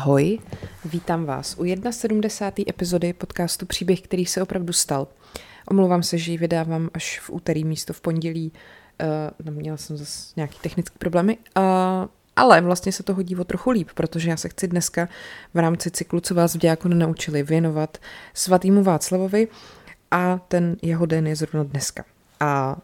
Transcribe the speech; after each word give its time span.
Ahoj, 0.00 0.38
vítám 0.84 1.24
vás 1.24 1.56
u 1.58 1.64
71. 1.90 2.64
epizody 2.68 3.12
podcastu 3.12 3.66
Příběh, 3.66 4.00
který 4.00 4.26
se 4.26 4.42
opravdu 4.42 4.72
stal. 4.72 5.08
Omlouvám 5.68 6.02
se, 6.02 6.18
že 6.18 6.32
ji 6.32 6.38
vydávám 6.38 6.90
až 6.94 7.20
v 7.20 7.30
úterý 7.30 7.64
místo 7.64 7.92
v 7.92 8.00
pondělí. 8.00 8.52
Uh, 9.42 9.50
měla 9.50 9.76
jsem 9.76 9.96
zase 9.96 10.32
nějaký 10.36 10.58
technické 10.60 10.98
problémy. 10.98 11.38
Uh, 11.56 11.62
ale 12.36 12.60
vlastně 12.60 12.92
se 12.92 13.02
to 13.02 13.14
hodí 13.14 13.36
o 13.36 13.44
trochu 13.44 13.70
líp, 13.70 13.88
protože 13.94 14.30
já 14.30 14.36
se 14.36 14.48
chci 14.48 14.68
dneska 14.68 15.08
v 15.54 15.58
rámci 15.58 15.90
cyklu, 15.90 16.20
co 16.20 16.34
vás 16.34 16.54
v 16.54 16.58
dějáku 16.58 16.88
nenaučili, 16.88 17.42
věnovat 17.42 17.98
svatýmu 18.34 18.82
Václavovi 18.82 19.48
a 20.10 20.38
ten 20.48 20.76
jeho 20.82 21.06
den 21.06 21.26
je 21.26 21.36
zrovna 21.36 21.64
dneska. 21.64 22.04
A 22.40 22.76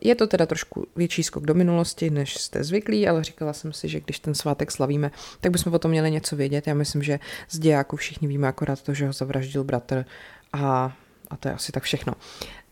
je 0.00 0.14
to 0.14 0.26
teda 0.26 0.46
trošku 0.46 0.86
větší 0.96 1.22
skok 1.22 1.46
do 1.46 1.54
minulosti, 1.54 2.10
než 2.10 2.34
jste 2.34 2.64
zvyklí, 2.64 3.08
ale 3.08 3.24
říkala 3.24 3.52
jsem 3.52 3.72
si, 3.72 3.88
že 3.88 4.00
když 4.00 4.18
ten 4.18 4.34
svátek 4.34 4.70
slavíme, 4.70 5.10
tak 5.40 5.52
bychom 5.52 5.74
o 5.74 5.78
tom 5.78 5.90
měli 5.90 6.10
něco 6.10 6.36
vědět. 6.36 6.66
Já 6.66 6.74
myslím, 6.74 7.02
že 7.02 7.18
z 7.50 7.58
dějáků 7.58 7.96
všichni 7.96 8.28
víme 8.28 8.48
akorát 8.48 8.82
to, 8.82 8.94
že 8.94 9.06
ho 9.06 9.12
zavraždil 9.12 9.64
bratr 9.64 10.04
a, 10.52 10.96
a 11.30 11.36
to 11.36 11.48
je 11.48 11.54
asi 11.54 11.72
tak 11.72 11.82
všechno. 11.82 12.14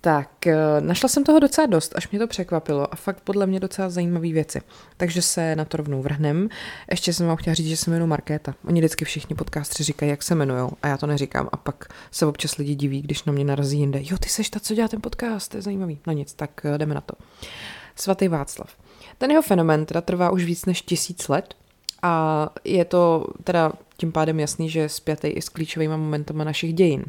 Tak, 0.04 0.46
eh, 0.46 0.56
našla 0.80 1.08
jsem 1.08 1.24
toho 1.24 1.38
docela 1.38 1.66
dost, 1.66 1.92
až 1.96 2.10
mě 2.10 2.18
to 2.18 2.26
překvapilo 2.26 2.92
a 2.92 2.96
fakt 2.96 3.20
podle 3.20 3.46
mě 3.46 3.60
docela 3.60 3.88
zajímavé 3.88 4.28
věci. 4.28 4.60
Takže 4.96 5.22
se 5.22 5.56
na 5.56 5.64
to 5.64 5.77
rovnou 5.77 6.02
vrhnem. 6.02 6.48
Ještě 6.90 7.12
jsem 7.12 7.27
vám 7.27 7.36
chtěla 7.36 7.54
říct, 7.54 7.66
že 7.66 7.77
se 7.77 7.90
jmenuji 7.90 8.06
Markéta. 8.06 8.54
Oni 8.66 8.80
vždycky 8.80 9.04
všichni 9.04 9.36
podcastři 9.36 9.84
říkají, 9.84 10.10
jak 10.10 10.22
se 10.22 10.34
jmenují 10.34 10.70
a 10.82 10.88
já 10.88 10.96
to 10.96 11.06
neříkám 11.06 11.48
a 11.52 11.56
pak 11.56 11.88
se 12.10 12.27
občas 12.27 12.56
lidi 12.56 12.74
diví, 12.74 13.02
když 13.02 13.24
na 13.24 13.32
mě 13.32 13.44
narazí 13.44 13.78
jinde. 13.78 14.00
Jo, 14.02 14.18
ty 14.18 14.28
seš 14.28 14.50
ta, 14.50 14.60
co 14.60 14.74
dělá 14.74 14.88
ten 14.88 15.00
podcast, 15.00 15.50
to 15.50 15.56
je 15.56 15.62
zajímavý. 15.62 15.98
No 16.06 16.12
nic, 16.12 16.34
tak 16.34 16.50
eh, 16.64 16.78
jdeme 16.78 16.94
na 16.94 17.00
to. 17.00 17.14
Svatý 17.96 18.28
Václav. 18.28 18.77
Ten 19.18 19.30
jeho 19.30 19.42
fenomen 19.42 19.86
teda 19.86 20.00
trvá 20.00 20.30
už 20.30 20.44
víc 20.44 20.64
než 20.64 20.82
tisíc 20.82 21.28
let 21.28 21.55
a 22.02 22.48
je 22.64 22.84
to 22.84 23.27
teda 23.44 23.72
tím 23.97 24.12
pádem 24.12 24.41
jasný, 24.41 24.70
že 24.70 24.80
je 24.80 24.88
spjatý 24.88 25.28
i 25.28 25.42
s 25.42 25.48
klíčovými 25.48 25.97
momentama 25.97 26.44
našich 26.44 26.75
dějin. 26.75 27.05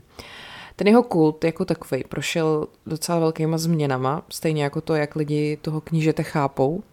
Ten 0.75 0.87
jeho 0.87 1.03
kult 1.03 1.43
jako 1.43 1.65
takový 1.65 2.03
prošel 2.09 2.67
docela 2.85 3.19
velkýma 3.19 3.57
změnama, 3.57 4.23
stejně 4.29 4.63
jako 4.63 4.81
to, 4.81 4.95
jak 4.95 5.15
lidi 5.15 5.57
toho 5.61 5.81
knížete 5.81 6.23
chápou, 6.23 6.83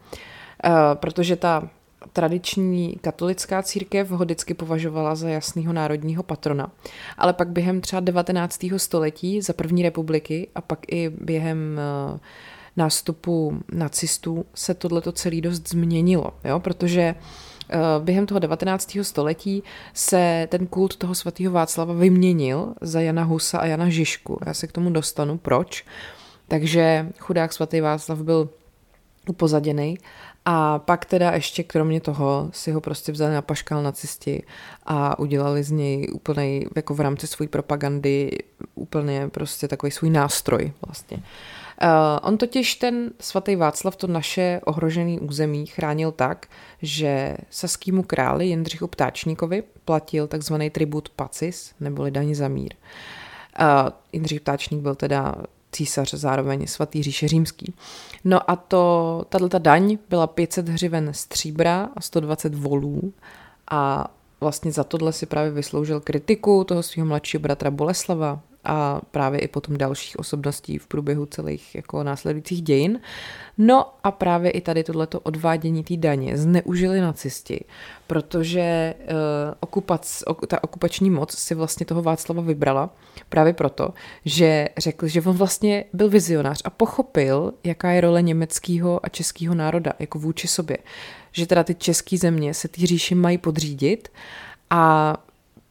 eh, 0.65 0.71
protože 0.95 1.37
ta 1.37 1.69
tradiční 2.13 2.97
katolická 3.01 3.63
církev 3.63 4.11
ho 4.11 4.25
vždycky 4.25 4.55
považovala 4.55 5.15
za 5.15 5.29
jasného 5.29 5.73
národního 5.73 6.23
patrona. 6.23 6.71
Ale 7.19 7.33
pak 7.33 7.49
během 7.49 7.81
třeba 7.81 8.01
19. 8.01 8.79
století 8.79 9.41
za 9.41 9.53
první 9.53 9.83
republiky 9.83 10.49
a 10.55 10.61
pak 10.61 10.79
i 10.89 11.09
během 11.09 11.81
eh, 11.81 12.19
nástupu 12.77 13.61
nacistů 13.73 14.45
se 14.55 14.75
tohleto 14.75 15.13
celý 15.13 15.41
dost 15.41 15.69
změnilo, 15.69 16.31
jo? 16.45 16.61
protože 16.61 17.15
uh, 17.19 17.52
během 17.99 18.27
toho 18.27 18.39
19. 18.39 18.99
století 19.03 19.63
se 19.95 20.49
ten 20.51 20.67
kult 20.67 20.97
toho 20.97 21.15
svatého 21.15 21.53
Václava 21.53 21.95
vyměnil 21.95 22.75
za 22.81 23.01
Jana 23.01 23.25
Husa 23.25 23.59
a 23.59 23.67
Jana 23.67 23.89
Žižku. 23.89 24.39
Já 24.47 24.55
se 24.55 24.67
k 24.67 24.73
tomu 24.73 24.91
dostanu, 24.91 25.39
proč. 25.39 25.85
Takže 26.49 27.09
chudák 27.19 27.53
svatý 27.53 27.81
Václav 27.81 28.19
byl 28.19 28.49
upozaděný 29.29 29.99
a 30.45 30.79
pak 30.79 31.05
teda 31.05 31.31
ještě 31.31 31.63
kromě 31.63 32.01
toho 32.01 32.51
si 32.53 32.73
ho 32.73 32.81
prostě 32.81 33.13
vzali 33.13 33.35
na 33.35 33.43
paškal 33.43 33.83
nacisti 33.83 34.43
a 34.87 35.19
udělali 35.19 35.63
z 35.63 35.71
něj 35.71 36.09
úplnej, 36.13 36.69
jako 36.77 36.95
v 36.95 37.01
rámci 37.01 37.27
své 37.27 37.49
propagandy, 37.49 38.39
úplně 38.75 39.29
prostě 39.29 39.69
takový 39.69 39.93
svůj 39.93 40.11
nástroj 40.11 40.73
vlastně. 40.87 41.17
Uh, 41.17 41.23
on 42.23 42.39
totiž 42.39 42.75
ten 42.75 43.11
svatý 43.21 43.57
Václav 43.57 43.97
to 43.97 44.07
naše 44.07 44.61
ohrožené 44.65 45.21
území 45.21 45.67
chránil 45.67 46.13
tak, 46.13 46.47
že 46.83 47.37
saskýmu 47.51 48.03
králi 48.03 48.47
Jindřichu 48.47 48.87
Ptáčníkovi 48.87 49.63
platil 49.85 50.27
takzvaný 50.27 50.71
tribut 50.71 51.09
pacis, 51.09 51.75
neboli 51.81 52.11
daň 52.11 52.35
za 52.35 52.49
mír. 52.49 52.75
Uh, 53.61 53.67
Jindřich 54.13 54.41
Ptáčník 54.41 54.81
byl 54.81 54.95
teda 54.95 55.35
císař, 55.73 56.15
zároveň 56.15 56.67
svatý 56.67 57.03
říše 57.03 57.29
římský. 57.29 57.75
No 58.25 58.51
a 58.51 58.57
to, 58.57 59.25
tato 59.29 59.59
daň 59.59 59.99
byla 60.09 60.27
500 60.27 60.69
hřiven 60.69 61.09
stříbra 61.15 61.89
a 61.97 62.01
120 62.01 62.55
volů 62.55 63.13
a 63.71 64.11
vlastně 64.41 64.73
za 64.73 64.85
tohle 64.85 65.13
si 65.13 65.27
právě 65.27 65.51
vysloužil 65.51 66.01
kritiku 66.01 66.65
toho 66.65 66.83
svého 66.83 67.07
mladšího 67.07 67.41
bratra 67.41 67.71
Boleslava, 67.71 68.41
a 68.65 69.01
právě 69.11 69.41
i 69.41 69.49
potom 69.49 69.79
dalších 69.79 70.19
osobností 70.19 70.79
v 70.79 70.87
průběhu 70.87 71.27
celých 71.27 71.75
jako 71.75 72.03
následujících 72.03 72.63
dějin. 72.63 73.01
No 73.59 73.87
a 74.05 74.11
právě 74.11 74.51
i 74.51 74.61
tady 74.61 74.85
tohleto 74.85 75.21
odvádění 75.21 75.85
té 75.85 75.97
daně 75.97 76.39
zneužili 76.39 77.01
nacisti, 77.01 77.65
protože 78.07 78.95
uh, 79.01 79.07
okupac, 79.61 80.23
ok, 80.27 80.47
ta 80.47 80.65
okupační 80.65 81.11
moc 81.11 81.39
si 81.39 81.55
vlastně 81.55 81.87
toho 81.87 82.03
Václava 82.03 82.43
vybrala 82.43 82.91
právě 83.29 83.53
proto, 83.53 83.95
že 84.25 84.69
řekl, 84.79 85.07
že 85.09 85.23
on 85.23 85.37
vlastně 85.37 85.85
byl 85.93 86.09
vizionář 86.09 86.63
a 86.65 86.71
pochopil, 86.71 87.53
jaká 87.65 87.91
je 87.91 88.01
role 88.01 88.23
německého 88.23 89.07
a 89.07 89.09
českého 89.09 89.55
národa 89.55 89.93
jako 89.99 90.19
vůči 90.19 90.49
sobě. 90.49 90.79
Že 91.33 91.47
teda 91.47 91.65
ty 91.65 91.75
české 91.75 92.19
země 92.19 92.55
se 92.55 92.69
ty 92.69 92.87
říši 92.87 93.15
mají 93.15 93.39
podřídit 93.39 94.09
a 94.71 95.17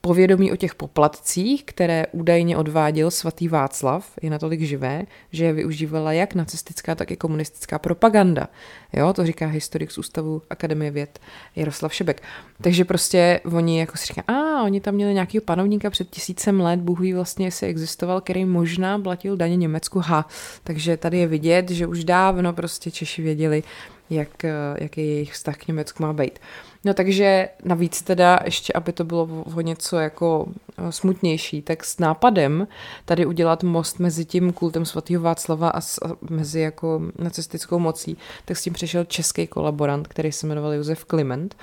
Povědomí 0.03 0.51
o 0.51 0.55
těch 0.55 0.75
poplatcích, 0.75 1.63
které 1.63 2.05
údajně 2.11 2.57
odváděl 2.57 3.11
svatý 3.11 3.47
Václav, 3.47 4.11
je 4.21 4.29
natolik 4.29 4.61
živé, 4.61 5.03
že 5.31 5.45
je 5.45 5.53
využívala 5.53 6.13
jak 6.13 6.35
nacistická, 6.35 6.95
tak 6.95 7.11
i 7.11 7.15
komunistická 7.15 7.79
propaganda. 7.79 8.47
Jo, 8.93 9.13
to 9.13 9.25
říká 9.25 9.47
historik 9.47 9.91
z 9.91 9.97
Ústavu 9.97 10.41
Akademie 10.49 10.91
věd 10.91 11.19
Jaroslav 11.55 11.93
Šebek. 11.93 12.23
Takže 12.61 12.85
prostě 12.85 13.39
oni 13.55 13.79
jako 13.79 13.97
si 13.97 14.05
říkají, 14.05 14.25
a 14.27 14.63
oni 14.63 14.81
tam 14.81 14.93
měli 14.95 15.13
nějakého 15.13 15.41
panovníka 15.41 15.89
před 15.89 16.09
tisícem 16.09 16.59
let, 16.59 16.79
Bůh 16.79 16.99
ví 16.99 17.13
vlastně, 17.13 17.47
jestli 17.47 17.67
existoval, 17.67 18.21
který 18.21 18.45
možná 18.45 18.99
platil 18.99 19.37
daně 19.37 19.55
Německu, 19.55 19.99
ha. 19.99 20.27
Takže 20.63 20.97
tady 20.97 21.17
je 21.17 21.27
vidět, 21.27 21.69
že 21.69 21.87
už 21.87 22.03
dávno 22.03 22.53
prostě 22.53 22.91
Češi 22.91 23.21
věděli, 23.21 23.63
jak, 24.09 24.45
jaký 24.77 25.01
jejich 25.01 25.33
vztah 25.33 25.57
k 25.57 25.67
Německu 25.67 26.03
má 26.03 26.13
být. 26.13 26.39
No 26.83 26.93
takže 26.93 27.49
navíc 27.63 28.01
teda 28.01 28.39
ještě, 28.45 28.73
aby 28.73 28.93
to 28.93 29.03
bylo 29.03 29.29
o 29.55 29.61
něco 29.61 29.99
jako 29.99 30.45
eh, 30.77 30.91
smutnější, 30.91 31.61
tak 31.61 31.83
s 31.83 31.99
nápadem 31.99 32.67
tady 33.05 33.25
udělat 33.25 33.63
most 33.63 33.99
mezi 33.99 34.25
tím 34.25 34.53
kultem 34.53 34.85
svatého 34.85 35.23
Václava 35.23 35.69
a, 35.69 35.81
s, 35.81 36.05
a 36.05 36.11
mezi 36.29 36.59
jako 36.59 37.01
nacistickou 37.19 37.79
mocí, 37.79 38.17
tak 38.45 38.57
s 38.57 38.63
tím 38.63 38.73
přišel 38.73 39.05
český 39.05 39.47
kolaborant, 39.47 40.07
který 40.07 40.31
se 40.31 40.47
jmenoval 40.47 40.73
Josef 40.73 41.05
Kliment 41.05 41.55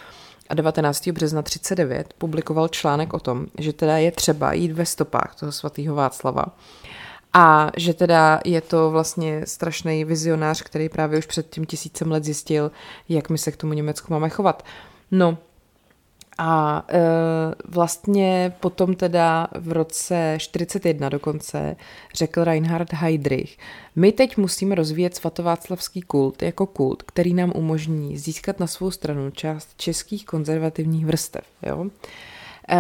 a 0.49 0.55
19. 0.55 1.09
března 1.09 1.43
39 1.43 2.15
publikoval 2.19 2.69
článek 2.69 3.15
o 3.15 3.21
tom, 3.21 3.47
že 3.59 3.73
teda 3.73 3.99
je 3.99 4.11
třeba 4.11 4.53
jít 4.53 4.73
ve 4.73 4.87
stopách 4.87 5.35
toho 5.35 5.53
svatého 5.53 5.95
Václava 5.95 6.45
a 7.33 7.71
že 7.77 7.95
teda 7.95 8.41
je 8.45 8.61
to 8.61 8.91
vlastně 8.91 9.47
strašný 9.47 10.05
vizionář, 10.05 10.63
který 10.63 10.89
právě 10.89 11.19
už 11.19 11.27
před 11.27 11.51
tím 11.51 11.65
tisícem 11.65 12.11
let 12.11 12.25
zjistil, 12.25 12.71
jak 13.09 13.31
my 13.31 13.39
se 13.39 13.53
k 13.53 13.57
tomu 13.57 13.73
Německu 13.73 14.13
máme 14.13 14.29
chovat. 14.29 14.63
No 15.11 15.39
a 16.39 16.85
e, 16.89 17.01
vlastně 17.65 18.55
potom 18.61 18.95
teda 18.95 19.49
v 19.59 19.73
roce 19.73 20.35
41 20.39 21.09
dokonce 21.09 21.77
řekl 22.15 22.45
Reinhard 22.45 22.93
Heydrich, 22.93 23.59
my 23.97 24.13
teď 24.13 24.37
musíme 24.37 24.75
rozvíjet 24.75 25.17
svatováclavský 25.17 26.03
kult 26.03 26.43
jako 26.43 26.67
kult, 26.67 27.03
který 27.03 27.35
nám 27.35 27.53
umožní 27.55 28.19
získat 28.19 28.61
na 28.61 28.67
svou 28.67 28.91
stranu 28.91 29.31
část 29.31 29.69
českých 29.77 30.27
konzervativních 30.27 31.07
vrstev. 31.07 31.45
Jo? 31.63 31.87
E, 32.69 32.79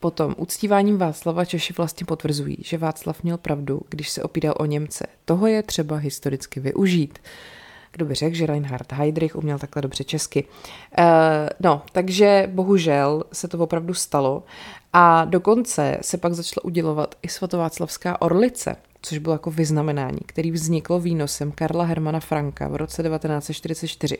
Potom 0.00 0.34
uctíváním 0.38 0.98
Václava 0.98 1.44
Češi 1.44 1.72
vlastně 1.76 2.06
potvrzují, 2.06 2.56
že 2.60 2.78
Václav 2.78 3.22
měl 3.22 3.38
pravdu, 3.38 3.80
když 3.88 4.10
se 4.10 4.22
opíral 4.22 4.54
o 4.58 4.64
Němce. 4.64 5.06
Toho 5.24 5.46
je 5.46 5.62
třeba 5.62 5.96
historicky 5.96 6.60
využít. 6.60 7.18
Kdo 7.92 8.04
by 8.04 8.14
řekl, 8.14 8.36
že 8.36 8.46
Reinhard 8.46 8.92
Heydrich 8.92 9.36
uměl 9.36 9.58
takhle 9.58 9.82
dobře 9.82 10.04
česky. 10.04 10.44
Uh, 10.98 11.04
no, 11.60 11.82
takže 11.92 12.48
bohužel 12.52 13.24
se 13.32 13.48
to 13.48 13.58
opravdu 13.58 13.94
stalo 13.94 14.42
a 14.92 15.24
dokonce 15.24 15.98
se 16.02 16.18
pak 16.18 16.34
začala 16.34 16.64
udělovat 16.64 17.14
i 17.22 17.28
svatováclavská 17.28 18.22
orlice, 18.22 18.76
což 19.02 19.18
bylo 19.18 19.34
jako 19.34 19.50
vyznamenání, 19.50 20.18
který 20.26 20.50
vzniklo 20.50 21.00
výnosem 21.00 21.52
Karla 21.52 21.84
Hermana 21.84 22.20
Franka 22.20 22.68
v 22.68 22.76
roce 22.76 23.02
1944. 23.02 24.18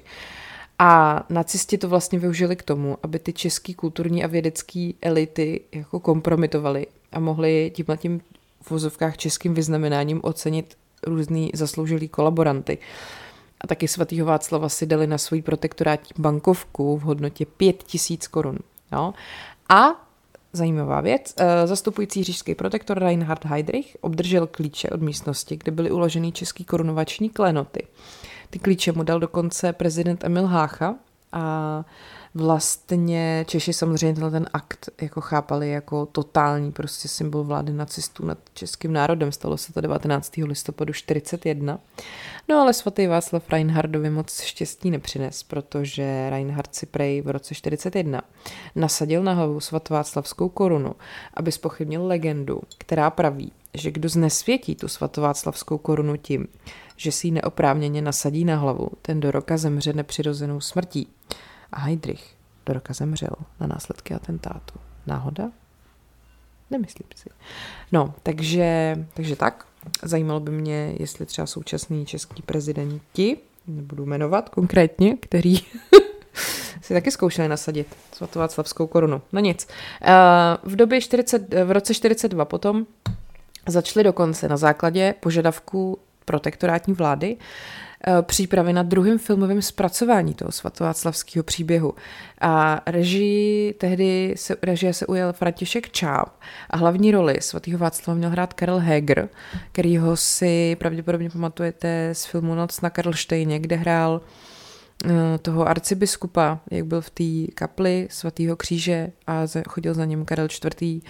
A 0.78 1.24
nacisti 1.30 1.78
to 1.78 1.88
vlastně 1.88 2.18
využili 2.18 2.56
k 2.56 2.62
tomu, 2.62 2.98
aby 3.02 3.18
ty 3.18 3.32
český 3.32 3.74
kulturní 3.74 4.24
a 4.24 4.26
vědecké 4.26 4.90
elity 5.02 5.60
jako 5.72 6.00
kompromitovaly 6.00 6.86
a 7.12 7.20
mohli 7.20 7.72
tímhle 7.74 7.96
tím 7.96 8.20
v 8.62 8.70
vozovkách 8.70 9.16
českým 9.16 9.54
vyznamenáním 9.54 10.20
ocenit 10.22 10.76
různý 11.06 11.50
zasloužilý 11.54 12.08
kolaboranty. 12.08 12.78
A 13.60 13.66
taky 13.66 13.88
svatýho 13.88 14.26
Václava 14.26 14.69
si 14.69 14.87
dali 14.87 15.06
na 15.06 15.19
svůj 15.19 15.43
protektorátní 15.43 16.10
bankovku 16.19 16.96
v 16.99 17.02
hodnotě 17.02 17.46
5000 17.46 18.28
korun. 18.28 18.58
No. 18.93 19.14
A 19.69 20.08
Zajímavá 20.52 21.00
věc. 21.00 21.34
Eh, 21.37 21.66
zastupující 21.66 22.25
říšský 22.25 22.55
protektor 22.55 22.99
Reinhard 22.99 23.44
Heydrich 23.44 23.96
obdržel 24.00 24.46
klíče 24.46 24.90
od 24.90 25.02
místnosti, 25.02 25.56
kde 25.56 25.72
byly 25.72 25.90
uloženy 25.90 26.32
český 26.32 26.64
korunovační 26.64 27.31
klenoty. 27.31 27.87
Ty 28.50 28.58
klíče 28.58 28.93
mu 28.93 29.02
dal 29.02 29.20
dokonce 29.20 29.72
prezident 29.72 30.25
Emil 30.25 30.46
Hácha 30.46 30.94
a 31.32 31.84
vlastně 32.38 33.44
Češi 33.49 33.73
samozřejmě 33.73 34.14
tenhle 34.14 34.31
ten 34.31 34.46
akt 34.52 34.88
jako 35.00 35.20
chápali 35.20 35.70
jako 35.70 36.06
totální 36.06 36.73
prostě 36.73 37.08
symbol 37.08 37.44
vlády 37.44 37.73
nacistů 37.73 38.26
nad 38.26 38.38
českým 38.55 38.93
národem. 38.93 39.32
Stalo 39.32 39.56
se 39.56 39.73
to 39.73 39.81
19. 39.81 40.37
listopadu 40.37 40.93
41. 40.93 41.79
No 42.49 42.61
ale 42.61 42.73
svatý 42.73 43.06
Václav 43.06 43.50
Reinhardovi 43.50 44.11
moc 44.11 44.40
štěstí 44.40 44.90
nepřines, 44.90 45.43
protože 45.43 46.31
Reinhard 46.31 46.75
si 46.75 46.87
prej 46.87 47.20
v 47.20 47.31
roce 47.31 47.55
41 47.55 48.23
nasadil 48.75 49.23
na 49.23 49.32
hlavu 49.32 49.61
svatováclavskou 49.61 50.49
korunu, 50.49 50.94
aby 51.35 51.52
spochybnil 51.52 52.06
legendu, 52.06 52.61
která 52.79 53.11
praví, 53.11 53.52
že 53.75 53.90
kdo 53.90 54.08
znesvětí 54.08 54.75
tu 54.75 54.88
svatováclavskou 54.88 55.79
korunu 55.79 56.17
tím, 56.17 56.49
že 56.96 57.12
si 57.12 57.26
ji 57.26 57.31
neoprávněně 57.31 58.02
nasadí 58.02 58.44
na 58.44 58.56
hlavu, 58.56 58.88
ten 59.02 59.20
do 59.20 59.31
roka 59.31 59.56
zemře 59.56 59.93
nepřirozenou 59.93 60.61
smrtí. 60.61 61.08
A 61.72 61.80
Heidrich 61.80 62.36
do 62.66 62.72
roka 62.72 62.94
zemřel 62.94 63.36
na 63.60 63.66
následky 63.66 64.14
atentátu. 64.14 64.74
Náhoda? 65.06 65.50
Nemyslím 66.70 67.08
si. 67.16 67.30
No, 67.92 68.14
takže, 68.22 68.96
takže 69.14 69.36
tak. 69.36 69.66
Zajímalo 70.02 70.40
by 70.40 70.50
mě, 70.50 70.94
jestli 70.98 71.26
třeba 71.26 71.46
současní 71.46 72.06
český 72.06 72.42
prezidenti, 72.42 73.36
nebudu 73.66 74.06
jmenovat 74.06 74.48
konkrétně, 74.48 75.16
který 75.16 75.54
si 76.82 76.94
taky 76.94 77.10
zkoušeli 77.10 77.48
nasadit 77.48 77.96
svatováclavskou 78.12 78.86
korunu. 78.86 79.22
No 79.32 79.40
nic. 79.40 79.68
Eh, 80.02 80.12
v 80.62 80.76
době 80.76 81.00
40, 81.00 81.54
v 81.64 81.70
roce 81.70 81.94
42 81.94 82.44
potom 82.44 82.86
začaly 83.66 84.04
dokonce 84.04 84.48
na 84.48 84.56
základě 84.56 85.14
požadavků 85.20 85.98
protektorátní 86.24 86.94
vlády 86.94 87.36
přípravy 88.22 88.72
na 88.72 88.82
druhém 88.82 89.18
filmovém 89.18 89.62
zpracování 89.62 90.34
toho 90.34 90.52
svatováclavského 90.52 91.42
příběhu. 91.42 91.94
A 92.40 92.80
režii 92.86 93.72
tehdy 93.72 94.34
se, 94.36 94.56
režie 94.62 94.94
se 94.94 95.06
ujel 95.06 95.32
František 95.32 95.90
Čáp 95.90 96.40
a 96.70 96.76
hlavní 96.76 97.10
roli 97.10 97.36
svatého 97.40 97.78
Václava 97.78 98.18
měl 98.18 98.30
hrát 98.30 98.54
Karel 98.54 98.78
Heger, 98.78 99.28
kterýho 99.72 100.16
si 100.16 100.76
pravděpodobně 100.76 101.30
pamatujete 101.30 102.10
z 102.12 102.24
filmu 102.24 102.54
Noc 102.54 102.80
na 102.80 102.90
Karlštejně, 102.90 103.58
kde 103.58 103.76
hrál 103.76 104.20
eh, 105.04 105.38
toho 105.38 105.68
arcibiskupa, 105.68 106.60
jak 106.70 106.86
byl 106.86 107.00
v 107.00 107.10
té 107.10 107.52
kapli 107.54 108.08
svatého 108.10 108.56
kříže 108.56 109.12
a 109.26 109.42
chodil 109.68 109.94
za 109.94 110.04
ním 110.04 110.24
Karel 110.24 110.48
IV 110.82 111.02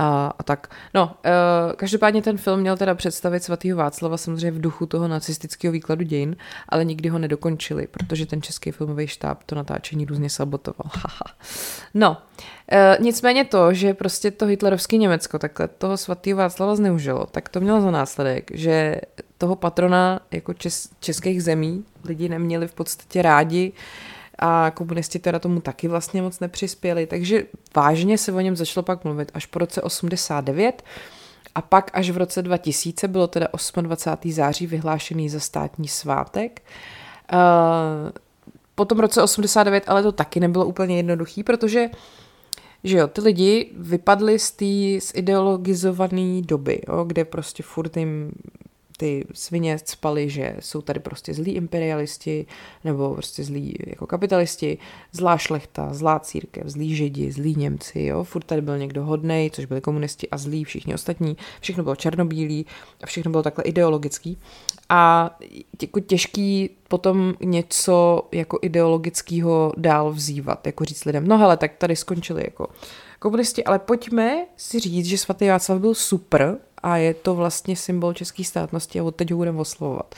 a, 0.00 0.32
a 0.38 0.42
tak. 0.42 0.68
No, 0.94 1.16
e, 1.24 1.30
každopádně 1.76 2.22
ten 2.22 2.38
film 2.38 2.60
měl 2.60 2.76
teda 2.76 2.94
představit 2.94 3.44
svatého 3.44 3.78
Václava 3.78 4.16
samozřejmě 4.16 4.50
v 4.50 4.60
duchu 4.60 4.86
toho 4.86 5.08
nacistického 5.08 5.72
výkladu 5.72 6.04
dějin, 6.04 6.36
ale 6.68 6.84
nikdy 6.84 7.08
ho 7.08 7.18
nedokončili, 7.18 7.86
protože 7.86 8.26
ten 8.26 8.42
český 8.42 8.70
filmový 8.70 9.06
štáb 9.06 9.42
to 9.46 9.54
natáčení 9.54 10.04
různě 10.04 10.30
sabotoval. 10.30 10.90
no, 11.94 12.16
e, 12.72 12.96
nicméně 13.00 13.44
to, 13.44 13.74
že 13.74 13.94
prostě 13.94 14.30
to 14.30 14.46
hitlerovské 14.46 14.96
Německo 14.96 15.38
takhle 15.38 15.68
toho 15.68 15.96
svatého 15.96 16.38
Václava 16.38 16.76
zneužilo, 16.76 17.26
tak 17.26 17.48
to 17.48 17.60
mělo 17.60 17.80
za 17.80 17.90
následek, 17.90 18.50
že 18.54 19.00
toho 19.38 19.56
patrona 19.56 20.20
jako 20.30 20.54
čes, 20.54 20.88
českých 21.00 21.42
zemí 21.42 21.84
lidi 22.04 22.28
neměli 22.28 22.68
v 22.68 22.74
podstatě 22.74 23.22
rádi, 23.22 23.72
a 24.40 24.70
komunisti 24.70 25.18
teda 25.18 25.38
tomu 25.38 25.60
taky 25.60 25.88
vlastně 25.88 26.22
moc 26.22 26.40
nepřispěli, 26.40 27.06
takže 27.06 27.46
vážně 27.76 28.18
se 28.18 28.32
o 28.32 28.40
něm 28.40 28.56
začalo 28.56 28.84
pak 28.84 29.04
mluvit 29.04 29.30
až 29.34 29.46
po 29.46 29.58
roce 29.58 29.82
89 29.82 30.82
a 31.54 31.62
pak 31.62 31.90
až 31.94 32.10
v 32.10 32.16
roce 32.16 32.42
2000 32.42 33.08
bylo 33.08 33.26
teda 33.26 33.46
28. 33.82 34.32
září 34.32 34.66
vyhlášený 34.66 35.28
za 35.28 35.40
státní 35.40 35.88
svátek. 35.88 36.62
Po 38.74 38.84
tom 38.84 38.98
roce 38.98 39.22
89 39.22 39.84
ale 39.86 40.02
to 40.02 40.12
taky 40.12 40.40
nebylo 40.40 40.64
úplně 40.64 40.96
jednoduchý, 40.96 41.42
protože 41.42 41.90
že 42.84 42.98
jo, 42.98 43.06
ty 43.06 43.20
lidi 43.20 43.70
vypadli 43.76 44.38
z 44.38 44.50
té 44.50 45.06
zideologizované 45.06 46.42
doby, 46.42 46.80
jo, 46.88 47.04
kde 47.04 47.24
prostě 47.24 47.62
furt 47.62 47.96
jim 47.96 48.32
ty 49.00 49.26
svině 49.34 49.78
spaly, 49.84 50.30
že 50.30 50.56
jsou 50.60 50.82
tady 50.82 51.00
prostě 51.00 51.34
zlí 51.34 51.52
imperialisti 51.52 52.46
nebo 52.84 53.14
prostě 53.14 53.44
zlí 53.44 53.74
jako 53.86 54.06
kapitalisti, 54.06 54.78
zlá 55.12 55.38
šlechta, 55.38 55.94
zlá 55.94 56.18
církev, 56.18 56.66
zlí 56.66 56.96
židi, 56.96 57.32
zlí 57.32 57.54
Němci, 57.54 58.02
jo, 58.02 58.24
furt 58.24 58.44
tady 58.44 58.60
byl 58.60 58.78
někdo 58.78 59.04
hodnej, 59.04 59.50
což 59.50 59.64
byli 59.64 59.80
komunisti 59.80 60.28
a 60.30 60.38
zlí 60.38 60.64
všichni 60.64 60.94
ostatní, 60.94 61.36
všechno 61.60 61.82
bylo 61.82 61.96
černobílý 61.96 62.66
a 63.02 63.06
všechno 63.06 63.30
bylo 63.30 63.42
takhle 63.42 63.64
ideologický. 63.64 64.38
A 64.88 65.30
jako 65.82 66.00
těžký 66.00 66.70
potom 66.88 67.34
něco 67.44 68.22
jako 68.32 68.58
ideologického 68.62 69.72
dál 69.76 70.12
vzývat, 70.12 70.66
jako 70.66 70.84
říct 70.84 71.04
lidem, 71.04 71.28
no 71.28 71.38
hele, 71.38 71.56
tak 71.56 71.76
tady 71.76 71.96
skončili 71.96 72.42
jako 72.44 72.68
komunisti, 73.18 73.64
ale 73.64 73.78
pojďme 73.78 74.46
si 74.56 74.80
říct, 74.80 75.06
že 75.06 75.18
svatý 75.18 75.48
Václav 75.48 75.80
byl 75.80 75.94
super 75.94 76.58
a 76.82 76.96
je 76.96 77.14
to 77.14 77.34
vlastně 77.34 77.76
symbol 77.76 78.14
české 78.14 78.44
státnosti 78.44 79.00
a 79.00 79.04
od 79.04 79.16
teď 79.16 79.30
ho 79.30 79.36
budeme 79.36 79.60
oslovovat. 79.60 80.14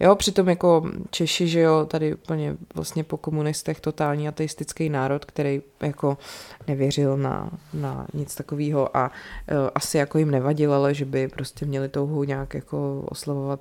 Jo, 0.00 0.14
přitom 0.14 0.48
jako 0.48 0.90
Češi, 1.10 1.48
že 1.48 1.60
jo, 1.60 1.86
tady 1.86 2.14
úplně 2.14 2.56
vlastně 2.74 3.04
po 3.04 3.16
komunistech 3.16 3.80
totální 3.80 4.28
ateistický 4.28 4.88
národ, 4.88 5.24
který 5.24 5.62
jako 5.82 6.18
nevěřil 6.68 7.16
na, 7.16 7.50
na 7.74 8.06
nic 8.14 8.34
takového 8.34 8.96
a 8.96 9.06
uh, 9.06 9.56
asi 9.74 9.98
jako 9.98 10.18
jim 10.18 10.30
nevadil, 10.30 10.74
ale 10.74 10.94
že 10.94 11.04
by 11.04 11.28
prostě 11.28 11.66
měli 11.66 11.88
touhu 11.88 12.24
nějak 12.24 12.54
jako 12.54 13.04
oslavovat 13.08 13.60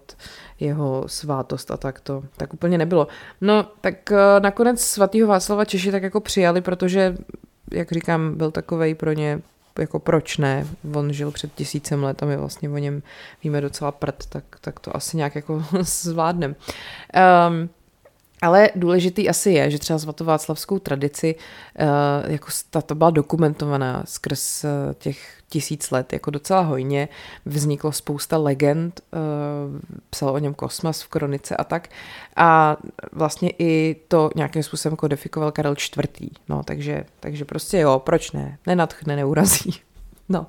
jeho 0.59 1.03
svátost 1.07 1.71
a 1.71 1.77
tak 1.77 2.00
to, 2.00 2.24
tak 2.38 2.53
úplně 2.53 2.77
nebylo. 2.77 3.07
No, 3.41 3.65
tak 3.81 3.95
uh, 4.12 4.18
nakonec 4.39 4.81
svatýho 4.81 5.27
Václava 5.27 5.65
Češi 5.65 5.91
tak 5.91 6.03
jako 6.03 6.19
přijali, 6.19 6.62
protože 6.62 7.18
jak 7.71 7.91
říkám, 7.91 8.36
byl 8.36 8.51
takovej 8.51 8.95
pro 8.95 9.13
ně 9.13 9.41
jako 9.80 10.00
proč 10.00 10.38
ne, 10.38 10.68
on 10.94 11.13
žil 11.13 11.31
před 11.31 11.54
tisícem 11.54 12.04
let 12.04 12.24
a 12.24 12.25
my 12.25 12.38
vlastně 12.38 12.69
o 12.69 12.77
něm 12.77 13.04
víme 13.44 13.62
docela 13.62 13.92
prd, 13.92 14.25
tak, 14.30 14.44
tak 14.62 14.80
to 14.80 14.95
asi 14.95 15.18
nějak 15.18 15.36
jako 15.36 15.66
zvládnem. 15.81 16.56
Um, 17.50 17.69
ale 18.45 18.69
důležitý 18.75 19.30
asi 19.30 19.51
je, 19.51 19.71
že 19.71 19.80
třeba 19.80 20.00
svatováclavskou 20.00 20.80
tradici, 20.80 21.36
uh, 21.36 22.31
jako 22.31 22.47
ta, 22.69 22.81
to 22.81 22.95
byla 22.95 23.09
dokumentovaná 23.09 24.03
skrz 24.06 24.63
uh, 24.63 24.69
těch 24.94 25.38
tisíc 25.50 25.92
let, 25.92 26.13
jako 26.13 26.31
docela 26.31 26.62
hojně. 26.62 27.09
Vzniklo 27.45 27.92
spousta 27.92 28.38
legend, 28.38 29.01
uh, 29.13 29.19
psal 30.09 30.30
o 30.30 30.38
něm 30.38 30.53
Kosmas 30.53 31.01
v 31.01 31.07
kronice 31.07 31.56
a 31.56 31.63
tak. 31.63 31.89
A 32.36 32.77
vlastně 33.12 33.50
i 33.60 33.96
to 34.08 34.29
nějakým 34.36 34.63
způsobem 34.63 34.96
kodifikoval 34.96 35.51
Karel 35.51 35.75
IV. 35.98 36.29
No, 36.50 36.63
takže, 36.63 37.05
takže 37.20 37.46
prostě 37.46 37.77
jo, 37.77 38.00
proč 38.00 38.31
ne? 38.31 38.58
Nenatchne, 38.67 39.15
neurazí. 39.15 39.74
No, 40.29 40.48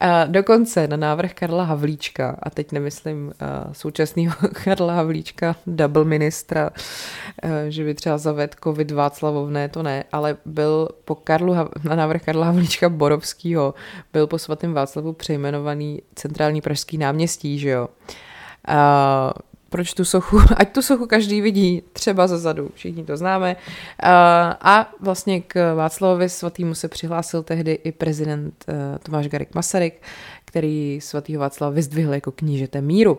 a 0.00 0.24
dokonce 0.24 0.88
na 0.88 0.96
návrh 0.96 1.34
Karla 1.34 1.64
Havlíčka, 1.64 2.36
a 2.42 2.50
teď 2.50 2.72
nemyslím 2.72 3.32
současného 3.72 4.34
Karla 4.64 4.94
Havlíčka, 4.94 5.56
double 5.66 6.04
ministra, 6.04 6.70
že 7.68 7.84
by 7.84 7.94
třeba 7.94 8.18
zaved 8.18 8.56
covid 8.64 8.90
Václavovné, 8.90 9.68
to 9.68 9.82
ne, 9.82 10.04
ale 10.12 10.36
byl 10.44 10.88
po 11.04 11.14
Karlu, 11.14 11.54
na 11.84 11.96
návrh 11.96 12.22
Karla 12.24 12.46
Havlíčka 12.46 12.88
Borovského, 12.88 13.74
byl 14.12 14.26
po 14.26 14.38
svatém 14.38 14.74
Václavu 14.74 15.12
přejmenovaný 15.12 16.02
centrální 16.14 16.60
pražský 16.60 16.98
náměstí, 16.98 17.58
že 17.58 17.70
jo. 17.70 17.88
Uh, 18.68 18.74
proč 19.70 19.94
tu 19.94 20.04
sochu, 20.04 20.40
ať 20.56 20.72
tu 20.72 20.82
sochu 20.82 21.06
každý 21.06 21.40
vidí 21.40 21.82
třeba 21.92 22.26
za 22.26 22.38
zadu, 22.38 22.70
všichni 22.74 23.04
to 23.04 23.16
známe. 23.16 23.56
A 24.60 24.92
vlastně 25.00 25.40
k 25.40 25.74
Václavovi 25.74 26.28
svatýmu 26.28 26.74
se 26.74 26.88
přihlásil 26.88 27.42
tehdy 27.42 27.72
i 27.72 27.92
prezident 27.92 28.64
eh, 28.68 28.98
Tomáš 28.98 29.28
Garik 29.28 29.54
Masaryk, 29.54 30.02
který 30.44 31.00
svatýho 31.02 31.40
Václava 31.40 31.74
vyzdvihl 31.74 32.14
jako 32.14 32.32
knížete 32.32 32.80
míru. 32.80 33.18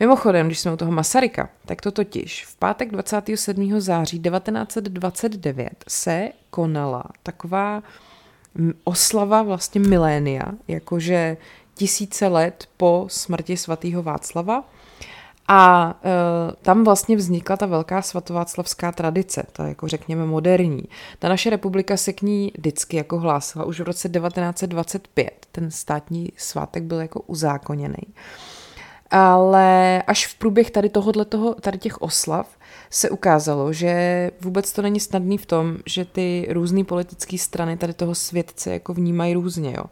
Mimochodem, 0.00 0.46
když 0.46 0.58
jsme 0.60 0.72
u 0.72 0.76
toho 0.76 0.92
Masaryka, 0.92 1.48
tak 1.66 1.80
to 1.80 1.90
totiž 1.90 2.46
v 2.46 2.56
pátek 2.56 2.90
27. 2.90 3.80
září 3.80 4.20
1929 4.20 5.84
se 5.88 6.28
konala 6.50 7.04
taková 7.22 7.82
oslava 8.84 9.42
vlastně 9.42 9.80
milénia, 9.80 10.42
jakože 10.68 11.36
tisíce 11.74 12.26
let 12.26 12.68
po 12.76 13.06
smrti 13.08 13.56
svatého 13.56 14.02
Václava, 14.02 14.64
a 15.48 15.94
e, 16.04 16.10
tam 16.62 16.84
vlastně 16.84 17.16
vznikla 17.16 17.56
ta 17.56 17.66
velká 17.66 18.02
svatováclavská 18.02 18.92
tradice, 18.92 19.46
ta 19.52 19.68
jako 19.68 19.88
řekněme 19.88 20.26
moderní. 20.26 20.82
Ta 21.18 21.28
naše 21.28 21.50
republika 21.50 21.96
se 21.96 22.12
k 22.12 22.22
ní 22.22 22.52
vždycky 22.58 22.96
jako 22.96 23.18
hlásila 23.18 23.64
už 23.64 23.80
v 23.80 23.84
roce 23.84 24.08
1925. 24.08 25.46
Ten 25.52 25.70
státní 25.70 26.32
svátek 26.36 26.82
byl 26.82 27.00
jako 27.00 27.20
uzákoněný. 27.20 28.14
Ale 29.10 30.02
až 30.02 30.26
v 30.26 30.34
průběh 30.34 30.70
tady 30.70 30.88
tohohle 30.88 31.24
toho, 31.24 31.54
tady 31.54 31.78
těch 31.78 32.02
oslav 32.02 32.48
se 32.90 33.10
ukázalo, 33.10 33.72
že 33.72 34.30
vůbec 34.40 34.72
to 34.72 34.82
není 34.82 35.00
snadný 35.00 35.38
v 35.38 35.46
tom, 35.46 35.76
že 35.86 36.04
ty 36.04 36.48
různé 36.50 36.84
politické 36.84 37.38
strany 37.38 37.76
tady 37.76 37.92
toho 37.92 38.14
světce 38.14 38.72
jako 38.72 38.94
vnímají 38.94 39.34
různě. 39.34 39.74
Jo. 39.76 39.84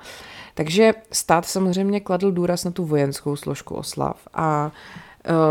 Takže 0.54 0.94
stát 1.12 1.46
samozřejmě 1.46 2.00
kladl 2.00 2.32
důraz 2.32 2.64
na 2.64 2.70
tu 2.70 2.84
vojenskou 2.84 3.36
složku 3.36 3.74
oslav 3.74 4.16
a 4.34 4.72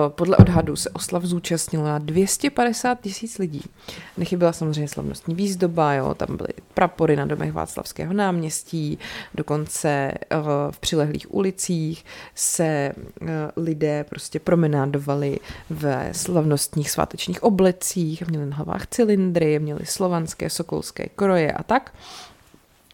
podle 0.10 0.38
odhadu 0.38 0.75
se 0.75 0.90
oslav 0.90 1.24
zúčastnilo 1.24 1.86
na 1.86 2.00
250 2.00 3.01
tisíc 3.01 3.38
lidí. 3.38 3.62
Nechyběla 4.18 4.54
samozřejmě 4.54 4.88
slavnostní 4.88 5.36
výzdoba, 5.36 5.94
jo, 5.94 6.13
tam 6.13 6.38
byly 6.38 6.50
prapory 6.74 7.16
na 7.16 7.25
domech 7.25 7.54
Václavského 7.54 8.13
náměstí, 8.13 9.00
dokonce 9.36 9.90
eh, 9.90 10.38
v 10.72 10.80
přilehlých 10.80 11.34
ulicích 11.34 12.06
se 12.36 12.66
eh, 12.66 12.94
lidé 13.56 14.04
prostě 14.04 14.40
promenádovali 14.40 15.40
ve 15.70 16.10
slavnostních 16.12 16.92
svátečních 16.92 17.44
oblecích, 17.44 18.28
měli 18.28 18.46
na 18.46 18.56
hlavách 18.56 18.88
cylindry, 18.88 19.60
měli 19.60 19.86
slovanské, 19.86 20.50
sokolské 20.50 21.10
kroje 21.16 21.51
a 21.51 21.63
tak. 21.63 21.94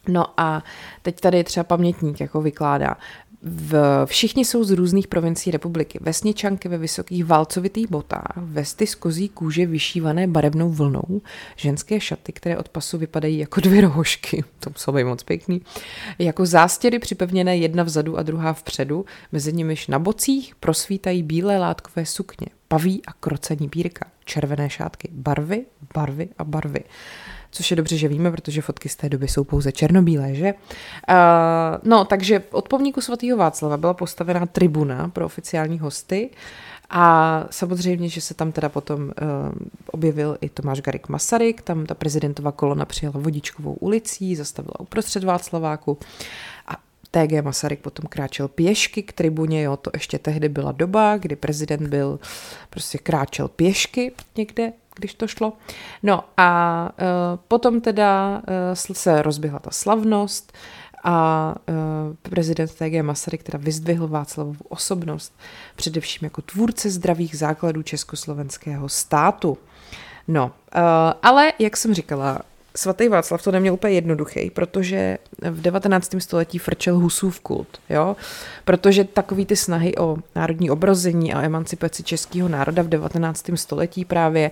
No 0.07 0.25
a 0.37 0.63
teď 1.01 1.19
tady 1.19 1.43
třeba 1.43 1.63
pamětník 1.63 2.19
jako 2.19 2.41
vykládá. 2.41 2.97
V, 3.41 4.05
všichni 4.05 4.45
jsou 4.45 4.63
z 4.63 4.71
různých 4.71 5.07
provincií 5.07 5.51
republiky. 5.51 5.99
Vesničanky 6.01 6.69
ve 6.69 6.77
vysokých 6.77 7.25
válcovitých 7.25 7.89
botách, 7.89 8.33
vesty 8.37 8.87
z 8.87 8.95
kozí 8.95 9.29
kůže 9.29 9.65
vyšívané 9.65 10.27
barevnou 10.27 10.69
vlnou, 10.69 11.21
ženské 11.55 11.99
šaty, 11.99 12.31
které 12.33 12.57
od 12.57 12.69
pasu 12.69 12.97
vypadají 12.97 13.37
jako 13.37 13.61
dvě 13.61 13.81
rohošky, 13.81 14.43
to 14.59 14.69
jsou 14.75 15.05
moc 15.05 15.23
pěkný, 15.23 15.61
jako 16.19 16.45
zástěry 16.45 16.99
připevněné 16.99 17.57
jedna 17.57 17.83
vzadu 17.83 18.17
a 18.17 18.23
druhá 18.23 18.53
vpředu, 18.53 19.05
mezi 19.31 19.53
nimiž 19.53 19.87
na 19.87 19.99
bocích 19.99 20.55
prosvítají 20.55 21.23
bílé 21.23 21.57
látkové 21.57 22.05
sukně, 22.05 22.47
paví 22.67 23.01
a 23.07 23.13
krocení 23.13 23.67
bírka, 23.67 24.05
červené 24.25 24.69
šátky, 24.69 25.09
barvy, 25.11 25.65
barvy 25.93 26.29
a 26.37 26.43
barvy 26.43 26.83
což 27.51 27.71
je 27.71 27.77
dobře, 27.77 27.97
že 27.97 28.07
víme, 28.07 28.31
protože 28.31 28.61
fotky 28.61 28.89
z 28.89 28.95
té 28.95 29.09
doby 29.09 29.27
jsou 29.27 29.43
pouze 29.43 29.71
černobílé, 29.71 30.35
že? 30.35 30.53
Uh, 30.53 31.15
no, 31.83 32.05
takže 32.05 32.43
od 32.51 32.69
pomníku 32.69 33.01
svatého 33.01 33.37
Václava 33.37 33.77
byla 33.77 33.93
postavená 33.93 34.45
tribuna 34.45 35.09
pro 35.09 35.25
oficiální 35.25 35.79
hosty 35.79 36.29
a 36.89 37.45
samozřejmě, 37.51 38.09
že 38.09 38.21
se 38.21 38.33
tam 38.33 38.51
teda 38.51 38.69
potom 38.69 39.01
uh, 39.01 39.11
objevil 39.91 40.37
i 40.41 40.49
Tomáš 40.49 40.81
Garik 40.81 41.09
Masaryk, 41.09 41.61
tam 41.61 41.85
ta 41.85 41.93
prezidentová 41.95 42.51
kolona 42.51 42.85
přijela 42.85 43.15
vodičkovou 43.17 43.73
ulicí, 43.73 44.35
zastavila 44.35 44.79
uprostřed 44.79 45.23
Václaváku 45.23 45.97
a 46.67 46.77
TG 47.11 47.43
Masaryk 47.43 47.79
potom 47.79 48.05
kráčel 48.09 48.47
pěšky 48.47 49.03
k 49.03 49.13
tribuně, 49.13 49.63
jo, 49.63 49.77
to 49.77 49.91
ještě 49.93 50.19
tehdy 50.19 50.49
byla 50.49 50.71
doba, 50.71 51.17
kdy 51.17 51.35
prezident 51.35 51.87
byl, 51.87 52.19
prostě 52.69 52.97
kráčel 52.97 53.47
pěšky 53.47 54.11
někde 54.37 54.73
když 54.97 55.13
to 55.13 55.27
šlo. 55.27 55.53
No 56.03 56.23
a 56.37 56.89
uh, 56.91 57.39
potom 57.47 57.81
teda 57.81 58.37
uh, 58.37 58.43
se 58.73 59.21
rozběhla 59.21 59.59
ta 59.59 59.71
slavnost 59.71 60.53
a 61.03 61.55
uh, 61.69 62.15
prezident 62.21 62.71
TG 62.75 63.01
Masaryk 63.01 63.43
teda 63.43 63.59
vyzdvihl 63.61 64.07
Václavovu 64.07 64.65
osobnost, 64.69 65.33
především 65.75 66.25
jako 66.25 66.41
tvůrce 66.41 66.89
zdravých 66.89 67.37
základů 67.37 67.81
československého 67.81 68.89
státu. 68.89 69.57
No, 70.27 70.51
ale 71.23 71.53
jak 71.59 71.77
jsem 71.77 71.93
říkala, 71.93 72.41
svatý 72.77 73.07
Václav 73.07 73.43
to 73.43 73.51
neměl 73.51 73.73
úplně 73.73 73.93
jednoduchý, 73.93 74.49
protože 74.49 75.17
v 75.41 75.61
19. 75.61 76.15
století 76.19 76.57
frčel 76.57 76.97
Husův 76.99 77.39
kult, 77.39 77.67
jo? 77.89 78.15
protože 78.65 79.03
takový 79.03 79.45
ty 79.45 79.55
snahy 79.55 79.97
o 79.97 80.17
národní 80.35 80.69
obrození 80.69 81.33
a 81.33 81.41
emancipaci 81.41 82.03
českého 82.03 82.49
národa 82.49 82.83
v 82.83 82.87
19. 82.87 83.45
století 83.55 84.05
právě 84.05 84.51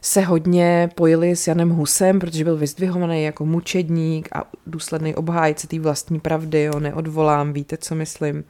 se 0.00 0.20
hodně 0.20 0.90
pojili 0.94 1.36
s 1.36 1.46
Janem 1.46 1.70
Husem, 1.70 2.18
protože 2.18 2.44
byl 2.44 2.56
vyzdvihovaný 2.56 3.24
jako 3.24 3.46
mučedník 3.46 4.28
a 4.36 4.44
důsledný 4.66 5.14
obhájce 5.14 5.68
té 5.68 5.80
vlastní 5.80 6.20
pravdy, 6.20 6.62
jo, 6.62 6.80
neodvolám, 6.80 7.52
víte, 7.52 7.76
co 7.76 7.94
myslím. 7.94 8.44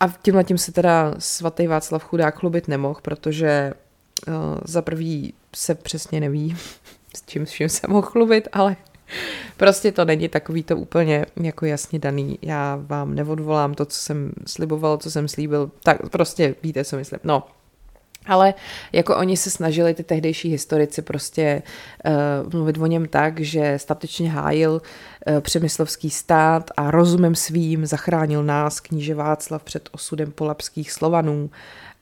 A 0.00 0.08
tímhle 0.22 0.44
tím 0.44 0.58
se 0.58 0.72
teda 0.72 1.14
svatý 1.18 1.66
Václav 1.66 2.04
chudák 2.04 2.38
chlubit 2.38 2.68
nemohl, 2.68 3.00
protože 3.02 3.72
uh, 4.28 4.34
za 4.64 4.82
prvý 4.82 5.34
se 5.56 5.74
přesně 5.74 6.20
neví, 6.20 6.56
s 7.18 7.22
čím 7.26 7.44
vším 7.44 7.68
se 7.68 7.86
mohl 7.88 8.02
chlubit, 8.02 8.48
ale 8.52 8.76
prostě 9.56 9.92
to 9.92 10.04
není 10.04 10.28
takový 10.28 10.62
to 10.62 10.76
úplně 10.76 11.26
jako 11.36 11.66
jasně 11.66 11.98
daný. 11.98 12.38
Já 12.42 12.78
vám 12.82 13.14
neodvolám 13.14 13.74
to, 13.74 13.84
co 13.84 14.00
jsem 14.00 14.32
sliboval, 14.46 14.96
co 14.98 15.10
jsem 15.10 15.28
slíbil, 15.28 15.70
tak 15.82 16.08
prostě 16.10 16.54
víte, 16.62 16.84
co 16.84 16.96
myslím. 16.96 17.20
No, 17.24 17.44
ale 18.26 18.54
jako 18.92 19.16
oni 19.16 19.36
se 19.36 19.50
snažili, 19.50 19.94
ty 19.94 20.02
tehdejší 20.02 20.48
historici, 20.48 21.02
prostě 21.02 21.62
uh, 22.44 22.52
mluvit 22.52 22.78
o 22.78 22.86
něm 22.86 23.08
tak, 23.08 23.40
že 23.40 23.74
statečně 23.78 24.30
hájil 24.30 24.72
uh, 24.72 25.40
přemyslovský 25.40 26.10
stát 26.10 26.70
a 26.76 26.90
rozumem 26.90 27.34
svým 27.34 27.86
zachránil 27.86 28.44
nás, 28.44 28.80
kníže 28.80 29.14
Václav, 29.14 29.62
před 29.62 29.88
osudem 29.92 30.32
polapských 30.32 30.92
Slovanů. 30.92 31.50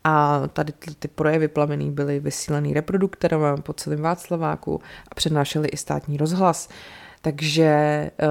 A 0.09 0.43
tady 0.53 0.73
ty, 0.73 0.95
ty 0.95 1.09
projevy 1.09 1.49
plamený 1.49 1.91
byly 1.91 2.21
vysílený 2.21 2.75
reproduktorem 2.75 3.63
po 3.63 3.73
celém 3.73 4.01
Václaváku 4.01 4.81
a 5.11 5.15
přednášeli 5.15 5.69
i 5.69 5.77
státní 5.77 6.17
rozhlas. 6.17 6.69
Takže 7.21 8.11
uh, 8.23 8.29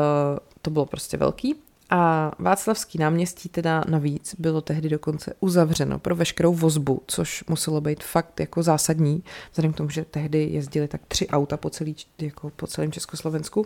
to 0.62 0.72
bylo 0.72 0.86
prostě 0.86 1.18
velký. 1.18 1.56
A 1.90 2.32
Václavský 2.40 2.98
náměstí 2.98 3.50
teda 3.50 3.84
navíc 3.88 4.36
bylo 4.40 4.62
tehdy 4.62 4.90
dokonce 4.90 5.34
uzavřeno 5.40 6.00
pro 6.00 6.16
veškerou 6.16 6.54
vozbu, 6.54 7.02
což 7.08 7.44
muselo 7.50 7.82
být 7.82 8.04
fakt 8.04 8.40
jako 8.40 8.64
zásadní, 8.64 9.24
vzhledem 9.52 9.74
k 9.74 9.78
tomu, 9.78 9.90
že 9.90 10.06
tehdy 10.06 10.44
jezdili 10.44 10.88
tak 10.88 11.02
tři 11.08 11.28
auta 11.28 11.58
po, 11.58 11.70
celý, 11.70 11.96
jako 12.22 12.50
po 12.50 12.68
celém 12.68 12.92
Československu. 12.92 13.66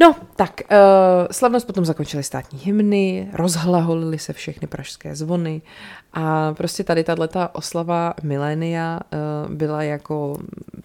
No, 0.00 0.14
tak 0.36 0.60
uh, 0.70 0.76
slavnost 1.30 1.66
potom 1.66 1.84
zakončily 1.84 2.22
státní 2.22 2.58
hymny, 2.58 3.28
rozhlaholily 3.32 4.18
se 4.18 4.32
všechny 4.32 4.68
pražské 4.68 5.16
zvony 5.16 5.62
a 6.12 6.54
prostě 6.54 6.84
tady 6.84 7.04
tato 7.04 7.48
oslava 7.52 8.14
milénia 8.22 9.00
uh, 9.46 9.54
byla 9.54 9.82
jako 9.82 10.38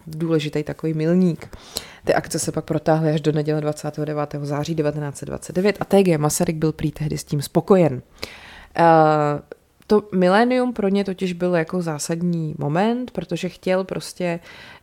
důležitý 0.07 0.63
takový 0.63 0.93
milník. 0.93 1.57
Ty 2.05 2.13
akce 2.13 2.39
se 2.39 2.51
pak 2.51 2.65
protáhly 2.65 3.11
až 3.11 3.21
do 3.21 3.31
neděle 3.31 3.61
29. 3.61 4.35
září 4.41 4.75
1929 4.75 5.77
a 5.79 5.85
TG 5.85 6.17
Masaryk 6.17 6.55
byl 6.55 6.71
prý 6.71 6.91
tehdy 6.91 7.17
s 7.17 7.23
tím 7.23 7.41
spokojen. 7.41 7.93
Uh, 7.93 9.41
to 9.87 10.03
milénium 10.15 10.73
pro 10.73 10.87
ně 10.87 11.03
totiž 11.03 11.33
byl 11.33 11.55
jako 11.55 11.81
zásadní 11.81 12.55
moment, 12.57 13.11
protože 13.11 13.49
chtěl 13.49 13.83
prostě 13.83 14.39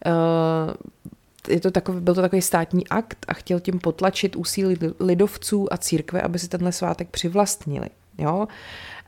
uh, 0.06 0.12
je 1.50 1.60
to 1.60 1.70
takový, 1.70 2.00
byl 2.00 2.14
to 2.14 2.20
takový 2.20 2.42
státní 2.42 2.88
akt 2.88 3.26
a 3.28 3.34
chtěl 3.34 3.60
tím 3.60 3.78
potlačit 3.78 4.36
úsilí 4.36 4.76
lidovců 5.00 5.72
a 5.72 5.76
církve, 5.76 6.22
aby 6.22 6.38
si 6.38 6.48
tenhle 6.48 6.72
svátek 6.72 7.08
přivlastnili. 7.08 7.86
Jo? 8.18 8.48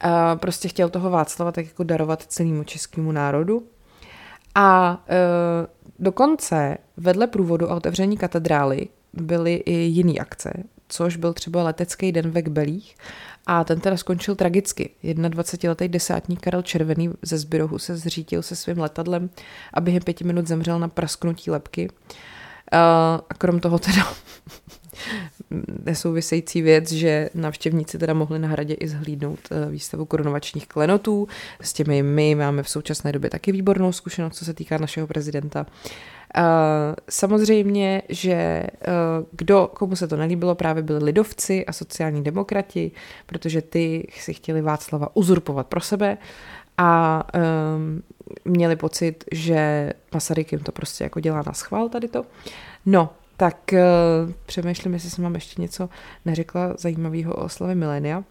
A 0.00 0.36
prostě 0.36 0.68
chtěl 0.68 0.88
toho 0.88 1.10
Václava 1.10 1.52
tak 1.52 1.66
jako 1.66 1.84
darovat 1.84 2.22
celému 2.22 2.64
českému 2.64 3.12
národu. 3.12 3.62
A 4.54 5.00
e, 5.08 5.16
dokonce 5.98 6.78
vedle 6.96 7.26
průvodu 7.26 7.70
a 7.70 7.74
otevření 7.74 8.16
katedrály 8.16 8.88
byly 9.12 9.54
i 9.54 9.72
jiné 9.74 10.12
akce, 10.20 10.52
což 10.88 11.16
byl 11.16 11.32
třeba 11.32 11.62
letecký 11.62 12.12
den 12.12 12.30
ve 12.30 12.42
Kbelích 12.42 12.96
a 13.46 13.64
ten 13.64 13.80
teda 13.80 13.96
skončil 13.96 14.34
tragicky. 14.34 14.90
21-letý 15.04 15.88
desátník 15.88 16.40
Karel 16.40 16.62
Červený 16.62 17.10
ze 17.22 17.38
Zbyrohu 17.38 17.78
se 17.78 17.96
zřítil 17.96 18.42
se 18.42 18.56
svým 18.56 18.78
letadlem 18.78 19.30
a 19.74 19.80
během 19.80 20.02
pěti 20.02 20.24
minut 20.24 20.46
zemřel 20.46 20.78
na 20.78 20.88
prasknutí 20.88 21.50
lepky. 21.50 21.88
A 22.72 23.34
krom 23.38 23.60
toho 23.60 23.78
teda 23.78 24.02
nesouvisející 25.84 26.62
věc, 26.62 26.92
že 26.92 27.30
návštěvníci 27.34 27.98
teda 27.98 28.14
mohli 28.14 28.38
na 28.38 28.48
hradě 28.48 28.74
i 28.74 28.88
zhlídnout 28.88 29.38
eh, 29.50 29.70
výstavu 29.70 30.04
korunovačních 30.04 30.66
klenotů. 30.66 31.28
S 31.60 31.72
těmi 31.72 32.02
my 32.02 32.34
máme 32.34 32.62
v 32.62 32.68
současné 32.68 33.12
době 33.12 33.30
taky 33.30 33.52
výbornou 33.52 33.92
zkušenost, 33.92 34.36
co 34.36 34.44
se 34.44 34.54
týká 34.54 34.78
našeho 34.78 35.06
prezidenta. 35.06 35.66
Uh, 36.36 36.42
samozřejmě, 37.08 38.02
že 38.08 38.66
uh, 38.86 39.26
kdo, 39.32 39.70
komu 39.74 39.96
se 39.96 40.08
to 40.08 40.16
nelíbilo, 40.16 40.54
právě 40.54 40.82
byli 40.82 41.04
lidovci 41.04 41.66
a 41.66 41.72
sociální 41.72 42.24
demokrati, 42.24 42.90
protože 43.26 43.62
ty 43.62 44.06
si 44.18 44.34
chtěli 44.34 44.62
Václava 44.62 45.16
uzurpovat 45.16 45.66
pro 45.66 45.80
sebe 45.80 46.18
a 46.78 47.22
um, 47.76 48.02
měli 48.44 48.76
pocit, 48.76 49.24
že 49.32 49.92
Masaryk 50.14 50.52
jim 50.52 50.60
to 50.60 50.72
prostě 50.72 51.04
jako 51.04 51.20
dělá 51.20 51.42
na 51.46 51.52
schvál 51.52 51.88
tady 51.88 52.08
to. 52.08 52.24
No, 52.86 53.10
tak 53.36 53.56
uh, 53.72 54.32
přemýšlím, 54.46 54.94
jestli 54.94 55.10
jsem 55.10 55.24
vám 55.24 55.34
ještě 55.34 55.62
něco 55.62 55.88
neřekla 56.24 56.74
zajímavého 56.78 57.34
o 57.34 57.44
oslavě 57.44 57.74
milénia. 57.74 58.24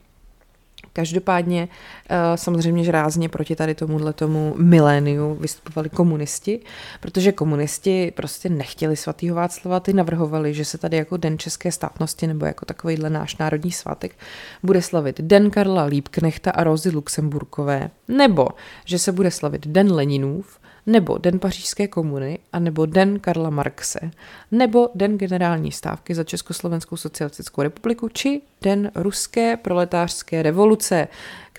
Každopádně 0.94 1.68
eh, 2.10 2.18
samozřejmě, 2.36 2.84
že 2.84 2.92
rázně 2.92 3.30
proti 3.30 3.56
tady 3.56 3.76
tomuhle 3.76 4.14
tomu 4.14 4.56
miléniu 4.58 5.36
vystupovali 5.36 5.90
komunisti, 5.90 6.60
protože 7.00 7.32
komunisti 7.32 8.14
prostě 8.16 8.50
nechtěli 8.50 8.96
svatýho 8.96 9.36
Václava, 9.36 9.80
ty 9.80 9.94
navrhovali, 9.94 10.54
že 10.54 10.66
se 10.66 10.78
tady 10.78 10.98
jako 10.98 11.18
Den 11.18 11.38
české 11.38 11.72
státnosti 11.72 12.28
nebo 12.28 12.46
jako 12.46 12.66
takovýhle 12.66 13.10
náš 13.10 13.38
národní 13.38 13.72
svátek 13.72 14.16
bude 14.64 14.82
slavit 14.82 15.22
Den 15.22 15.52
Karla 15.52 15.84
Líbknechta 15.84 16.52
a 16.52 16.64
Rozy 16.64 16.90
Luxemburkové, 16.90 17.90
nebo 18.08 18.48
že 18.86 19.00
se 19.00 19.12
bude 19.12 19.32
slavit 19.32 19.68
Den 19.68 19.92
Leninův, 19.92 20.60
nebo 20.86 21.18
Den 21.18 21.40
pařížské 21.40 21.88
komuny, 21.88 22.40
a 22.54 22.60
nebo 22.60 22.86
Den 22.86 23.20
Karla 23.20 23.50
Marxe, 23.50 24.12
nebo 24.52 24.90
Den 24.96 25.18
generální 25.18 25.72
stávky 25.72 26.16
za 26.16 26.24
Československou 26.24 26.98
socialistickou 26.98 27.62
republiku, 27.62 28.10
či 28.10 28.42
Den 28.62 28.92
ruské 28.96 29.58
proletářské 29.58 30.44
revoluce 30.44 31.08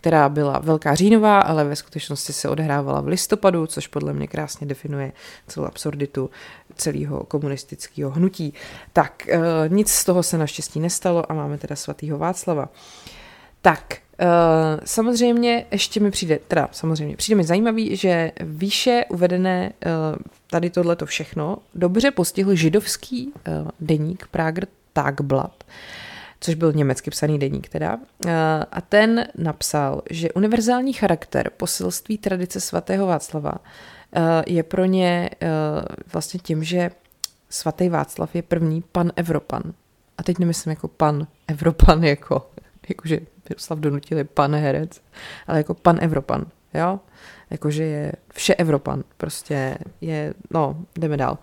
která 0.00 0.28
byla 0.28 0.58
Velká 0.58 0.94
říjnová, 0.94 1.40
ale 1.40 1.64
ve 1.64 1.76
skutečnosti 1.76 2.32
se 2.32 2.48
odehrávala 2.48 3.00
v 3.00 3.08
listopadu, 3.08 3.66
což 3.66 3.86
podle 3.86 4.12
mě 4.12 4.26
krásně 4.26 4.66
definuje 4.66 5.12
celou 5.46 5.66
absurditu 5.66 6.30
celého 6.76 7.24
komunistického 7.24 8.10
hnutí. 8.10 8.54
Tak 8.92 9.28
eh, 9.28 9.38
nic 9.68 9.90
z 9.90 10.04
toho 10.04 10.22
se 10.22 10.38
naštěstí 10.38 10.80
nestalo 10.80 11.32
a 11.32 11.34
máme 11.34 11.58
teda 11.58 11.76
svatýho 11.76 12.18
Václava. 12.18 12.68
Tak, 13.62 13.96
Uh, 14.20 14.26
samozřejmě 14.84 15.66
ještě 15.70 16.00
mi 16.00 16.10
přijde, 16.10 16.38
teda 16.48 16.68
samozřejmě, 16.72 17.16
přijde 17.16 17.36
mi 17.36 17.44
zajímavý, 17.44 17.96
že 17.96 18.32
výše 18.40 19.04
uvedené 19.08 19.72
uh, 19.86 20.16
tady 20.50 20.70
tohleto 20.70 21.06
všechno 21.06 21.58
dobře 21.74 22.10
postihl 22.10 22.54
židovský 22.54 23.26
uh, 23.26 23.68
deník 23.80 24.26
Prager 24.26 24.66
Tagblatt, 24.92 25.64
což 26.40 26.54
byl 26.54 26.72
německy 26.72 27.10
psaný 27.10 27.38
deník 27.38 27.68
teda. 27.68 27.98
A 28.72 28.80
ten 28.80 29.28
napsal, 29.38 30.02
že 30.10 30.32
univerzální 30.32 30.92
charakter 30.92 31.50
poselství 31.56 32.18
tradice 32.18 32.60
svatého 32.60 33.06
Václava 33.06 33.52
je 34.46 34.62
pro 34.62 34.84
ně 34.84 35.30
vlastně 36.12 36.40
tím, 36.42 36.64
že 36.64 36.90
svatý 37.50 37.88
Václav 37.88 38.34
je 38.34 38.42
první 38.42 38.82
pan 38.92 39.12
Evropan. 39.16 39.62
A 40.18 40.22
teď 40.22 40.38
nemyslím 40.38 40.70
jako 40.70 40.88
pan 40.88 41.26
Evropan, 41.48 42.04
jako, 42.04 42.50
jakože 42.88 43.20
Miroslav 43.48 43.78
Donutil 43.78 44.18
je 44.18 44.24
pan 44.24 44.54
herec, 44.54 45.00
ale 45.46 45.58
jako 45.58 45.74
pan 45.74 45.98
Evropan, 46.00 46.46
jo? 46.74 47.00
Jakože 47.50 47.84
je 47.84 48.12
vše 48.32 48.54
Evropan, 48.54 49.04
prostě 49.16 49.78
je, 50.00 50.34
no, 50.50 50.84
jdeme 50.98 51.16
dál. 51.16 51.38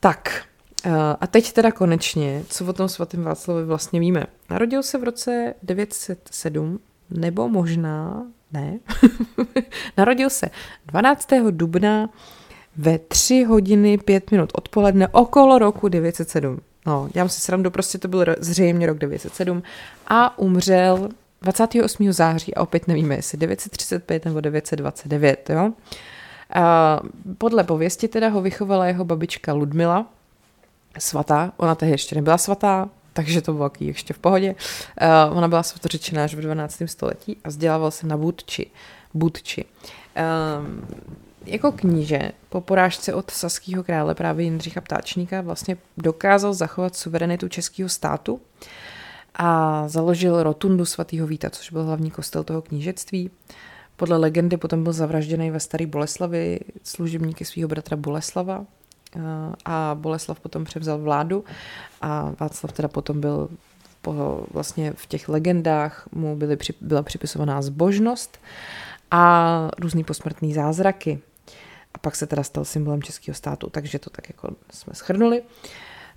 Tak, 0.00 0.42
eh, 0.84 0.90
a 1.20 1.26
teď 1.26 1.52
teda 1.52 1.72
konečně, 1.72 2.42
co 2.48 2.66
o 2.66 2.72
tom 2.72 2.88
svatém 2.88 3.22
Václavovi 3.22 3.66
vlastně 3.66 4.00
víme. 4.00 4.26
Narodil 4.50 4.82
se 4.82 4.98
v 4.98 5.04
roce 5.04 5.54
907, 5.62 6.80
nebo 7.10 7.48
možná, 7.48 8.26
ne, 8.52 8.78
narodil 9.96 10.30
se 10.30 10.50
12. 10.86 11.28
dubna 11.50 12.10
ve 12.76 12.98
3 12.98 13.44
hodiny 13.44 13.98
5 13.98 14.30
minut 14.30 14.50
odpoledne 14.54 15.08
okolo 15.08 15.58
roku 15.58 15.88
907. 15.88 16.60
No, 16.86 17.08
dělám 17.12 17.28
si 17.28 17.40
srandu, 17.40 17.70
prostě 17.70 17.98
to 17.98 18.08
byl 18.08 18.24
zřejmě 18.40 18.86
rok 18.86 18.98
907 18.98 19.62
a 20.06 20.38
umřel 20.38 21.08
28. 21.42 22.12
září 22.12 22.54
a 22.54 22.60
opět 22.60 22.88
nevíme, 22.88 23.14
jestli 23.14 23.38
935 23.38 24.24
nebo 24.24 24.40
929, 24.40 25.50
jo. 25.50 25.72
A 26.54 27.00
podle 27.38 27.64
pověsti 27.64 28.08
teda 28.08 28.28
ho 28.28 28.42
vychovala 28.42 28.86
jeho 28.86 29.04
babička 29.04 29.52
Ludmila, 29.52 30.06
svatá, 30.98 31.52
ona 31.56 31.74
tehdy 31.74 31.94
ještě 31.94 32.14
nebyla 32.14 32.38
svatá, 32.38 32.88
takže 33.12 33.40
to 33.40 33.52
bylo 33.52 33.70
ještě 33.80 34.14
v 34.14 34.18
pohodě. 34.18 34.54
Uh, 35.30 35.38
ona 35.38 35.48
byla 35.48 35.62
svatořečená 35.62 36.24
až 36.24 36.34
v 36.34 36.40
12. 36.40 36.82
století 36.86 37.36
a 37.44 37.48
vzdělával 37.48 37.90
se 37.90 38.06
na 38.06 38.16
Budči. 38.16 38.66
Budči. 39.14 39.64
Um, 40.60 40.86
jako 41.48 41.72
kníže 41.72 42.32
po 42.48 42.60
porážce 42.60 43.14
od 43.14 43.30
saského 43.30 43.84
krále 43.84 44.14
právě 44.14 44.44
Jindřicha 44.44 44.80
Ptáčníka 44.80 45.40
vlastně 45.40 45.76
dokázal 45.96 46.54
zachovat 46.54 46.96
suverenitu 46.96 47.48
českého 47.48 47.88
státu 47.88 48.40
a 49.34 49.88
založil 49.88 50.42
rotundu 50.42 50.84
svatého 50.84 51.26
Víta, 51.26 51.50
což 51.50 51.70
byl 51.70 51.84
hlavní 51.84 52.10
kostel 52.10 52.44
toho 52.44 52.62
knížectví. 52.62 53.30
Podle 53.96 54.16
legendy 54.16 54.56
potom 54.56 54.82
byl 54.84 54.92
zavražděný 54.92 55.50
ve 55.50 55.60
Staré 55.60 55.86
Boleslavi 55.86 56.60
služebníky 56.82 57.44
svého 57.44 57.68
bratra 57.68 57.96
Boleslava 57.96 58.64
a 59.64 59.96
Boleslav 60.00 60.40
potom 60.40 60.64
převzal 60.64 60.98
vládu 60.98 61.44
a 62.00 62.32
Václav 62.40 62.72
teda 62.72 62.88
potom 62.88 63.20
byl 63.20 63.48
po, 64.02 64.46
vlastně 64.50 64.92
v 64.92 65.06
těch 65.06 65.28
legendách 65.28 66.08
mu 66.12 66.36
byly, 66.36 66.56
byla 66.80 67.02
připisovaná 67.02 67.62
zbožnost 67.62 68.38
a 69.10 69.70
různý 69.78 70.04
posmrtný 70.04 70.54
zázraky 70.54 71.20
a 71.98 72.00
pak 72.00 72.16
se 72.16 72.26
teda 72.26 72.42
stal 72.42 72.64
symbolem 72.64 73.02
českého 73.02 73.34
státu, 73.34 73.70
takže 73.70 73.98
to 73.98 74.10
tak 74.10 74.28
jako 74.28 74.48
jsme 74.70 74.94
schrnuli. 74.94 75.42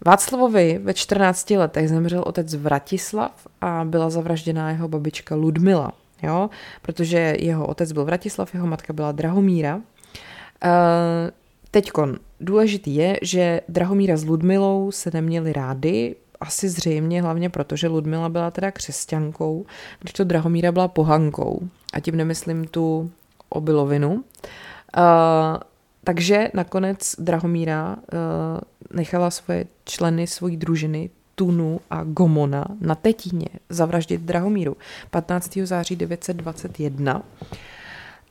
Václavovi 0.05 0.79
ve 0.83 0.93
14 0.93 1.49
letech 1.49 1.89
zemřel 1.89 2.23
otec 2.25 2.55
Vratislav 2.55 3.47
a 3.61 3.83
byla 3.85 4.09
zavražděná 4.09 4.71
jeho 4.71 4.87
babička 4.87 5.35
Ludmila, 5.35 5.91
jo? 6.23 6.49
protože 6.81 7.35
jeho 7.39 7.67
otec 7.67 7.91
byl 7.91 8.05
Vratislav, 8.05 8.53
jeho 8.53 8.67
matka 8.67 8.93
byla 8.93 9.11
Drahomíra. 9.11 9.75
Uh, 9.75 9.81
teďkon, 11.71 12.17
důležitý 12.39 12.95
je, 12.95 13.17
že 13.21 13.61
Drahomíra 13.69 14.17
s 14.17 14.25
Ludmilou 14.25 14.91
se 14.91 15.11
neměli 15.13 15.53
rádi, 15.53 16.15
asi 16.39 16.69
zřejmě 16.69 17.21
hlavně 17.21 17.49
proto, 17.49 17.75
že 17.75 17.87
Ludmila 17.87 18.29
byla 18.29 18.51
teda 18.51 18.71
křesťankou, 18.71 19.65
když 19.99 20.13
to 20.13 20.23
Drahomíra 20.23 20.71
byla 20.71 20.87
pohankou. 20.87 21.59
A 21.93 21.99
tím 21.99 22.15
nemyslím 22.15 22.67
tu 22.67 23.11
obilovinu. 23.49 24.13
Uh, 24.13 24.21
takže 26.03 26.51
nakonec 26.53 27.15
Drahomíra 27.19 27.95
uh, 27.95 28.97
nechala 28.97 29.31
svoje 29.31 29.65
členy 29.85 30.27
svojí 30.27 30.57
družiny 30.57 31.09
Tunu 31.35 31.79
a 31.89 32.03
Gomona 32.03 32.65
na 32.81 32.95
Tetíně 32.95 33.47
zavraždit 33.69 34.21
Drahomíru 34.21 34.77
15. 35.09 35.57
září 35.63 35.95
921. 35.95 37.23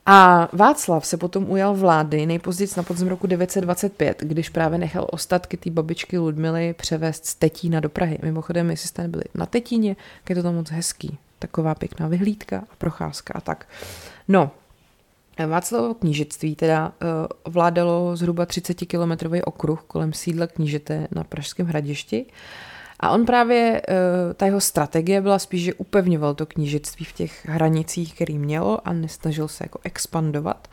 A 0.07 0.49
Václav 0.53 1.07
se 1.07 1.17
potom 1.17 1.51
ujal 1.51 1.75
vlády 1.75 2.27
nejpozději 2.27 2.69
na 2.77 2.83
podzim 2.83 3.09
roku 3.09 3.27
925, 3.27 4.21
když 4.21 4.49
právě 4.49 4.79
nechal 4.79 5.07
ostatky 5.11 5.57
té 5.57 5.71
babičky 5.71 6.19
Ludmily 6.19 6.75
převést 6.75 7.27
z 7.27 7.35
Tetína 7.35 7.81
do 7.81 7.89
Prahy. 7.89 8.19
Mimochodem, 8.23 8.71
jestli 8.71 8.89
jste 8.89 9.03
nebyli 9.03 9.25
na 9.35 9.47
Tetíně, 9.47 9.97
je 10.29 10.35
to 10.35 10.43
tam 10.43 10.55
moc 10.55 10.71
hezký. 10.71 11.19
Taková 11.39 11.75
pěkná 11.75 12.09
vyhlídka 12.09 12.59
a 12.59 12.75
procházka 12.79 13.35
a 13.37 13.41
tak. 13.41 13.67
No, 14.29 14.51
Václavovo 15.47 15.95
knížectví 15.95 16.57
teda 16.57 16.89
uh, 16.89 17.53
vládalo 17.53 18.17
zhruba 18.17 18.45
30-kilometrový 18.45 19.41
okruh 19.45 19.83
kolem 19.87 20.13
sídla 20.13 20.47
knížete 20.47 21.09
na 21.11 21.25
Pražském 21.25 21.67
hradišti. 21.67 22.27
A 23.01 23.11
on 23.11 23.27
právě, 23.27 23.83
uh, 23.89 24.33
ta 24.35 24.47
jeho 24.47 24.61
strategie 24.61 25.21
byla 25.21 25.39
spíš, 25.39 25.63
že 25.63 25.75
upevňoval 25.75 26.35
to 26.35 26.47
knížectví 26.47 27.05
v 27.05 27.13
těch 27.13 27.47
hranicích, 27.49 28.15
který 28.15 28.39
mělo 28.39 28.89
a 28.89 28.93
nesnažil 28.93 29.49
se 29.49 29.65
jako 29.65 29.79
expandovat. 29.85 30.69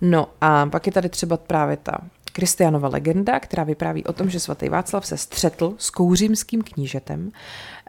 No 0.00 0.28
a 0.40 0.66
pak 0.66 0.86
je 0.86 0.92
tady 0.92 1.08
třeba 1.08 1.36
právě 1.36 1.76
ta 1.76 1.98
Kristianova 2.32 2.88
legenda, 2.88 3.40
která 3.40 3.64
vypráví 3.64 4.04
o 4.04 4.12
tom, 4.12 4.30
že 4.30 4.40
svatý 4.40 4.68
Václav 4.68 5.06
se 5.06 5.16
střetl 5.16 5.74
s 5.78 5.90
kouřímským 5.90 6.62
knížetem. 6.62 7.32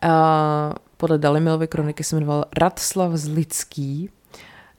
Uh, 0.04 0.12
podle 0.98 1.18
Dalimilovy 1.18 1.68
kroniky 1.68 2.04
se 2.04 2.16
jmenoval 2.16 2.46
Radslav 2.58 3.12
Zlický, 3.12 4.10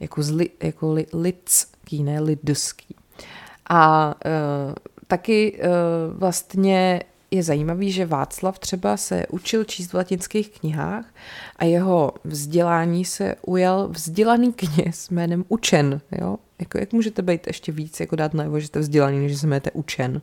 jako, 0.01 0.23
zli, 0.23 0.51
jako 0.63 0.93
li, 0.93 1.07
lidský, 1.13 2.03
ne 2.03 2.21
lidský. 2.21 2.95
A 3.69 4.15
uh, 4.25 4.75
taky 5.07 5.59
uh, 5.59 6.19
vlastně 6.19 7.01
je 7.31 7.43
zajímavý, 7.43 7.93
že 7.93 8.07
Václav 8.07 8.59
třeba 8.59 8.97
se 8.97 9.27
učil 9.31 9.65
číst 9.65 9.93
v 9.93 9.95
latinských 9.95 10.51
knihách 10.51 11.05
a 11.57 11.65
jeho 11.65 12.13
vzdělání 12.25 13.05
se 13.05 13.35
ujal 13.47 13.89
vzdělaný 13.89 14.53
kněz 14.53 15.11
jménem 15.11 15.45
Učen. 15.49 16.01
Jo? 16.21 16.37
Jako, 16.59 16.79
jak 16.79 16.93
můžete 16.93 17.23
být 17.23 17.47
ještě 17.47 17.73
víc, 17.73 18.01
jako 18.01 18.17
dát 18.17 18.35
najevo, 18.35 18.61
že 18.61 18.67
jste 18.67 18.81
vzdělaný, 18.81 19.19
než 19.19 19.39
se 19.39 19.47
jmenujete 19.47 19.71
Učen. 19.71 20.23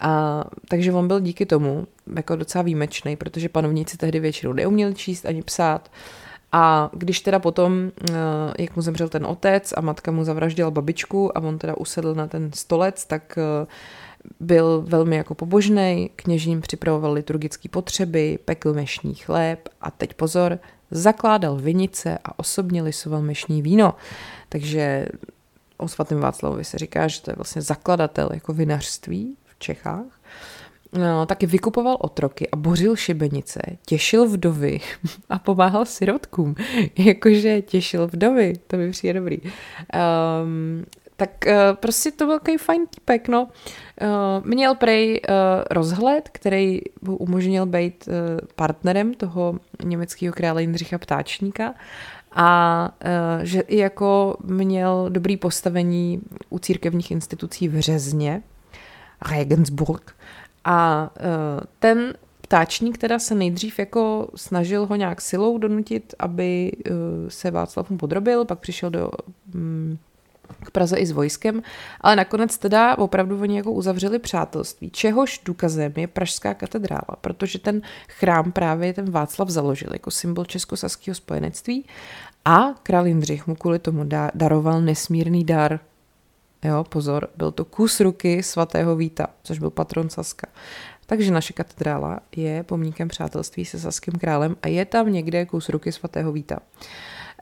A, 0.00 0.44
takže 0.68 0.92
on 0.92 1.08
byl 1.08 1.20
díky 1.20 1.46
tomu 1.46 1.86
jako 2.16 2.36
docela 2.36 2.62
výjimečný, 2.62 3.16
protože 3.16 3.48
panovníci 3.48 3.96
tehdy 3.96 4.20
většinou 4.20 4.52
neuměli 4.52 4.94
číst 4.94 5.26
ani 5.26 5.42
psát 5.42 5.90
a 6.52 6.90
když 6.92 7.20
teda 7.20 7.38
potom, 7.38 7.90
eh, 8.10 8.12
jak 8.58 8.76
mu 8.76 8.82
zemřel 8.82 9.08
ten 9.08 9.26
otec 9.26 9.74
a 9.76 9.80
matka 9.80 10.10
mu 10.10 10.24
zavraždila 10.24 10.70
babičku 10.70 11.38
a 11.38 11.40
on 11.40 11.58
teda 11.58 11.76
usedl 11.76 12.14
na 12.14 12.26
ten 12.26 12.52
stolec, 12.52 13.04
tak 13.04 13.38
eh, 13.38 13.66
byl 14.40 14.84
velmi 14.86 15.16
jako 15.16 15.34
pobožný, 15.34 16.10
kněžím 16.16 16.60
připravoval 16.60 17.12
liturgické 17.12 17.68
potřeby, 17.68 18.38
pekl 18.44 18.74
mešní 18.74 19.14
chléb 19.14 19.68
a 19.80 19.90
teď 19.90 20.14
pozor, 20.14 20.58
zakládal 20.90 21.56
vinice 21.56 22.18
a 22.24 22.38
osobně 22.38 22.82
lisoval 22.82 23.22
mešní 23.22 23.62
víno. 23.62 23.94
Takže 24.48 25.06
o 25.76 25.88
svatém 25.88 26.20
Václavovi 26.20 26.64
se 26.64 26.78
říká, 26.78 27.08
že 27.08 27.22
to 27.22 27.30
je 27.30 27.34
vlastně 27.36 27.62
zakladatel 27.62 28.30
jako 28.32 28.52
vinařství 28.52 29.36
v 29.44 29.58
Čechách. 29.58 30.19
No, 30.92 31.26
taky 31.26 31.46
vykupoval 31.46 31.96
otroky 32.00 32.50
a 32.50 32.56
bořil 32.56 32.96
šibenice, 32.96 33.60
těšil 33.86 34.28
vdovy 34.28 34.80
a 35.30 35.38
pomáhal 35.38 35.84
sirotkům. 35.84 36.54
Jakože 36.98 37.62
těšil 37.62 38.06
vdovy, 38.06 38.52
to 38.66 38.76
by 38.76 38.90
přijde 38.90 39.20
dobrý. 39.20 39.38
Um, 39.42 40.84
tak 41.16 41.30
uh, 41.46 41.52
prostě 41.74 42.10
to 42.10 42.26
byl 42.26 42.38
takový 42.38 42.58
fajn 42.58 42.86
typek, 42.86 43.28
no. 43.28 43.42
Uh, 43.42 44.46
měl 44.46 44.74
prej 44.74 45.20
uh, 45.28 45.34
rozhled, 45.70 46.28
který 46.32 46.80
mu 47.02 47.16
umožnil 47.16 47.66
být 47.66 48.08
uh, 48.08 48.14
partnerem 48.56 49.14
toho 49.14 49.58
německého 49.84 50.34
krále 50.34 50.62
Jindřicha 50.62 50.98
Ptáčníka 50.98 51.74
a 52.32 52.88
uh, 53.04 53.44
že 53.44 53.60
i 53.60 53.76
jako 53.76 54.36
měl 54.44 55.06
dobrý 55.08 55.36
postavení 55.36 56.20
u 56.50 56.58
církevních 56.58 57.10
institucí 57.10 57.68
v 57.68 57.80
Řezně, 57.80 58.42
Regensburg, 59.32 60.16
a 60.64 61.10
uh, 61.20 61.60
ten 61.78 62.14
Ptáčník 62.40 62.98
teda 62.98 63.18
se 63.18 63.34
nejdřív 63.34 63.78
jako 63.78 64.28
snažil 64.34 64.86
ho 64.86 64.96
nějak 64.96 65.20
silou 65.20 65.58
donutit, 65.58 66.14
aby 66.18 66.72
uh, 66.72 66.94
se 67.28 67.50
Václav 67.50 67.90
mu 67.90 67.98
podrobil, 67.98 68.44
pak 68.44 68.58
přišel 68.58 68.90
do 68.90 69.10
um, 69.54 69.98
k 70.64 70.70
Praze 70.70 70.96
i 70.96 71.06
s 71.06 71.12
vojskem, 71.12 71.62
ale 72.00 72.16
nakonec 72.16 72.58
teda 72.58 72.98
opravdu 72.98 73.40
oni 73.40 73.56
jako 73.56 73.72
uzavřeli 73.72 74.18
přátelství, 74.18 74.90
čehož 74.90 75.40
důkazem 75.44 75.92
je 75.96 76.06
Pražská 76.06 76.54
katedrála, 76.54 77.16
protože 77.20 77.58
ten 77.58 77.82
chrám 78.08 78.52
právě 78.52 78.92
ten 78.92 79.10
Václav 79.10 79.48
založil 79.48 79.90
jako 79.92 80.10
symbol 80.10 80.44
českosaského 80.44 81.14
spojenectví 81.14 81.84
a 82.44 82.74
král 82.82 83.06
Jindřich 83.06 83.46
mu 83.46 83.54
kvůli 83.54 83.78
tomu 83.78 84.08
daroval 84.34 84.80
nesmírný 84.80 85.44
dar. 85.44 85.80
Jo, 86.64 86.84
pozor, 86.84 87.28
byl 87.36 87.52
to 87.52 87.64
kus 87.64 88.00
ruky 88.00 88.42
svatého 88.42 88.96
Víta, 88.96 89.26
což 89.42 89.58
byl 89.58 89.70
patron 89.70 90.10
Saska. 90.10 90.46
Takže 91.06 91.32
naše 91.32 91.52
katedrála 91.52 92.20
je 92.36 92.62
pomníkem 92.62 93.08
přátelství 93.08 93.64
se 93.64 93.80
saským 93.80 94.14
králem 94.14 94.56
a 94.62 94.68
je 94.68 94.84
tam 94.84 95.12
někde 95.12 95.46
kus 95.46 95.68
ruky 95.68 95.92
svatého 95.92 96.32
Víta. 96.32 96.58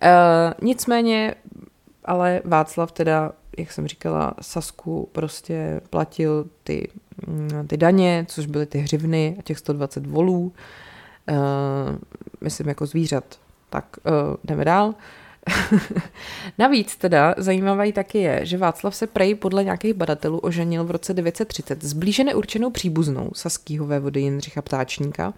E, 0.02 0.54
nicméně 0.62 1.35
ale 2.09 2.40
Václav 2.44 2.92
teda, 2.92 3.33
jak 3.59 3.72
jsem 3.72 3.87
říkala, 3.87 4.35
Sasku 4.40 5.09
prostě 5.12 5.81
platil 5.90 6.46
ty, 6.64 6.88
mm, 7.26 7.66
ty 7.66 7.76
daně, 7.76 8.26
což 8.28 8.46
byly 8.46 8.66
ty 8.66 8.78
hřivny 8.78 9.37
a 9.38 9.42
těch 9.42 9.59
120 9.59 10.07
volů, 10.07 10.52
uh, 11.31 11.37
myslím 12.40 12.68
jako 12.68 12.87
zvířat. 12.87 13.24
Tak 13.70 13.85
uh, 13.96 14.12
jdeme 14.44 14.64
dál. 14.64 14.94
Navíc 16.58 16.96
teda 16.96 17.34
zajímavý 17.37 17.92
taky 17.92 18.18
je, 18.18 18.46
že 18.46 18.58
Václav 18.58 18.96
se 18.96 19.06
prej 19.06 19.34
podle 19.34 19.64
nějakých 19.64 19.94
badatelů 19.94 20.38
oženil 20.38 20.84
v 20.84 20.90
roce 20.90 21.14
930 21.14 21.84
s 21.84 21.92
blíže 21.92 22.24
určenou 22.34 22.70
příbuznou 22.70 23.30
saskýho 23.34 23.87
vévody 23.87 24.20
Jindřicha 24.20 24.62
Ptáčníka 24.62 25.34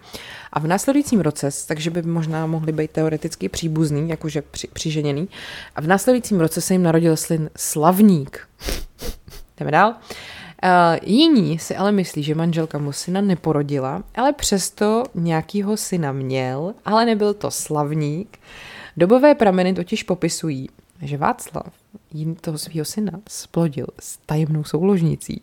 a 0.53 0.61
v 0.61 0.67
následujícím 0.67 1.21
roce, 1.21 1.49
takže 1.67 1.91
by 1.91 2.03
možná 2.03 2.47
mohli 2.47 2.73
být 2.73 2.91
teoreticky 2.91 3.49
příbuzný, 3.49 4.09
jakože 4.09 4.43
při, 4.43 4.69
přiženěný, 4.73 5.29
a 5.77 5.81
v 5.81 5.87
následujícím 5.87 6.41
roce 6.41 6.61
se 6.61 6.75
jim 6.75 6.83
narodil 6.83 7.17
slin 7.17 7.51
Slavník. 7.57 8.49
Jdeme 9.59 9.71
dál. 9.71 9.95
Uh, 10.65 10.71
jiní 11.03 11.59
si 11.59 11.77
ale 11.77 11.93
myslí, 11.93 12.23
že 12.23 12.35
manželka 12.35 12.79
mu 12.79 12.93
syna 12.93 13.21
neporodila, 13.21 14.03
ale 14.15 14.33
přesto 14.33 15.05
nějakýho 15.15 15.77
syna 15.77 16.13
měl, 16.13 16.75
ale 16.85 17.05
nebyl 17.05 17.35
to 17.35 17.51
slavník. 17.51 18.39
Dobové 18.97 19.35
prameny 19.35 19.75
totiž 19.75 20.03
popisují, 20.03 20.69
že 21.03 21.17
Václav 21.17 21.73
jim 22.13 22.35
toho 22.35 22.59
svého 22.59 22.85
syna 22.85 23.21
splodil 23.29 23.87
s 24.01 24.17
tajemnou 24.17 24.65
souložnicí. 24.65 25.43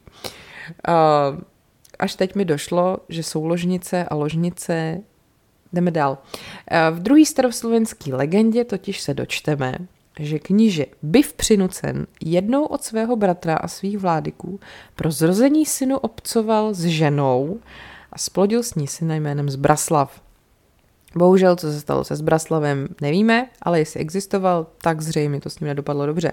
Až 2.00 2.16
teď 2.16 2.36
mi 2.36 2.46
došlo, 2.46 2.98
že 3.10 3.24
souložnice 3.24 4.06
a 4.06 4.16
ložnice 4.16 5.02
Jdeme 5.74 5.92
dál. 5.92 6.18
V 6.92 7.00
druhé 7.00 7.26
staroslovenské 7.26 8.16
legendě 8.16 8.64
totiž 8.64 9.02
se 9.02 9.14
dočteme, 9.14 9.78
že 10.20 10.40
kníže 10.40 10.86
byv 11.02 11.34
přinucen 11.34 12.08
jednou 12.22 12.66
od 12.66 12.84
svého 12.84 13.16
bratra 13.16 13.56
a 13.56 13.68
svých 13.68 13.98
vládyků 13.98 14.60
pro 14.96 15.12
zrození 15.12 15.66
synu 15.66 15.98
obcoval 15.98 16.74
s 16.74 16.86
ženou 16.86 17.60
a 18.12 18.18
splodil 18.18 18.64
s 18.64 18.76
ní 18.76 18.88
syna 18.88 19.16
jménem 19.16 19.50
Zbraslav. 19.50 20.22
Bohužel, 21.16 21.56
co 21.56 21.72
se 21.72 21.80
stalo 21.80 22.04
se 22.04 22.16
Zbraslavem, 22.16 22.88
nevíme, 23.02 23.50
ale 23.62 23.80
jestli 23.80 24.00
existoval, 24.00 24.68
tak 24.82 25.02
zřejmě 25.02 25.42
to 25.42 25.50
s 25.50 25.60
ním 25.60 25.68
nedopadlo 25.68 26.06
dobře. 26.06 26.32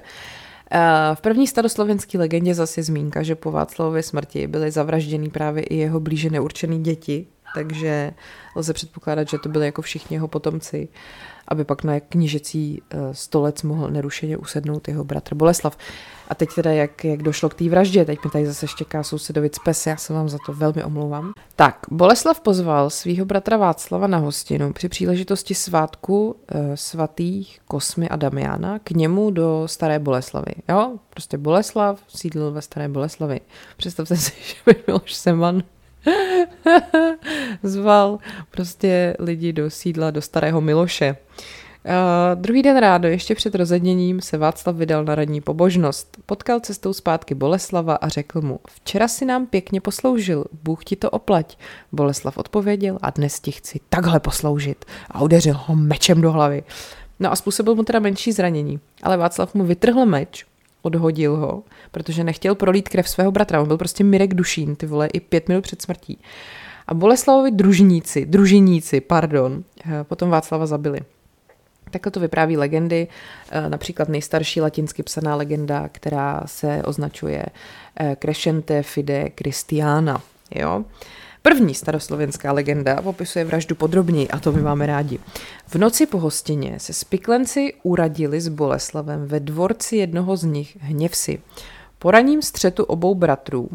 Eh, 0.71 0.81
v 1.15 1.21
první 1.21 1.47
staroslovenské 1.47 2.19
legendě 2.19 2.55
zase 2.55 2.83
zmínka, 2.83 3.23
že 3.23 3.35
po 3.35 3.51
Václavově 3.51 4.03
smrti 4.03 4.47
byly 4.47 4.71
zavražděny 4.71 5.31
právě 5.31 5.63
i 5.63 5.77
jeho 5.77 6.01
blíže 6.01 6.31
neurčený 6.31 6.83
děti, 6.83 7.27
takže 7.55 8.13
lze 8.57 8.73
předpokládat, 8.73 9.29
že 9.29 9.39
to 9.39 9.49
byly 9.49 9.67
jako 9.67 9.83
všichni 9.83 10.17
jeho 10.17 10.29
potomci, 10.29 10.89
aby 11.49 11.65
pak 11.65 11.85
na 11.85 12.01
knížecí 12.01 12.83
eh, 12.91 12.99
stolec 13.13 13.63
mohl 13.63 13.91
nerušeně 13.91 14.37
usednout 14.37 14.89
jeho 14.89 15.05
bratr 15.05 15.35
Boleslav. 15.35 15.77
A 16.29 16.35
teď 16.35 16.49
teda, 16.55 16.73
jak, 16.73 17.05
jak 17.05 17.23
došlo 17.23 17.49
k 17.49 17.55
té 17.55 17.69
vraždě, 17.69 18.05
teď 18.05 18.25
mi 18.25 18.31
tady 18.31 18.47
zase 18.47 18.67
štěká 18.67 19.03
sousedovic 19.03 19.59
pes, 19.59 19.87
já 19.87 19.97
se 19.97 20.13
vám 20.13 20.29
za 20.29 20.39
to 20.47 20.53
velmi 20.53 20.85
omlouvám. 20.85 21.33
Tak, 21.57 21.79
Boleslav 21.91 22.41
pozval 22.41 22.91
svého 22.91 23.25
bratra 23.25 23.57
Václava 23.57 24.07
na 24.07 24.19
hostinu 24.19 24.73
při 24.73 24.89
příležitosti 24.89 25.55
svátku 25.55 26.37
e, 26.49 26.77
svatých 26.77 27.61
Kosmy 27.69 28.09
a 28.09 28.17
Damiana 28.17 28.79
k 28.79 28.91
němu 28.91 29.31
do 29.31 29.63
Staré 29.67 29.99
Boleslavy. 29.99 30.53
Jo, 30.69 30.93
prostě 31.11 31.39
Boleslav 31.39 32.01
sídlil 32.09 32.51
ve 32.51 32.63
Staré 32.63 32.89
Boleslavi. 32.89 33.41
Představte 33.77 34.17
si, 34.17 34.33
že 34.49 34.55
by 34.67 34.85
Miloš 34.87 35.15
Seman 35.15 35.63
zval 37.63 38.19
prostě 38.51 39.17
lidi 39.19 39.53
do 39.53 39.71
sídla, 39.71 40.11
do 40.11 40.23
starého 40.23 40.61
Miloše. 40.61 41.17
Uh, 41.87 42.41
druhý 42.43 42.63
den 42.63 42.77
rádo, 42.77 43.09
ještě 43.09 43.35
před 43.35 43.55
rozedněním, 43.55 44.21
se 44.21 44.39
Václav 44.39 44.77
vydal 44.77 45.05
na 45.05 45.15
radní 45.15 45.41
pobožnost. 45.41 46.17
Potkal 46.27 46.61
cestou 46.61 46.93
zpátky 46.93 47.35
Boleslava 47.35 47.95
a 47.95 48.09
řekl 48.09 48.41
mu, 48.41 48.61
včera 48.71 49.09
si 49.09 49.25
nám 49.25 49.47
pěkně 49.47 49.81
posloužil, 49.81 50.45
Bůh 50.63 50.85
ti 50.85 50.97
to 50.97 51.11
oplať. 51.11 51.59
Boleslav 51.93 52.39
odpověděl 52.39 52.99
a 53.03 53.11
dnes 53.11 53.41
ti 53.41 53.53
chci 53.53 53.81
takhle 53.89 54.21
posloužit 54.21 54.85
a 55.11 55.23
udeřil 55.23 55.55
ho 55.67 55.77
mečem 55.77 56.21
do 56.21 56.33
hlavy. 56.33 56.63
No 57.21 57.33
a 57.33 57.37
způsobil 57.37 57.75
mu 57.75 57.83
teda 57.83 57.99
menší 57.99 58.33
zranění, 58.33 58.81
ale 59.03 59.17
Václav 59.17 59.55
mu 59.55 59.65
vytrhl 59.65 60.07
meč, 60.07 60.47
odhodil 60.85 61.37
ho, 61.37 61.63
protože 61.91 62.25
nechtěl 62.25 62.55
prolít 62.55 62.89
krev 62.89 63.09
svého 63.09 63.33
bratra. 63.33 63.61
On 63.61 63.69
byl 63.69 63.79
prostě 63.79 64.05
Mirek 64.05 64.35
Dušín, 64.35 64.77
ty 64.77 64.87
vole, 64.87 65.07
i 65.07 65.21
pět 65.21 65.49
minut 65.49 65.63
před 65.63 65.83
smrtí. 65.83 66.19
A 66.87 66.95
Boleslavovi 66.95 67.51
družníci, 67.51 68.27
družiníci, 68.27 69.01
pardon, 69.01 69.65
eh, 69.87 70.05
potom 70.05 70.31
Václava 70.31 70.67
zabili. 70.67 71.01
Takhle 71.91 72.13
to 72.13 72.21
vypráví 72.21 72.57
legendy, 72.57 73.09
eh, 73.51 73.69
například 73.69 74.09
nejstarší 74.09 74.61
latinsky 74.61 75.03
psaná 75.03 75.37
legenda, 75.37 75.89
která 75.93 76.43
se 76.47 76.83
označuje 76.85 77.47
eh, 78.01 78.17
Crescente 78.21 78.83
Fide 78.83 79.31
Christiana. 79.39 80.23
Jo? 80.55 80.85
První 81.49 81.75
staroslovenská 81.75 82.53
legenda 82.53 83.03
popisuje 83.03 83.45
vraždu 83.45 83.75
podrobněji 83.75 84.29
a 84.29 84.41
to 84.41 84.53
my 84.53 84.63
máme 84.63 84.87
rádi. 84.87 85.19
V 85.67 85.75
noci 85.75 86.07
po 86.07 86.19
hostině 86.19 86.81
se 86.81 86.93
spiklenci 86.93 87.75
uradili 87.83 88.41
s 88.41 88.49
Boleslavem 88.49 89.27
ve 89.27 89.41
dvorci 89.41 89.97
jednoho 89.97 90.37
z 90.37 90.45
nich 90.45 90.77
Hněvsi. 90.81 91.43
Po 91.99 92.11
raním 92.11 92.43
střetu 92.43 92.85
obou 92.85 93.15
bratrů 93.15 93.69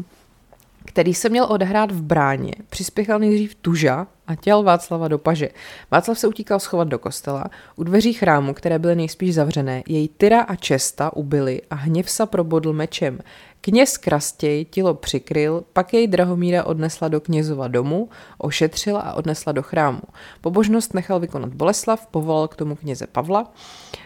který 0.84 1.14
se 1.14 1.28
měl 1.28 1.46
odehrát 1.50 1.92
v 1.92 2.02
bráně, 2.02 2.52
přispěchal 2.68 3.18
nejdřív 3.18 3.54
Tuža 3.54 4.06
a 4.26 4.34
těl 4.34 4.62
Václava 4.62 5.08
do 5.08 5.18
paže. 5.18 5.48
Václav 5.90 6.18
se 6.18 6.28
utíkal 6.28 6.60
schovat 6.60 6.88
do 6.88 6.98
kostela. 6.98 7.44
U 7.76 7.84
dveří 7.84 8.12
chrámu, 8.12 8.54
které 8.54 8.78
byly 8.78 8.96
nejspíš 8.96 9.34
zavřené, 9.34 9.82
jej 9.88 10.08
Tyra 10.08 10.40
a 10.40 10.54
Česta 10.54 11.16
ubili 11.16 11.62
a 11.70 11.74
Hněvsa 11.74 12.26
probodl 12.26 12.72
mečem. 12.72 13.18
Kněz 13.60 13.96
Krastěj 13.96 14.64
tělo 14.64 14.94
přikryl, 14.94 15.64
pak 15.72 15.94
jej 15.94 16.06
Drahomíra 16.06 16.64
odnesla 16.64 17.08
do 17.08 17.20
knězova 17.20 17.68
domu, 17.68 18.08
ošetřila 18.38 19.00
a 19.00 19.14
odnesla 19.14 19.52
do 19.52 19.62
chrámu. 19.62 20.00
Pobožnost 20.40 20.94
nechal 20.94 21.20
vykonat 21.20 21.54
Boleslav, 21.54 22.06
povolal 22.06 22.48
k 22.48 22.56
tomu 22.56 22.76
kněze 22.76 23.06
Pavla. 23.06 23.52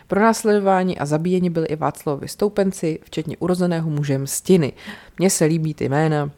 Pro 0.06 0.20
následování 0.20 0.98
a 0.98 1.06
zabíjení 1.06 1.50
byli 1.50 1.66
i 1.66 1.76
Václavovi 1.76 2.28
stoupenci, 2.28 2.98
včetně 3.02 3.36
urozeného 3.36 3.90
muže 3.90 4.18
Mstiny. 4.18 4.72
Mně 5.18 5.30
se 5.30 5.44
líbí 5.44 5.74
ty 5.74 5.88
jména, 5.88 6.30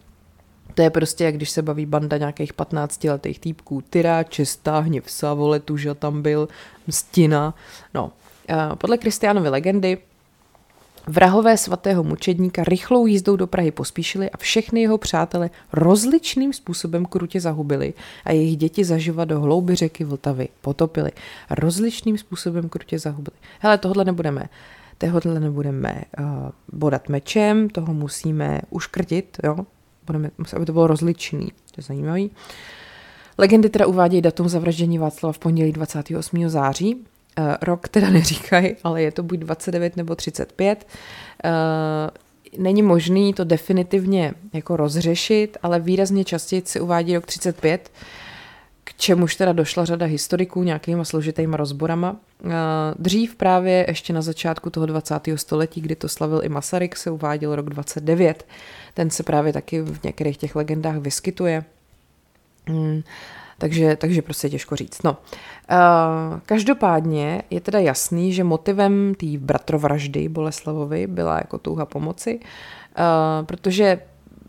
to 0.77 0.83
je 0.83 0.91
prostě, 0.91 1.25
jak 1.25 1.35
když 1.35 1.51
se 1.51 1.63
baví 1.63 1.87
banda 1.87 2.17
nějakých 2.17 2.53
15 2.53 3.05
letých 3.05 3.39
týpků. 3.39 3.83
Tyra, 3.91 4.23
Čestá, 4.23 4.79
Hněvsa, 4.79 5.35
vole, 5.35 5.61
Tuža 5.61 5.95
tam 5.95 6.23
byl, 6.23 6.49
Mstina. 6.87 7.55
No, 7.95 8.13
podle 8.79 8.99
Kristiánovy 8.99 9.49
legendy 9.49 9.99
Vrahové 11.09 11.57
svatého 11.57 12.05
mučedníka 12.05 12.65
rychlou 12.65 13.07
jízdou 13.07 13.37
do 13.37 13.47
Prahy 13.47 13.71
pospíšili 13.71 14.31
a 14.31 14.37
všechny 14.37 14.81
jeho 14.81 14.99
přátele 14.99 15.51
rozličným 15.73 16.53
způsobem 16.53 17.07
krutě 17.07 17.41
zahubili 17.41 17.95
a 18.25 18.33
jejich 18.33 18.57
děti 18.57 18.85
zaživa 18.85 19.25
do 19.25 19.41
hlouby 19.41 19.75
řeky 19.75 20.05
Vltavy 20.05 20.49
potopili. 20.61 21.11
Rozličným 21.51 22.19
způsobem 22.19 22.69
krutě 22.69 22.99
zahubili. 22.99 23.37
Hele, 23.61 23.79
tohle 23.79 24.05
nebudeme 24.05 24.49
tohle 24.99 25.41
nebudeme 25.41 26.03
uh, 26.19 26.27
bodat 26.73 27.09
mečem, 27.09 27.69
toho 27.69 27.95
musíme 27.95 28.61
uškrtit, 28.71 29.37
jo? 29.45 29.57
Budeme, 30.07 30.31
aby 30.57 30.67
to 30.67 30.73
bylo 30.73 30.87
rozličný. 30.87 31.47
To 31.47 31.75
je 31.77 31.83
zajímavý. 31.83 32.31
Legendy 33.39 33.69
teda 33.69 33.87
uvádějí 33.87 34.23
datum 34.23 34.49
zavraždění 34.49 34.99
Václava 34.99 35.33
v 35.33 35.39
pondělí 35.39 35.73
28. 35.73 36.49
září. 36.49 36.95
Uh, 36.95 37.55
rok 37.63 37.89
teda 37.89 38.11
neříkají, 38.11 38.77
ale 38.85 39.03
je 39.03 39.13
to 39.13 39.23
buď 39.23 39.39
29 39.39 39.97
nebo 39.97 40.15
35. 40.15 40.87
Uh, 41.45 41.51
eh, 41.51 42.11
není 42.59 42.83
možný 42.83 43.35
to 43.35 43.45
definitivně 43.45 44.35
jako 44.53 44.77
rozřešit, 44.77 45.57
ale 45.63 45.81
výrazně 45.81 46.25
častěji 46.25 46.63
se 46.65 46.81
uvádí 46.81 47.15
rok 47.15 47.27
35, 47.27 47.89
k 47.89 47.91
čemuž 48.97 49.37
teda 49.37 49.53
došla 49.53 49.85
řada 49.85 50.07
historiků 50.07 50.63
nějakýma 50.63 51.05
složitýma 51.05 51.57
rozborama. 51.57 52.17
Eh, 52.45 52.51
dřív 52.99 53.35
právě 53.35 53.85
ještě 53.89 54.13
na 54.13 54.23
začátku 54.23 54.71
toho 54.71 54.87
20. 54.87 55.39
století, 55.39 55.81
kdy 55.81 55.97
to 55.97 56.09
slavil 56.09 56.41
i 56.45 56.49
Masaryk, 56.49 56.97
se 56.97 57.11
uváděl 57.11 57.57
rok 57.57 57.71
29. 57.71 58.47
Ten 58.95 59.11
se 59.11 59.23
právě 59.23 59.53
taky 59.53 59.81
v 59.81 60.03
některých 60.05 60.37
těch 60.37 60.57
legendách 60.57 60.97
vyskytuje. 60.97 61.65
Hmm. 62.69 63.03
Takže, 63.59 63.97
takže 63.97 64.23
prostě 64.23 64.51
těžko 64.51 64.77
říct. 64.77 65.03
No. 65.03 65.11
Uh, 65.11 66.41
každopádně 66.47 67.43
je 67.51 67.61
teda 67.61 67.79
jasný, 67.79 68.33
že 68.33 68.45
motivem 68.45 69.15
té 69.15 69.27
bratrovraždy 69.39 70.29
Boleslavovi 70.29 71.07
byla 71.07 71.37
jako 71.37 71.59
touha 71.59 71.87
pomoci, 71.87 72.41
uh, 72.41 73.47
protože 73.47 74.01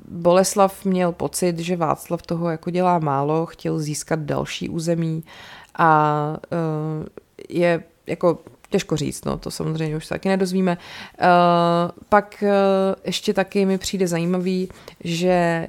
Boleslav 0.08 0.86
měl 0.86 1.12
pocit, 1.12 1.60
že 1.60 1.76
Václav 1.76 2.22
toho 2.22 2.50
jako 2.50 2.70
dělá 2.70 3.00
málo, 3.00 3.46
chtěl 3.46 3.80
získat 3.80 4.20
další 4.20 4.70
území 4.70 5.24
a 5.76 6.38
uh, 7.00 7.06
je 7.50 7.84
jako 8.08 8.40
Těžko 8.70 8.98
říct, 8.98 9.26
no, 9.26 9.38
to 9.38 9.52
samozřejmě 9.52 9.98
už 9.98 10.06
se 10.06 10.14
taky 10.14 10.30
nedozvíme. 10.30 10.78
Uh, 10.78 11.28
pak 12.10 12.44
uh, 12.44 12.50
ještě 13.06 13.34
taky 13.34 13.66
mi 13.66 13.78
přijde 13.78 14.08
zajímavý, 14.08 14.70
že 15.04 15.68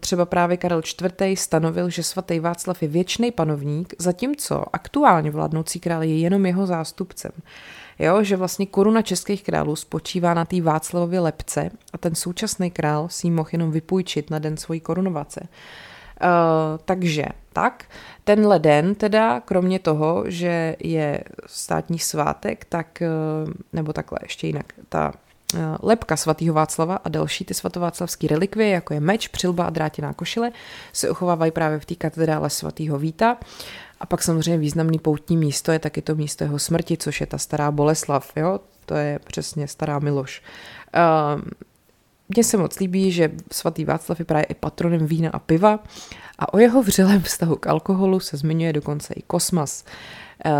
třeba 0.00 0.24
právě 0.24 0.56
Karel 0.56 0.82
IV. 1.22 1.38
stanovil, 1.38 1.90
že 1.90 2.02
svatý 2.02 2.40
Václav 2.40 2.82
je 2.82 2.88
věčný 2.88 3.30
panovník, 3.30 3.94
zatímco 3.98 4.64
aktuálně 4.72 5.30
vládnoucí 5.30 5.80
král 5.80 6.02
je 6.02 6.18
jenom 6.18 6.46
jeho 6.46 6.66
zástupcem. 6.66 7.32
Jo, 8.00 8.22
že 8.22 8.36
vlastně 8.36 8.66
koruna 8.66 9.02
českých 9.02 9.42
králů 9.42 9.76
spočívá 9.76 10.34
na 10.34 10.44
té 10.44 10.62
Václavově 10.62 11.20
lepce 11.20 11.70
a 11.92 11.98
ten 11.98 12.14
současný 12.14 12.70
král 12.70 13.08
si 13.08 13.26
ji 13.26 13.30
mohl 13.30 13.48
jenom 13.52 13.70
vypůjčit 13.70 14.30
na 14.30 14.38
den 14.38 14.56
svojí 14.56 14.80
korunovace. 14.80 15.40
Uh, 15.40 16.28
takže 16.84 17.24
tak, 17.52 17.84
tenhle 18.24 18.58
den 18.58 18.94
teda, 18.94 19.40
kromě 19.40 19.78
toho, 19.78 20.24
že 20.26 20.76
je 20.78 21.20
státní 21.46 21.98
svátek, 21.98 22.64
tak, 22.64 23.02
uh, 23.46 23.52
nebo 23.72 23.92
takhle 23.92 24.18
ještě 24.22 24.46
jinak, 24.46 24.72
ta 24.88 25.12
uh, 25.54 25.60
lepka 25.82 26.16
svatého 26.16 26.54
Václava 26.54 26.96
a 26.96 27.08
další 27.08 27.44
ty 27.44 27.54
svatováclavské 27.54 28.26
relikvie, 28.26 28.68
jako 28.68 28.94
je 28.94 29.00
meč, 29.00 29.28
přilba 29.28 29.64
a 29.64 29.70
drátěná 29.70 30.12
košile, 30.12 30.52
se 30.92 31.10
uchovávají 31.10 31.52
právě 31.52 31.78
v 31.78 31.84
té 31.84 31.94
katedrále 31.94 32.50
svatého 32.50 32.98
Víta. 32.98 33.36
A 34.00 34.06
pak 34.06 34.22
samozřejmě 34.22 34.58
významný 34.58 34.98
poutní 34.98 35.36
místo 35.36 35.72
je 35.72 35.78
taky 35.78 36.02
to 36.02 36.14
místo 36.14 36.44
jeho 36.44 36.58
smrti, 36.58 36.96
což 36.96 37.20
je 37.20 37.26
ta 37.26 37.38
stará 37.38 37.70
Boleslav, 37.70 38.32
jo? 38.36 38.60
to 38.86 38.94
je 38.94 39.18
přesně 39.18 39.68
stará 39.68 39.98
Miloš. 39.98 40.42
Uh, 40.94 41.42
mně 42.28 42.44
se 42.44 42.56
moc 42.56 42.78
líbí, 42.78 43.12
že 43.12 43.30
svatý 43.52 43.84
Václav 43.84 44.18
je 44.18 44.24
právě 44.24 44.44
i 44.44 44.54
patronem 44.54 45.06
vína 45.06 45.30
a 45.32 45.38
piva 45.38 45.78
a 46.38 46.54
o 46.54 46.58
jeho 46.58 46.82
vřelém 46.82 47.22
vztahu 47.22 47.56
k 47.56 47.66
alkoholu 47.66 48.20
se 48.20 48.36
zmiňuje 48.36 48.72
dokonce 48.72 49.14
i 49.14 49.22
Kosmas. 49.22 49.84
Uh, 50.46 50.52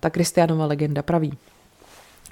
ta 0.00 0.10
Kristianova 0.10 0.66
legenda 0.66 1.02
praví. 1.02 1.38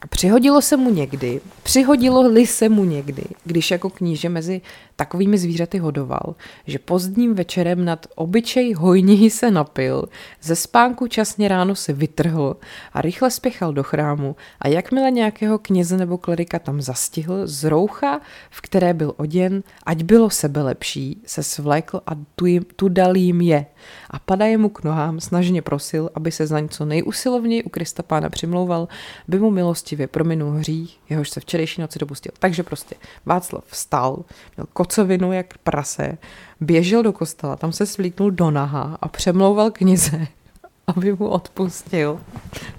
Přihodilo 0.08 0.62
se 0.62 0.76
mu 0.76 0.90
někdy, 0.90 1.40
přihodilo-li 1.62 2.46
se 2.46 2.68
mu 2.68 2.84
někdy, 2.84 3.22
když 3.44 3.70
jako 3.70 3.90
kníže 3.90 4.28
mezi 4.28 4.60
takovými 4.96 5.38
zvířaty 5.38 5.78
hodoval, 5.78 6.34
že 6.66 6.78
pozdním 6.78 7.34
večerem 7.34 7.84
nad 7.84 8.06
obyčej 8.14 8.72
hojní 8.72 9.30
se 9.30 9.50
napil, 9.50 10.04
ze 10.42 10.56
spánku 10.56 11.06
časně 11.06 11.48
ráno 11.48 11.74
se 11.74 11.92
vytrhl 11.92 12.56
a 12.92 13.00
rychle 13.00 13.30
spěchal 13.30 13.72
do 13.72 13.82
chrámu 13.82 14.36
a 14.60 14.68
jakmile 14.68 15.10
nějakého 15.10 15.58
kněze 15.58 15.96
nebo 15.96 16.18
klerika 16.18 16.58
tam 16.58 16.80
zastihl, 16.80 17.46
z 17.46 17.64
roucha, 17.64 18.20
v 18.50 18.60
které 18.60 18.94
byl 18.94 19.14
oděn, 19.16 19.62
ať 19.86 20.02
bylo 20.02 20.30
sebe 20.30 20.62
lepší, 20.62 21.22
se 21.26 21.42
svlékl 21.42 22.00
a 22.06 22.10
tu, 22.34 22.46
jim, 22.46 22.64
tu 22.76 22.88
dal 22.88 23.16
jim 23.16 23.40
je. 23.40 23.66
A 24.10 24.18
padaje 24.18 24.58
mu 24.58 24.68
k 24.68 24.84
nohám, 24.84 25.20
snažně 25.20 25.62
prosil, 25.62 26.10
aby 26.14 26.32
se 26.32 26.46
za 26.46 26.60
něco 26.60 26.84
nejusilovněji 26.84 27.62
u 27.62 27.68
Krista 27.68 28.02
pána 28.02 28.30
přimlouval, 28.30 28.88
by 29.28 29.38
mu 29.38 29.50
milostivě 29.90 30.06
prominul 30.06 30.50
hřích, 30.52 31.00
jehož 31.10 31.30
se 31.30 31.40
včerejší 31.40 31.80
noci 31.80 31.98
dopustil. 31.98 32.32
Takže 32.38 32.62
prostě 32.62 32.94
Václav 33.26 33.64
vstal, 33.66 34.24
měl 34.56 34.66
kocovinu 34.72 35.32
jak 35.32 35.58
prase, 35.58 36.18
běžel 36.60 37.02
do 37.02 37.12
kostela, 37.12 37.56
tam 37.56 37.72
se 37.72 37.86
svlíknul 37.86 38.30
do 38.30 38.50
naha 38.50 38.98
a 39.00 39.08
přemlouval 39.08 39.70
knize, 39.70 40.26
aby 40.86 41.12
mu 41.12 41.28
odpustil, 41.28 42.20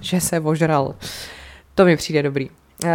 že 0.02 0.21
se 0.21 0.39
ožral. 0.39 0.95
To 1.76 1.86
mi 1.86 1.97
přijde 1.97 2.24
dobrý. 2.24 2.50
Uh, 2.50 2.89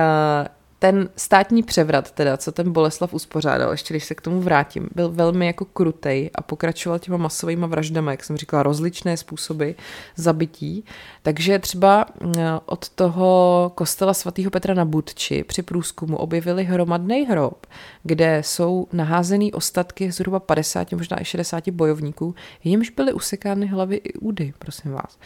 ten 0.79 1.09
státní 1.17 1.62
převrat, 1.62 2.11
teda, 2.11 2.37
co 2.37 2.53
ten 2.53 2.73
Boleslav 2.73 3.15
uspořádal, 3.15 3.71
ještě 3.71 3.95
když 3.95 4.05
se 4.05 4.15
k 4.15 4.21
tomu 4.21 4.41
vrátím, 4.41 4.89
byl 4.95 5.11
velmi 5.11 5.47
jako 5.47 5.65
krutej 5.65 6.31
a 6.35 6.43
pokračoval 6.43 6.99
těma 6.99 7.17
masovými 7.17 7.67
vraždami, 7.69 8.11
jak 8.11 8.25
jsem 8.25 8.37
říkala, 8.37 8.62
rozličné 8.62 9.17
způsoby 9.17 9.71
zabití. 10.17 10.85
Takže 11.23 11.59
třeba 11.59 12.07
mm, 12.21 12.33
od 12.67 12.89
toho 12.89 13.73
kostela 13.75 14.15
svatého 14.15 14.51
Petra 14.51 14.75
na 14.75 14.85
Budči 14.85 15.45
při 15.45 15.62
průzkumu 15.62 16.17
objevili 16.17 16.65
hromadný 16.65 17.27
hrob, 17.27 17.67
kde 18.03 18.43
jsou 18.45 18.87
naházený 18.93 19.53
ostatky 19.53 20.12
zhruba 20.12 20.41
50, 20.41 20.93
možná 20.93 21.21
i 21.21 21.25
60 21.25 21.69
bojovníků, 21.69 22.35
jimž 22.65 22.91
byly 22.91 23.12
usekány 23.12 23.67
hlavy 23.67 23.97
i 23.97 24.12
údy, 24.15 24.53
prosím 24.59 24.93
vás. 24.93 25.19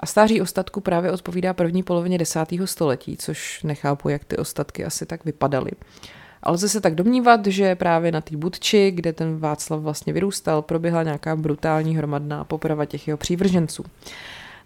A 0.00 0.06
stáří 0.06 0.40
ostatku 0.40 0.80
právě 0.80 1.12
odpovídá 1.12 1.52
první 1.52 1.82
polovině 1.82 2.18
desátého 2.18 2.66
století, 2.66 3.16
což 3.16 3.62
nechápu, 3.62 4.08
jak 4.08 4.24
ty 4.24 4.36
ostatky 4.36 4.84
asi 4.84 5.06
tak 5.06 5.24
vypadaly. 5.24 5.70
Ale 6.42 6.54
lze 6.54 6.68
se 6.68 6.80
tak 6.80 6.94
domnívat, 6.94 7.46
že 7.46 7.74
právě 7.74 8.12
na 8.12 8.20
té 8.20 8.36
Budči, 8.36 8.90
kde 8.90 9.12
ten 9.12 9.38
Václav 9.38 9.80
vlastně 9.80 10.12
vyrůstal, 10.12 10.62
proběhla 10.62 11.02
nějaká 11.02 11.36
brutální 11.36 11.96
hromadná 11.96 12.44
poprava 12.44 12.84
těch 12.84 13.08
jeho 13.08 13.18
přívrženců. 13.18 13.84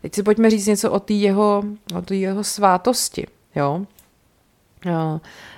Teď 0.03 0.14
si 0.14 0.23
pojďme 0.23 0.51
říct 0.51 0.66
něco 0.66 0.90
o 0.90 1.01
té 1.01 1.12
jeho, 1.12 1.62
o 1.94 2.14
jeho 2.14 2.44
svátosti. 2.44 3.27
Jo? 3.57 3.87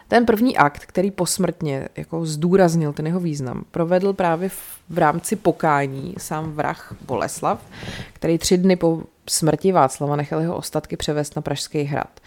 Ten 0.08 0.26
první 0.26 0.56
akt, 0.56 0.86
který 0.86 1.10
posmrtně 1.10 1.88
jako 1.96 2.26
zdůraznil 2.26 2.92
ten 2.92 3.06
jeho 3.06 3.20
význam, 3.20 3.64
provedl 3.70 4.12
právě 4.12 4.48
v, 4.48 4.78
v 4.88 4.98
rámci 4.98 5.36
pokání 5.36 6.14
sám 6.18 6.52
vrah 6.52 6.96
Boleslav, 7.06 7.60
který 8.12 8.38
tři 8.38 8.58
dny 8.58 8.76
po 8.76 9.02
smrti 9.28 9.72
Václava 9.72 10.16
nechal 10.16 10.40
jeho 10.40 10.56
ostatky 10.56 10.96
převést 10.96 11.36
na 11.36 11.42
Pražský 11.42 11.82
hrad. 11.82 12.20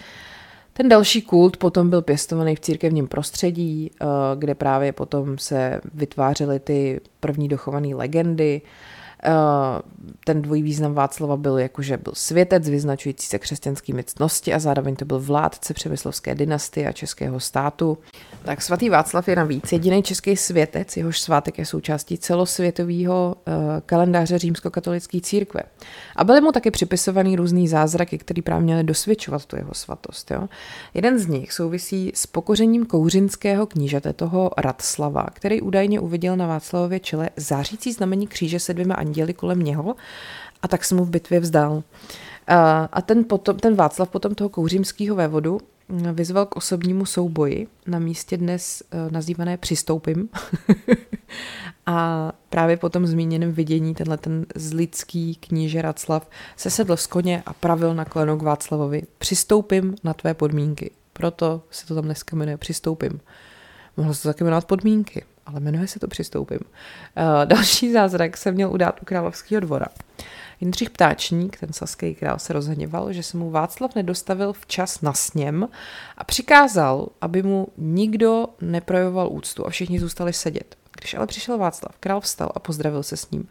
Ten 0.74 0.89
další 0.89 1.22
kult 1.22 1.58
potom 1.58 1.89
byl 1.89 2.02
pěstovaný 2.02 2.56
v 2.56 2.60
církevním 2.60 3.08
prostředí, 3.08 3.92
eh, 3.92 4.06
kde 4.36 4.56
právě 4.56 4.92
potom 4.92 5.38
se 5.38 5.82
vytvářely 5.94 6.60
ty 6.60 7.02
první 7.20 7.48
dochované 7.48 7.96
legendy, 7.96 8.62
ten 10.26 10.42
dvojí 10.42 10.64
význam 10.64 10.94
Václava 10.94 11.38
byl 11.38 11.58
jako, 11.58 11.82
že 11.82 11.98
byl 11.98 12.14
světec 12.16 12.70
vyznačující 12.70 13.28
se 13.28 13.40
křesťanskými 13.40 14.04
ctnosti 14.04 14.54
a 14.54 14.60
zároveň 14.60 14.96
to 14.96 15.06
byl 15.06 15.20
vládce 15.20 15.74
přemyslovské 15.74 16.36
dynastie 16.36 16.88
a 16.88 16.92
českého 16.92 17.40
státu. 17.40 17.98
Tak 18.44 18.62
svatý 18.62 18.90
Václav 18.90 19.28
je 19.28 19.36
navíc 19.36 19.72
jediný 19.72 20.04
český 20.04 20.38
světec, 20.38 20.98
jehož 20.98 21.22
svátek 21.22 21.58
je 21.58 21.66
součástí 21.66 22.18
celosvětového 22.18 23.36
uh, 23.36 23.54
kalendáře 23.86 24.38
římskokatolické 24.38 25.22
církve. 25.22 25.62
A 26.16 26.24
byly 26.24 26.42
mu 26.42 26.52
taky 26.52 26.72
připisovaný 26.72 27.36
různý 27.36 27.68
zázraky, 27.68 28.18
které 28.18 28.42
právě 28.42 28.64
měly 28.64 28.84
dosvědčovat 28.84 29.46
tu 29.46 29.56
jeho 29.56 29.74
svatost. 29.74 30.32
Jo? 30.32 30.48
Jeden 30.94 31.20
z 31.20 31.28
nich 31.28 31.54
souvisí 31.54 32.12
s 32.16 32.26
pokořením 32.26 32.86
kouřinského 32.86 33.66
knížete 33.66 34.14
toho 34.14 34.52
Radslava, 34.58 35.26
který 35.34 35.62
údajně 35.62 36.00
uviděl 36.00 36.38
na 36.38 36.48
Václavově 36.48 37.00
čele 37.00 37.30
zářící 37.36 37.94
znamení 37.94 38.28
kříže 38.28 38.60
se 38.60 38.74
dvěma 38.74 38.96
anděli 39.10 39.34
kolem 39.34 39.60
něho 39.60 39.95
a 40.62 40.67
tak 40.67 40.86
se 40.86 40.95
mu 40.95 41.06
v 41.06 41.10
bitvě 41.10 41.39
vzdal. 41.39 41.84
A 42.91 43.02
ten, 43.02 43.24
potom, 43.24 43.58
ten 43.58 43.76
Václav 43.76 44.10
potom 44.10 44.36
toho 44.36 44.50
kouřímského 44.50 45.15
vévodu 45.15 45.60
mm, 45.89 46.13
vyzval 46.13 46.45
k 46.45 46.56
osobnímu 46.56 47.06
souboji 47.06 47.67
na 47.88 48.00
místě 48.00 48.38
dnes 48.38 48.82
e, 48.82 49.12
nazývané 49.12 49.58
Přistoupím. 49.58 50.30
a 51.86 52.32
právě 52.50 52.78
po 52.78 52.89
tom 52.89 53.08
zmíněném 53.08 53.52
vidění 53.52 53.95
tenhle 53.95 54.17
ten 54.17 54.45
zlidský 54.56 55.36
kníže 55.36 55.82
Raclav 55.82 56.30
se 56.58 56.69
sedl 56.69 56.98
z 56.98 57.08
koně 57.08 57.43
a 57.45 57.54
pravil 57.54 57.95
na 57.95 58.06
koleno 58.06 58.38
k 58.38 58.41
Václavovi. 58.41 59.04
Přistoupím 59.17 59.95
na 60.04 60.13
tvé 60.13 60.34
podmínky. 60.34 60.91
Proto 61.13 61.62
se 61.72 61.88
to 61.88 61.95
tam 61.95 62.06
dneska 62.06 62.36
jmenuje 62.36 62.58
Přistoupím. 62.58 63.19
Mohlo 63.98 64.13
se 64.13 64.24
to 64.24 64.30
taky 64.30 64.43
jmenovat 64.43 64.65
podmínky 64.65 65.26
ale 65.50 65.60
jmenuje 65.60 65.88
se 65.88 66.00
to 66.00 66.08
Přistoupím. 66.08 66.60
Uh, 66.60 67.46
další 67.46 67.92
zázrak 67.92 68.38
se 68.38 68.52
měl 68.52 68.72
udát 68.72 69.02
u 69.02 69.06
královského 69.06 69.60
dvora. 69.60 69.86
Jindřich 70.62 70.90
Ptáčník, 70.90 71.60
ten 71.60 71.74
saský 71.74 72.16
král, 72.16 72.40
se 72.40 72.54
rozhněval, 72.54 73.14
že 73.14 73.24
se 73.24 73.38
mu 73.38 73.50
Václav 73.50 73.96
nedostavil 73.96 74.54
včas 74.54 75.02
na 75.02 75.14
sněm 75.14 75.70
a 76.18 76.24
přikázal, 76.24 77.08
aby 77.22 77.44
mu 77.44 77.68
nikdo 77.78 78.46
neprojevoval 78.62 79.30
úctu 79.32 79.68
a 79.68 79.70
všichni 79.70 80.00
zůstali 80.00 80.34
sedět. 80.34 80.76
Když 81.00 81.14
ale 81.14 81.28
přišel 81.28 81.58
Václav, 81.58 81.98
král 82.00 82.22
vstal 82.22 82.52
a 82.56 82.60
pozdravil 82.60 83.04
se 83.04 83.18
s 83.18 83.32
ním, 83.32 83.48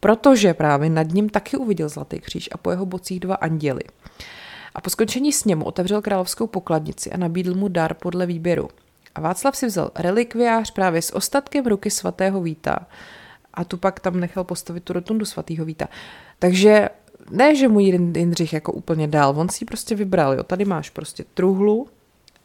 protože 0.00 0.54
právě 0.54 0.90
nad 0.90 1.08
ním 1.08 1.28
taky 1.28 1.56
uviděl 1.56 1.88
zlatý 1.88 2.20
kříž 2.20 2.48
a 2.52 2.56
po 2.56 2.70
jeho 2.70 2.86
bocích 2.86 3.20
dva 3.20 3.34
anděly. 3.34 3.82
A 4.74 4.80
po 4.80 4.90
skončení 4.90 5.32
sněmu 5.32 5.64
otevřel 5.64 6.02
královskou 6.02 6.46
pokladnici 6.46 7.10
a 7.10 7.16
nabídl 7.16 7.54
mu 7.54 7.68
dar 7.68 7.94
podle 7.94 8.26
výběru. 8.26 8.68
A 9.14 9.20
Václav 9.20 9.56
si 9.56 9.66
vzal 9.66 9.90
relikviář 9.94 10.70
právě 10.70 11.02
s 11.02 11.14
ostatkem 11.14 11.66
ruky 11.66 11.90
svatého 11.90 12.42
Víta 12.42 12.86
a 13.54 13.64
tu 13.64 13.76
pak 13.76 14.00
tam 14.00 14.20
nechal 14.20 14.44
postavit 14.44 14.84
tu 14.84 14.92
rotundu 14.92 15.24
svatého 15.24 15.64
Víta. 15.64 15.88
Takže 16.38 16.88
ne, 17.30 17.56
že 17.56 17.68
mu 17.68 17.80
Jindřich 17.80 18.52
jako 18.52 18.72
úplně 18.72 19.08
dál, 19.08 19.34
on 19.36 19.48
si 19.48 19.64
prostě 19.64 19.94
vybral, 19.94 20.34
jo, 20.34 20.42
tady 20.42 20.64
máš 20.64 20.90
prostě 20.90 21.24
truhlu 21.34 21.88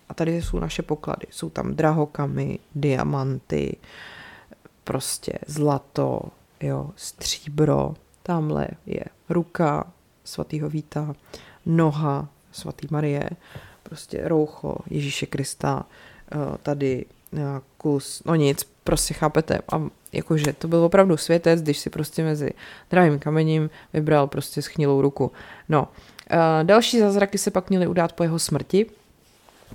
a 0.09 0.13
tady 0.13 0.41
jsou 0.41 0.59
naše 0.59 0.81
poklady. 0.81 1.27
Jsou 1.29 1.49
tam 1.49 1.75
drahokamy, 1.75 2.59
diamanty, 2.75 3.77
prostě 4.83 5.33
zlato, 5.47 6.21
jo, 6.61 6.89
stříbro, 6.95 7.95
tamhle 8.23 8.67
je 8.85 9.03
ruka 9.29 9.93
svatého 10.23 10.69
Víta, 10.69 11.13
noha 11.65 12.29
svatý 12.51 12.87
Marie, 12.91 13.29
prostě 13.83 14.27
roucho 14.27 14.77
Ježíše 14.89 15.25
Krista, 15.25 15.85
tady 16.63 17.05
eh, 17.37 17.39
kus, 17.77 18.23
no 18.25 18.35
nic, 18.35 18.67
prostě 18.83 19.13
chápete. 19.13 19.59
A 19.71 19.81
jakože 20.13 20.53
to 20.53 20.67
byl 20.67 20.83
opravdu 20.83 21.17
světec, 21.17 21.61
když 21.61 21.77
si 21.77 21.89
prostě 21.89 22.23
mezi 22.23 22.49
drahým 22.91 23.19
kamením 23.19 23.69
vybral 23.93 24.27
prostě 24.27 24.61
schnilou 24.61 25.01
ruku. 25.01 25.31
No, 25.69 25.87
eh, 26.29 26.37
další 26.63 26.99
zázraky 26.99 27.37
se 27.37 27.51
pak 27.51 27.69
měly 27.69 27.87
udát 27.87 28.13
po 28.13 28.23
jeho 28.23 28.39
smrti. 28.39 28.85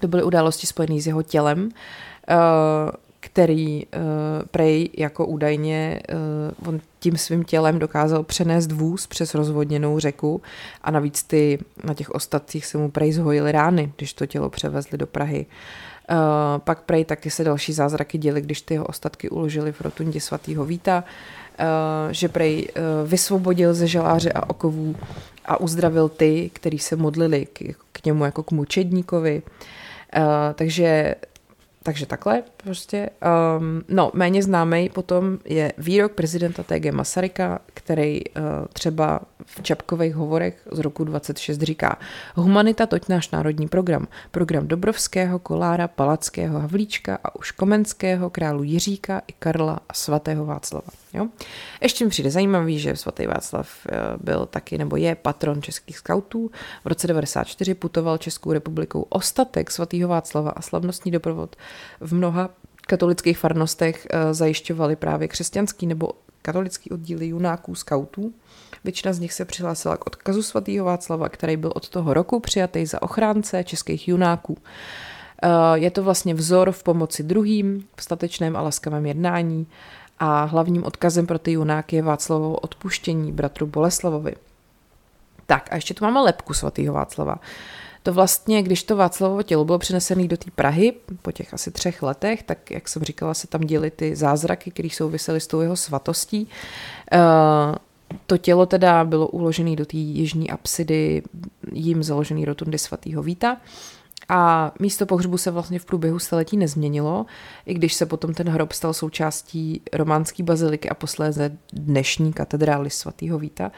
To 0.01 0.09
byly 0.09 0.23
události 0.23 0.67
spojené 0.67 1.01
s 1.01 1.07
jeho 1.07 1.23
tělem, 1.23 1.69
který 3.21 3.87
prej 4.51 4.91
jako 4.99 5.27
údajně 5.27 6.03
on 6.67 6.81
tím 6.99 7.17
svým 7.17 7.45
tělem 7.45 7.79
dokázal 7.79 8.23
přenést 8.23 8.73
vůz 8.73 9.07
přes 9.07 9.35
rozvodněnou 9.35 9.99
řeku 9.99 10.43
a 10.83 10.91
navíc 10.91 11.23
ty 11.23 11.59
na 11.85 11.95
těch 11.95 12.11
ostatcích 12.11 12.67
se 12.67 12.79
mu 12.79 12.91
prej 12.91 13.12
zhojily 13.12 13.53
rány, 13.53 13.93
když 13.97 14.12
to 14.12 14.27
tělo 14.27 14.51
převezli 14.51 14.99
do 14.99 15.07
Prahy. 15.07 15.47
Uh, 15.47 15.91
pak 16.59 16.83
prej 16.83 17.05
taky 17.05 17.31
se 17.31 17.45
další 17.45 17.73
zázraky 17.73 18.19
děly, 18.19 18.41
když 18.41 18.62
ty 18.62 18.75
jeho 18.75 18.87
ostatky 18.87 19.31
uložili 19.31 19.73
v 19.73 19.81
rotundě 19.81 20.21
svatého 20.21 20.65
Víta, 20.65 21.05
uh, 21.61 21.67
že 22.11 22.29
prej 22.29 22.69
uh, 22.77 23.09
vysvobodil 23.09 23.75
ze 23.75 23.87
želáře 23.87 24.33
a 24.33 24.51
okovů 24.51 24.97
a 25.45 25.61
uzdravil 25.61 26.09
ty, 26.09 26.51
kteří 26.53 26.79
se 26.79 26.97
modlili 26.97 27.47
k, 27.47 27.59
k 27.93 28.05
němu 28.05 28.25
jako 28.25 28.43
k 28.43 28.51
mučedníkovi. 28.51 29.43
Takže 30.55 31.15
takže 31.83 32.07
takhle 32.07 32.42
prostě. 32.57 33.11
Um, 33.59 33.83
no, 33.88 34.11
méně 34.14 34.42
známý 34.42 34.88
potom 34.88 35.38
je 35.45 35.73
výrok 35.79 36.12
prezidenta 36.12 36.62
TG 36.62 36.92
Masaryka, 36.92 37.61
který 37.75 38.25
uh, 38.25 38.42
třeba 38.73 39.21
v 39.47 39.62
Čapkových 39.62 40.14
hovorech 40.14 40.68
z 40.73 40.79
roku 40.79 41.05
26 41.05 41.61
říká 41.61 41.99
Humanita 42.35 42.87
toť 42.87 43.09
náš 43.09 43.31
národní 43.31 43.68
program. 43.68 44.09
Program 44.31 44.68
Dobrovského, 44.68 45.38
Kolára, 45.38 45.88
Palackého, 45.88 46.61
Havlíčka 46.61 47.18
a 47.25 47.37
už 47.37 47.51
Komenského, 47.51 48.31
králu 48.31 48.62
Jiříka 48.62 49.23
i 49.29 49.33
Karla 49.33 49.81
a 49.88 49.95
svatého 49.95 50.47
Václava. 50.47 50.88
Jo? 51.14 51.29
Ještě 51.81 52.05
mi 52.05 52.11
přijde 52.11 52.31
zajímavý, 52.31 52.79
že 52.79 52.97
svatý 52.97 53.27
Václav 53.27 53.87
uh, 53.87 54.25
byl 54.25 54.47
taky 54.47 54.79
nebo 54.79 54.97
je 54.97 55.14
patron 55.14 55.62
českých 55.62 55.99
skautů. 55.99 56.51
V 56.85 56.88
roce 56.88 57.07
94 57.07 57.75
putoval 57.75 58.18
Českou 58.18 58.53
republikou 58.53 59.07
ostatek 59.09 59.71
svatého 59.71 60.09
Václava 60.09 60.51
a 60.51 60.62
slavnostní 60.62 61.12
doprovod 61.12 61.57
v 62.00 62.14
mnoha 62.14 62.50
katolických 62.87 63.38
farnostech 63.38 64.06
uh, 64.14 64.32
zajišťovali 64.32 64.96
právě 64.96 65.28
křesťanský 65.28 65.87
nebo 65.87 66.12
katolický 66.42 66.90
oddíly 66.90 67.26
junáků 67.26 67.74
skautů. 67.74 68.32
Většina 68.85 69.12
z 69.12 69.18
nich 69.18 69.32
se 69.32 69.44
přihlásila 69.44 69.96
k 69.96 70.06
odkazu 70.06 70.42
svatého 70.42 70.87
Václava, 70.87 71.28
který 71.28 71.56
byl 71.56 71.72
od 71.74 71.88
toho 71.88 72.14
roku 72.14 72.40
přijatý 72.40 72.87
za 72.87 73.02
ochránce 73.02 73.64
českých 73.64 74.08
junáků. 74.08 74.58
Eh, 75.42 75.48
je 75.74 75.90
to 75.90 76.02
vlastně 76.02 76.35
vzor 76.35 76.72
v 76.72 76.82
pomoci 76.82 77.22
druhým, 77.22 77.85
v 77.96 78.02
statečném 78.02 78.56
a 78.56 78.61
laskavém 78.61 79.06
jednání 79.06 79.66
a 80.18 80.44
hlavním 80.44 80.85
odkazem 80.85 81.26
pro 81.26 81.38
ty 81.38 81.52
junáky 81.52 81.96
je 81.96 82.02
Václavovo 82.02 82.56
odpuštění 82.56 83.32
bratru 83.32 83.66
Boleslavovi. 83.66 84.35
Tak 85.46 85.68
a 85.72 85.74
ještě 85.74 85.94
tu 85.94 86.04
máme 86.04 86.20
lepku 86.20 86.54
svatého 86.54 86.94
Václava. 86.94 87.37
To 88.03 88.12
vlastně, 88.12 88.62
když 88.62 88.83
to 88.83 88.97
Václavovo 88.97 89.43
tělo 89.43 89.65
bylo 89.65 89.79
přenesené 89.79 90.29
do 90.29 90.37
té 90.37 90.51
Prahy 90.51 90.93
po 91.23 91.33
těch 91.33 91.55
asi 91.55 91.71
třech 91.71 92.03
letech, 92.03 92.43
tak 92.43 92.71
jak 92.71 92.88
jsem 92.88 93.03
říkala, 93.03 93.35
se 93.35 93.47
tam 93.47 93.61
děly 93.61 93.91
ty 93.91 94.17
zázraky, 94.17 94.71
které 94.71 94.91
souvisely 94.91 95.41
s 95.41 95.47
tou 95.47 95.61
jeho 95.61 95.77
svatostí. 95.77 96.49
Eh, 97.12 97.19
to 98.27 98.38
tělo 98.38 98.67
teda 98.67 99.05
bylo 99.05 99.29
uložené 99.29 99.77
do 99.77 99.87
té 99.87 99.97
jižní 99.97 100.51
apsidy, 100.51 101.23
jim 101.73 102.03
založený 102.03 102.45
rotundy 102.45 102.79
svatého 102.79 103.23
Víta. 103.23 103.57
A 104.29 104.73
místo 104.81 105.07
pohřbu 105.07 105.38
se 105.38 105.51
vlastně 105.51 105.79
v 105.79 105.85
průběhu 105.85 106.19
staletí 106.19 106.57
nezměnilo, 106.57 107.27
i 107.67 107.75
když 107.75 107.95
se 107.95 108.07
potom 108.07 108.35
ten 108.35 108.49
hrob 108.49 108.73
stal 108.73 108.95
součástí 108.95 109.83
románské 109.93 110.43
baziliky 110.43 110.88
a 110.88 110.95
posléze 110.95 111.57
dnešní 111.73 112.33
katedrály 112.33 112.91
svatého 112.91 113.38
Víta. 113.38 113.73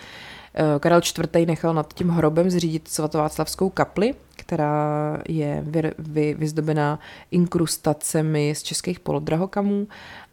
Eh, 0.55 0.79
Karel 0.79 1.01
IV. 1.19 1.47
nechal 1.47 1.75
nad 1.75 1.95
tím 1.95 2.09
hrobem 2.09 2.51
zřídit 2.51 2.89
svatováclavskou 2.89 3.71
kapli, 3.71 4.15
která 4.37 5.19
je 5.29 5.63
vy, 5.67 5.93
vy, 5.99 6.35
vyzdobená 6.35 6.99
inkrustacemi 7.31 8.55
z 8.57 8.63
českých 8.63 9.01
polodrahokamů 9.01 9.89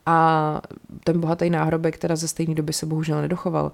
a 0.05 0.61
ten 1.03 1.19
bohatý 1.19 1.49
náhrobek 1.49 1.97
teda 1.97 2.15
ze 2.15 2.27
stejné 2.27 2.55
doby 2.55 2.73
se 2.73 2.85
bohužel 2.85 3.21
nedochoval. 3.21 3.71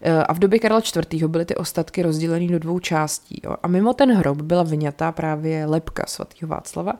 Eh, 0.00 0.24
a 0.24 0.34
v 0.34 0.38
době 0.38 0.58
Karla 0.58 0.80
IV. 1.12 1.28
byly 1.28 1.44
ty 1.44 1.54
ostatky 1.56 2.02
rozděleny 2.02 2.48
do 2.48 2.58
dvou 2.58 2.78
částí. 2.78 3.42
A 3.62 3.68
mimo 3.68 3.94
ten 3.94 4.12
hrob 4.12 4.42
byla 4.42 4.62
vyňatá 4.62 5.12
právě 5.12 5.66
lepka 5.66 6.04
svatého 6.06 6.48
Václava 6.48 6.92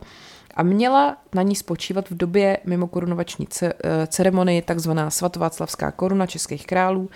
a 0.54 0.62
měla 0.62 1.16
na 1.34 1.42
ní 1.42 1.56
spočívat 1.56 2.10
v 2.10 2.16
době 2.16 2.58
mimo 2.64 2.86
korunovační 2.86 3.46
eh, 3.62 3.72
ceremonii 4.06 4.62
takzvaná 4.62 5.10
svatováclavská 5.10 5.90
koruna 5.90 6.26
českých 6.26 6.66
králů, 6.66 7.10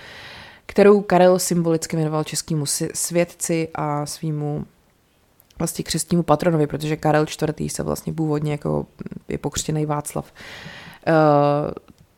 kterou 0.66 1.00
Karel 1.00 1.38
symbolicky 1.38 1.96
věnoval 1.96 2.24
českému 2.24 2.66
svědci 2.94 3.68
a 3.74 4.06
svýmu 4.06 4.64
vlastně 5.58 5.84
křestnímu 5.84 6.22
patronovi, 6.22 6.66
protože 6.66 6.96
Karel 6.96 7.26
IV. 7.60 7.72
se 7.72 7.82
vlastně 7.82 8.12
původně 8.12 8.52
jako 8.52 8.86
je 9.28 9.38
pokřtěný 9.38 9.86
Václav. 9.86 10.32
Eh, 11.06 11.12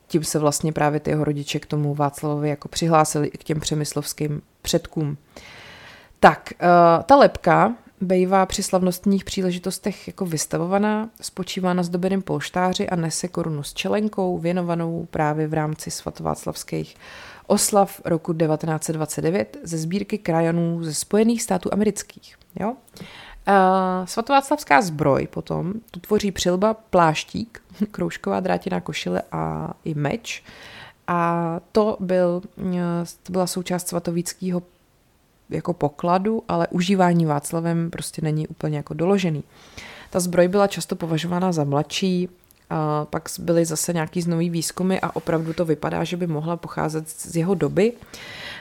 tím 0.08 0.24
se 0.24 0.38
vlastně 0.38 0.72
právě 0.72 1.00
ty 1.00 1.10
jeho 1.10 1.24
rodiče 1.24 1.58
k 1.58 1.66
tomu 1.66 1.94
Václavovi 1.94 2.48
jako 2.48 2.68
přihlásili 2.68 3.30
k 3.30 3.44
těm 3.44 3.60
přemyslovským 3.60 4.42
předkům. 4.62 5.16
Tak, 6.20 6.52
eh, 6.60 7.02
ta 7.06 7.16
lepka 7.16 7.74
bývá 8.00 8.46
při 8.46 8.62
slavnostních 8.62 9.24
příležitostech 9.24 10.06
jako 10.06 10.26
vystavovaná, 10.26 11.10
spočívá 11.20 11.74
na 11.74 11.82
zdobeném 11.82 12.22
polštáři 12.22 12.88
a 12.88 12.96
nese 12.96 13.28
korunu 13.28 13.62
s 13.62 13.74
čelenkou, 13.74 14.38
věnovanou 14.38 15.06
právě 15.10 15.46
v 15.46 15.54
rámci 15.54 15.90
svatováclavských 15.90 16.96
oslav 17.46 18.00
roku 18.04 18.32
1929 18.34 19.56
ze 19.62 19.78
sbírky 19.78 20.18
krajanů 20.18 20.84
ze 20.84 20.94
Spojených 20.94 21.42
států 21.42 21.68
amerických. 21.72 22.36
Jo? 22.60 22.70
Uh, 22.70 24.06
svatováclavská 24.06 24.82
zbroj 24.82 25.26
potom, 25.26 25.72
tu 25.90 26.00
tvoří 26.00 26.32
přilba, 26.32 26.74
pláštík, 26.74 27.62
kroužková 27.90 28.40
drátěná 28.40 28.80
košile 28.80 29.22
a 29.32 29.72
i 29.84 29.94
meč. 29.94 30.44
A 31.06 31.60
to, 31.72 31.96
byl, 32.00 32.42
to 33.22 33.32
byla 33.32 33.46
součást 33.46 33.88
svatovíckého 33.88 34.62
jako 35.50 35.72
pokladu, 35.72 36.42
ale 36.48 36.68
užívání 36.70 37.26
Václavem 37.26 37.90
prostě 37.90 38.22
není 38.22 38.48
úplně 38.48 38.76
jako 38.76 38.94
doložený. 38.94 39.44
Ta 40.10 40.20
zbroj 40.20 40.48
byla 40.48 40.66
často 40.66 40.96
považována 40.96 41.52
za 41.52 41.64
mladší, 41.64 42.28
a 42.70 43.04
pak 43.04 43.28
byly 43.38 43.64
zase 43.64 43.92
nějaký 43.92 44.22
znový 44.22 44.50
výzkumy 44.50 44.98
a 45.02 45.16
opravdu 45.16 45.52
to 45.52 45.64
vypadá, 45.64 46.04
že 46.04 46.16
by 46.16 46.26
mohla 46.26 46.56
pocházet 46.56 47.08
z 47.08 47.36
jeho 47.36 47.54
doby. 47.54 47.92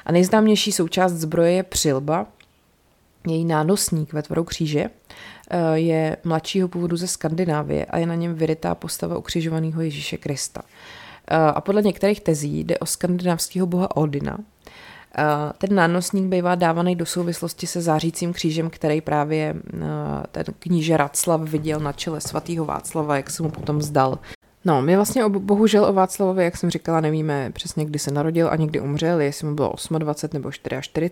A 0.05 0.11
nejznámější 0.11 0.71
součást 0.71 1.13
zbroje 1.13 1.51
je 1.51 1.63
přilba, 1.63 2.25
její 3.27 3.45
nánosník 3.45 4.13
ve 4.13 4.21
tvaru 4.21 4.43
kříže 4.43 4.85
eh, 5.49 5.59
je 5.73 6.17
mladšího 6.23 6.67
původu 6.67 6.97
ze 6.97 7.07
Skandinávie 7.07 7.85
a 7.85 7.97
je 7.97 8.05
na 8.05 8.15
něm 8.15 8.35
vyrytá 8.35 8.75
postava 8.75 9.17
ukřižovaného 9.17 9.81
Ježíše 9.81 10.17
Krista. 10.17 10.61
Eh, 11.27 11.35
a 11.35 11.61
podle 11.61 11.81
některých 11.81 12.21
tezí 12.21 12.59
jde 12.59 12.77
o 12.77 12.85
skandinávského 12.85 13.67
boha 13.67 13.95
Odina, 13.95 14.37
ten 15.57 15.75
nánosník 15.75 16.25
bývá 16.25 16.55
dávaný 16.55 16.95
do 16.95 17.05
souvislosti 17.05 17.67
se 17.67 17.81
zářícím 17.81 18.33
křížem, 18.33 18.69
který 18.69 19.01
právě 19.01 19.55
ten 20.31 20.43
kníže 20.59 20.97
Raclav 20.97 21.41
viděl 21.41 21.79
na 21.79 21.93
čele 21.93 22.21
svatého 22.21 22.65
Václava, 22.65 23.15
jak 23.15 23.29
se 23.29 23.43
mu 23.43 23.49
potom 23.49 23.81
zdal. 23.81 24.19
No, 24.65 24.81
my 24.81 24.95
vlastně 24.95 25.25
o, 25.25 25.29
bohužel 25.29 25.85
o 25.85 25.93
Václavovi, 25.93 26.43
jak 26.43 26.57
jsem 26.57 26.69
říkala, 26.69 27.01
nevíme 27.01 27.51
přesně, 27.53 27.85
kdy 27.85 27.99
se 27.99 28.11
narodil 28.11 28.49
a 28.51 28.55
někdy 28.55 28.79
umřel, 28.79 29.21
jestli 29.21 29.47
mu 29.47 29.55
bylo 29.55 29.75
28 29.97 30.33
nebo 30.33 30.51
44. 30.51 31.11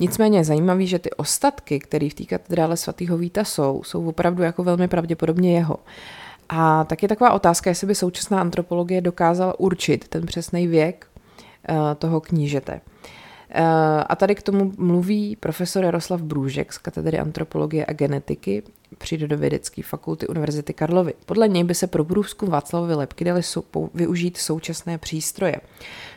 Nicméně 0.00 0.38
je 0.38 0.44
zajímavý, 0.44 0.86
že 0.86 0.98
ty 0.98 1.10
ostatky, 1.10 1.78
které 1.78 2.10
v 2.10 2.14
té 2.14 2.24
katedrále 2.24 2.76
svatého 2.76 3.18
Víta 3.18 3.44
jsou, 3.44 3.82
jsou 3.84 4.08
opravdu 4.08 4.42
jako 4.42 4.64
velmi 4.64 4.88
pravděpodobně 4.88 5.54
jeho. 5.54 5.76
A 6.48 6.84
tak 6.84 7.02
je 7.02 7.08
taková 7.08 7.32
otázka, 7.32 7.70
jestli 7.70 7.86
by 7.86 7.94
současná 7.94 8.40
antropologie 8.40 9.00
dokázala 9.00 9.60
určit 9.60 10.08
ten 10.08 10.26
přesný 10.26 10.66
věk 10.66 11.06
uh, 11.70 11.76
toho 11.98 12.20
knížete. 12.20 12.80
Eh, 13.52 13.62
a 14.06 14.16
tady 14.16 14.34
k 14.34 14.42
tomu 14.42 14.72
mluví 14.78 15.36
profesor 15.36 15.84
Jaroslav 15.84 16.22
Brůžek 16.22 16.72
z 16.72 16.78
katedry 16.78 17.18
antropologie 17.18 17.86
a 17.86 17.92
genetiky 17.92 18.62
Přírodovědecké 18.98 19.82
fakulty 19.82 20.26
Univerzity 20.26 20.72
Karlovy. 20.72 21.14
Podle 21.26 21.48
něj 21.48 21.64
by 21.64 21.74
se 21.74 21.86
pro 21.86 22.04
průzkum 22.04 22.48
Václavovy 22.48 22.94
lepky 22.94 23.24
daly 23.24 23.42
sou, 23.42 23.64
využít 23.94 24.36
současné 24.36 24.98
přístroje. 24.98 25.56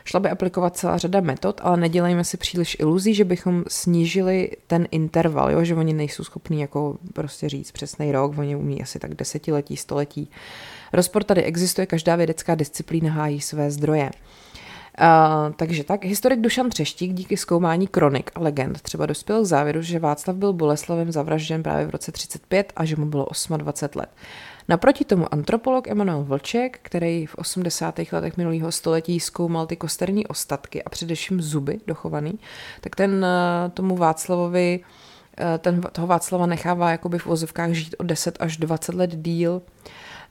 Šla 0.04 0.20
by 0.20 0.30
aplikovat 0.30 0.76
celá 0.76 0.98
řada 0.98 1.20
metod, 1.20 1.60
ale 1.64 1.76
nedělejme 1.76 2.24
si 2.24 2.36
příliš 2.36 2.76
iluzí, 2.80 3.14
že 3.14 3.24
bychom 3.24 3.64
snížili 3.68 4.50
ten 4.66 4.88
interval, 4.90 5.50
jo? 5.50 5.64
že 5.64 5.74
oni 5.74 5.92
nejsou 5.92 6.24
schopní 6.24 6.60
jako 6.60 6.98
prostě 7.12 7.48
říct 7.48 7.72
přesný 7.72 8.12
rok, 8.12 8.38
oni 8.38 8.56
umí 8.56 8.82
asi 8.82 8.98
tak 8.98 9.14
desetiletí, 9.14 9.76
století. 9.76 10.30
Rozpor 10.92 11.24
tady 11.24 11.42
existuje, 11.42 11.86
každá 11.86 12.16
vědecká 12.16 12.54
disciplína 12.54 13.12
hájí 13.12 13.40
své 13.40 13.70
zdroje. 13.70 14.10
Uh, 14.14 14.20
takže 15.56 15.84
tak, 15.84 16.04
historik 16.04 16.40
Dušan 16.40 16.70
Třeštík 16.70 17.12
díky 17.12 17.36
zkoumání 17.36 17.86
kronik 17.86 18.30
a 18.34 18.40
legend 18.40 18.80
třeba 18.80 19.06
dospěl 19.06 19.42
k 19.42 19.46
závěru, 19.46 19.82
že 19.82 19.98
Václav 19.98 20.36
byl 20.36 20.52
Boleslavem 20.52 21.12
zavražděn 21.12 21.62
právě 21.62 21.86
v 21.86 21.90
roce 21.90 22.12
35 22.12 22.72
a 22.76 22.84
že 22.84 22.96
mu 22.96 23.06
bylo 23.06 23.26
28 23.56 23.98
let. 24.00 24.08
Naproti 24.68 25.04
tomu 25.04 25.34
antropolog 25.34 25.88
Emanuel 25.88 26.24
Vlček, 26.24 26.78
který 26.82 27.26
v 27.26 27.34
80. 27.34 27.98
letech 28.12 28.36
minulého 28.36 28.72
století 28.72 29.20
zkoumal 29.20 29.66
ty 29.66 29.76
kosterní 29.76 30.26
ostatky 30.26 30.84
a 30.84 30.90
především 30.90 31.42
zuby 31.42 31.80
dochovaný, 31.86 32.38
tak 32.80 32.96
ten 32.96 33.24
uh, 33.24 33.70
tomu 33.70 33.96
Václavovi 33.96 34.80
ten, 35.58 35.80
toho 35.92 36.06
Václava 36.06 36.46
nechává 36.46 36.90
jakoby 36.90 37.18
v 37.18 37.26
vozovkách 37.26 37.70
žít 37.70 37.94
o 37.98 38.02
10 38.02 38.36
až 38.40 38.56
20 38.56 38.94
let 38.94 39.10
díl. 39.16 39.62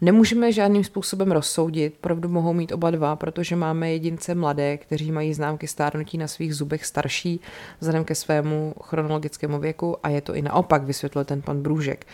Nemůžeme 0.01 0.51
žádným 0.51 0.83
způsobem 0.83 1.31
rozsoudit, 1.31 1.93
pravdu 2.01 2.29
mohou 2.29 2.53
mít 2.53 2.71
oba 2.71 2.91
dva, 2.91 3.15
protože 3.15 3.55
máme 3.55 3.91
jedince 3.91 4.35
mladé, 4.35 4.77
kteří 4.77 5.11
mají 5.11 5.33
známky 5.33 5.67
stárnutí 5.67 6.17
na 6.17 6.27
svých 6.27 6.55
zubech 6.55 6.85
starší 6.85 7.39
vzhledem 7.79 8.03
ke 8.05 8.15
svému 8.15 8.73
chronologickému 8.81 9.59
věku 9.59 9.97
a 10.03 10.09
je 10.09 10.21
to 10.21 10.35
i 10.35 10.41
naopak, 10.41 10.83
vysvětlil 10.83 11.25
ten 11.25 11.41
pan 11.41 11.61
Brůžek. 11.61 12.05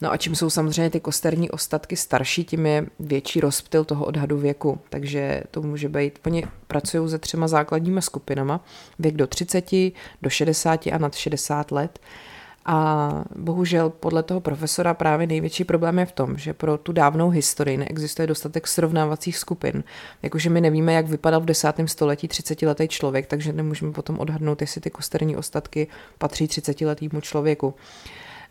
No 0.00 0.12
a 0.12 0.16
čím 0.16 0.34
jsou 0.34 0.50
samozřejmě 0.50 0.90
ty 0.90 1.00
kosterní 1.00 1.50
ostatky 1.50 1.96
starší, 1.96 2.44
tím 2.44 2.66
je 2.66 2.86
větší 3.00 3.40
rozptyl 3.40 3.84
toho 3.84 4.04
odhadu 4.04 4.38
věku. 4.38 4.78
Takže 4.88 5.42
to 5.50 5.62
může 5.62 5.88
být, 5.88 6.18
oni 6.26 6.44
pracují 6.66 7.10
se 7.10 7.18
třema 7.18 7.48
základními 7.48 8.02
skupinama, 8.02 8.64
věk 8.98 9.14
do 9.14 9.26
30, 9.26 9.70
do 10.22 10.30
60 10.30 10.86
a 10.86 10.98
nad 10.98 11.14
60 11.14 11.72
let. 11.72 11.98
A 12.66 13.10
bohužel 13.36 13.90
podle 13.90 14.22
toho 14.22 14.40
profesora 14.40 14.94
právě 14.94 15.26
největší 15.26 15.64
problém 15.64 15.98
je 15.98 16.06
v 16.06 16.12
tom, 16.12 16.36
že 16.38 16.54
pro 16.54 16.78
tu 16.78 16.92
dávnou 16.92 17.30
historii 17.30 17.76
neexistuje 17.76 18.26
dostatek 18.26 18.66
srovnávacích 18.66 19.38
skupin. 19.38 19.84
Jakože 20.22 20.50
my 20.50 20.60
nevíme, 20.60 20.92
jak 20.92 21.06
vypadal 21.06 21.40
v 21.40 21.44
desátém 21.44 21.88
století 21.88 22.28
30-letý 22.28 22.88
člověk, 22.88 23.26
takže 23.26 23.52
nemůžeme 23.52 23.92
potom 23.92 24.18
odhadnout, 24.18 24.60
jestli 24.60 24.80
ty 24.80 24.90
kosterní 24.90 25.36
ostatky 25.36 25.86
patří 26.18 26.46
30-letýmu 26.46 27.20
člověku. 27.20 27.74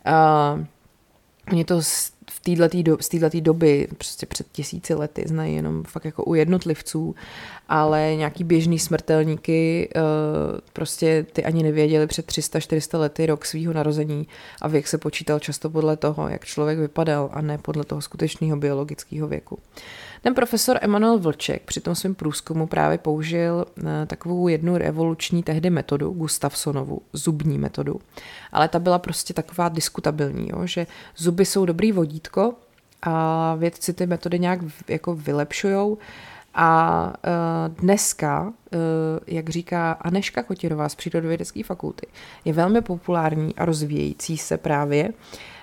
Uh, 0.06 0.64
Oni 1.50 1.64
to 1.64 1.80
v 2.30 2.40
této 2.40 2.82
do, 2.82 2.96
z 3.00 3.08
této 3.08 3.40
doby, 3.40 3.88
prostě 3.98 4.26
před 4.26 4.46
tisíci 4.52 4.94
lety, 4.94 5.24
znají 5.26 5.54
jenom 5.54 5.84
fakt 5.84 6.04
jako 6.04 6.24
u 6.24 6.34
jednotlivců, 6.34 7.14
ale 7.68 8.16
nějaký 8.16 8.44
běžný 8.44 8.78
smrtelníky 8.78 9.88
uh, 9.96 10.02
prostě 10.72 11.26
ty 11.32 11.44
ani 11.44 11.62
nevěděli 11.62 12.06
před 12.06 12.26
300-400 12.26 12.98
lety 12.98 13.26
rok 13.26 13.44
svého 13.44 13.72
narození 13.72 14.26
a 14.60 14.68
věk 14.68 14.88
se 14.88 14.98
počítal 14.98 15.38
často 15.38 15.70
podle 15.70 15.96
toho, 15.96 16.28
jak 16.28 16.44
člověk 16.44 16.78
vypadal 16.78 17.30
a 17.32 17.40
ne 17.40 17.58
podle 17.58 17.84
toho 17.84 18.00
skutečného 18.00 18.56
biologického 18.56 19.28
věku. 19.28 19.58
Ten 20.22 20.34
profesor 20.34 20.78
Emanuel 20.80 21.18
Vlček 21.18 21.62
při 21.62 21.80
tom 21.80 21.94
svém 21.94 22.14
průzkumu 22.14 22.66
právě 22.66 22.98
použil 22.98 23.64
eh, 23.78 24.06
takovou 24.06 24.48
jednu 24.48 24.76
revoluční 24.76 25.42
tehdy 25.42 25.70
metodu, 25.70 26.10
Gustavsonovu, 26.10 27.02
zubní 27.12 27.58
metodu. 27.58 28.00
Ale 28.52 28.68
ta 28.68 28.78
byla 28.78 28.98
prostě 28.98 29.34
taková 29.34 29.68
diskutabilní, 29.68 30.48
jo, 30.48 30.66
že 30.66 30.86
zuby 31.16 31.44
jsou 31.44 31.66
dobrý 31.66 31.92
vodítko 32.12 32.54
a 33.02 33.54
vědci 33.54 33.92
ty 33.92 34.06
metody 34.06 34.38
nějak 34.38 34.60
jako 34.88 35.14
vylepšujou. 35.14 35.98
A 36.54 37.06
uh, 37.06 37.74
dneska, 37.74 38.42
uh, 38.42 38.80
jak 39.26 39.48
říká 39.48 39.92
Aneška 39.92 40.42
Kotirová 40.42 40.88
z 40.88 40.94
Přírodovědecké 40.94 41.64
fakulty, 41.64 42.06
je 42.44 42.52
velmi 42.52 42.80
populární 42.80 43.54
a 43.54 43.64
rozvíjející 43.64 44.38
se 44.38 44.56
právě 44.56 45.12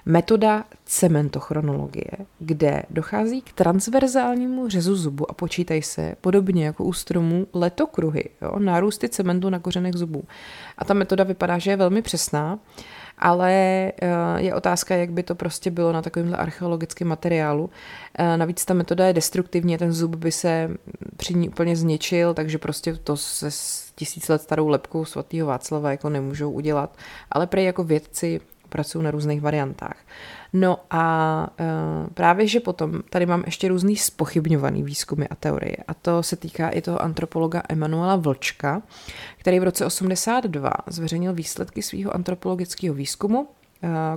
metoda 0.06 0.64
cementochronologie, 0.86 2.12
kde 2.40 2.84
dochází 2.90 3.42
k 3.42 3.54
transverzálnímu 3.54 4.70
řezu 4.70 4.96
zubu 4.96 5.32
a 5.32 5.34
počítají 5.34 5.82
se, 5.82 6.16
podobně 6.22 6.66
jako 6.66 6.84
u 6.84 6.94
stromů, 6.94 7.48
letokruhy, 7.54 8.30
jo, 8.42 8.60
nárůsty 8.60 9.10
cementu 9.10 9.50
na 9.50 9.60
kořenech 9.60 9.94
zubů. 9.94 10.24
A 10.78 10.86
ta 10.86 10.94
metoda 10.94 11.24
vypadá, 11.24 11.58
že 11.58 11.72
je 11.72 11.78
velmi 11.78 12.02
přesná, 12.02 12.60
ale 13.20 13.52
eh, 13.54 13.92
je 14.38 14.56
otázka, 14.56 14.96
jak 14.96 15.12
by 15.12 15.24
to 15.24 15.36
prostě 15.36 15.72
bylo 15.72 15.92
na 15.92 16.02
takovémhle 16.02 16.38
archeologickém 16.38 17.08
materiálu. 17.08 17.70
Eh, 18.20 18.38
navíc 18.38 18.66
ta 18.66 18.74
metoda 18.74 19.08
je 19.08 19.14
destruktivní, 19.14 19.78
ten 19.78 19.94
zub 19.94 20.16
by 20.16 20.32
se 20.32 20.70
při 21.18 21.34
ní 21.34 21.50
úplně 21.50 21.76
zničil, 21.76 22.34
takže 22.34 22.58
prostě 22.58 22.96
to 22.96 23.18
se 23.18 23.50
tisíc 23.96 24.28
let 24.28 24.42
starou 24.42 24.68
lepkou 24.68 25.06
svatého 25.06 25.48
Václava 25.48 25.92
jako 25.92 26.10
nemůžou 26.10 26.52
udělat. 26.52 26.98
Ale 27.32 27.48
prej 27.48 27.66
jako 27.66 27.84
vědci 27.84 28.42
pracuju 28.70 29.04
na 29.04 29.12
různých 29.12 29.42
variantách. 29.42 29.98
No 30.54 30.78
a 30.90 31.48
uh, 31.60 32.08
právě, 32.14 32.48
že 32.48 32.60
potom 32.60 33.02
tady 33.10 33.26
mám 33.26 33.44
ještě 33.46 33.68
různý 33.68 33.96
spochybňovaný 33.96 34.84
výzkumy 34.84 35.26
a 35.30 35.36
teorie. 35.36 35.78
A 35.88 35.94
to 35.94 36.24
se 36.24 36.36
týká 36.36 36.70
i 36.70 36.82
toho 36.82 37.02
antropologa 37.02 37.64
Emanuela 37.70 38.16
Vlčka, 38.16 38.82
který 39.38 39.60
v 39.60 39.64
roce 39.64 39.86
82 39.86 40.72
zveřejnil 40.88 41.34
výsledky 41.34 41.82
svého 41.82 42.16
antropologického 42.16 42.96
výzkumu 42.96 43.42
uh, 43.42 43.48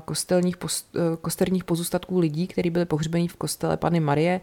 kostelních, 0.05 0.57
post, 0.57 0.97
uh, 0.97 1.17
kosterních 1.17 1.65
pozůstatků 1.65 2.19
lidí, 2.19 2.47
kteří 2.47 2.71
byli 2.71 2.85
pohřbeni 2.85 3.29
v 3.29 3.37
kostele 3.37 3.77
Pany 3.77 4.01
Marie 4.01 4.41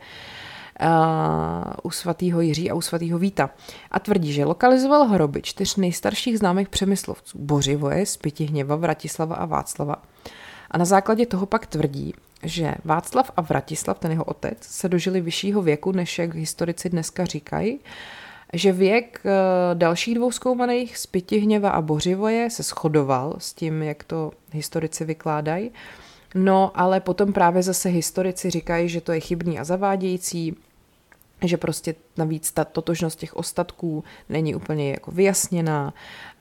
u 1.83 1.91
svatého 1.91 2.41
Jiří 2.41 2.71
a 2.71 2.73
u 2.73 2.81
svatého 2.81 3.19
Víta. 3.19 3.49
A 3.91 3.99
tvrdí, 3.99 4.33
že 4.33 4.45
lokalizoval 4.45 5.07
hroby 5.07 5.41
čtyř 5.41 5.75
nejstarších 5.75 6.39
známých 6.39 6.69
přemyslovců 6.69 7.37
Bořivoje, 7.39 8.05
Spytihněva, 8.05 8.75
Vratislava 8.75 9.35
a 9.35 9.45
Václava. 9.45 9.95
A 10.71 10.77
na 10.77 10.85
základě 10.85 11.25
toho 11.25 11.45
pak 11.45 11.67
tvrdí, 11.67 12.13
že 12.43 12.75
Václav 12.85 13.31
a 13.37 13.41
Vratislav, 13.41 13.99
ten 13.99 14.11
jeho 14.11 14.23
otec, 14.23 14.57
se 14.61 14.89
dožili 14.89 15.21
vyššího 15.21 15.61
věku, 15.61 15.91
než 15.91 16.19
jak 16.19 16.35
historici 16.35 16.89
dneska 16.89 17.25
říkají, 17.25 17.79
že 18.53 18.71
věk 18.71 19.21
uh, 19.25 19.31
dalších 19.77 20.15
dvou 20.15 20.31
zkoumaných 20.31 20.97
z 20.97 21.05
Pytihněva 21.05 21.69
a 21.69 21.81
Bořivoje 21.81 22.49
se 22.49 22.63
shodoval 22.63 23.35
s 23.37 23.53
tím, 23.53 23.83
jak 23.83 24.03
to 24.03 24.31
historici 24.51 25.05
vykládají. 25.05 25.71
No, 26.35 26.71
ale 26.75 26.99
potom 26.99 27.33
právě 27.33 27.63
zase 27.63 27.89
historici 27.89 28.49
říkají, 28.49 28.89
že 28.89 29.01
to 29.01 29.11
je 29.11 29.19
chybný 29.19 29.59
a 29.59 29.63
zavádějící, 29.63 30.55
že 31.43 31.57
prostě 31.57 31.95
navíc 32.17 32.51
ta 32.51 32.65
totožnost 32.65 33.19
těch 33.19 33.35
ostatků 33.35 34.03
není 34.29 34.55
úplně 34.55 34.91
jako 34.91 35.11
vyjasněná 35.11 35.93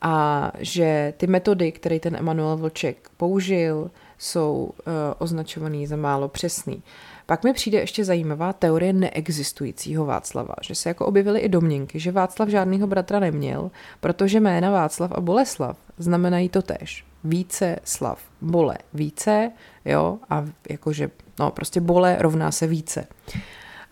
a 0.03 0.53
že 0.59 1.15
ty 1.17 1.27
metody, 1.27 1.73
které 1.73 2.01
ten 2.01 2.17
Emanuel 2.17 2.57
Vlček 2.57 3.09
použil, 3.17 3.91
jsou 4.19 4.71
uh, 4.73 4.93
označovaný 5.19 5.87
za 5.87 5.97
málo 5.97 6.29
přesný. 6.29 6.83
Pak 7.27 7.45
mi 7.45 7.53
přijde 7.53 7.79
ještě 7.79 8.05
zajímavá 8.05 8.53
teorie 8.53 8.93
neexistujícího 8.93 10.05
Václava, 10.05 10.55
že 10.63 10.75
se 10.75 10.89
jako 10.89 11.07
objevily 11.07 11.41
i 11.41 11.49
domněnky, 11.49 12.01
že 12.01 12.13
Václav 12.13 12.49
žádného 12.49 12.87
bratra 12.87 13.21
neměl, 13.21 13.71
protože 14.01 14.41
jména 14.41 14.71
Václav 14.71 15.13
a 15.13 15.21
Boleslav 15.21 15.77
znamenají 15.99 16.49
to 16.49 16.63
tež. 16.63 17.05
Více 17.25 17.77
slav. 17.85 18.23
Bole 18.41 18.79
více, 18.95 19.53
jo, 19.85 20.19
a 20.31 20.45
jakože, 20.71 21.11
no 21.39 21.51
prostě 21.51 21.81
bole 21.81 22.17
rovná 22.21 22.53
se 22.53 22.67
více. 22.67 23.07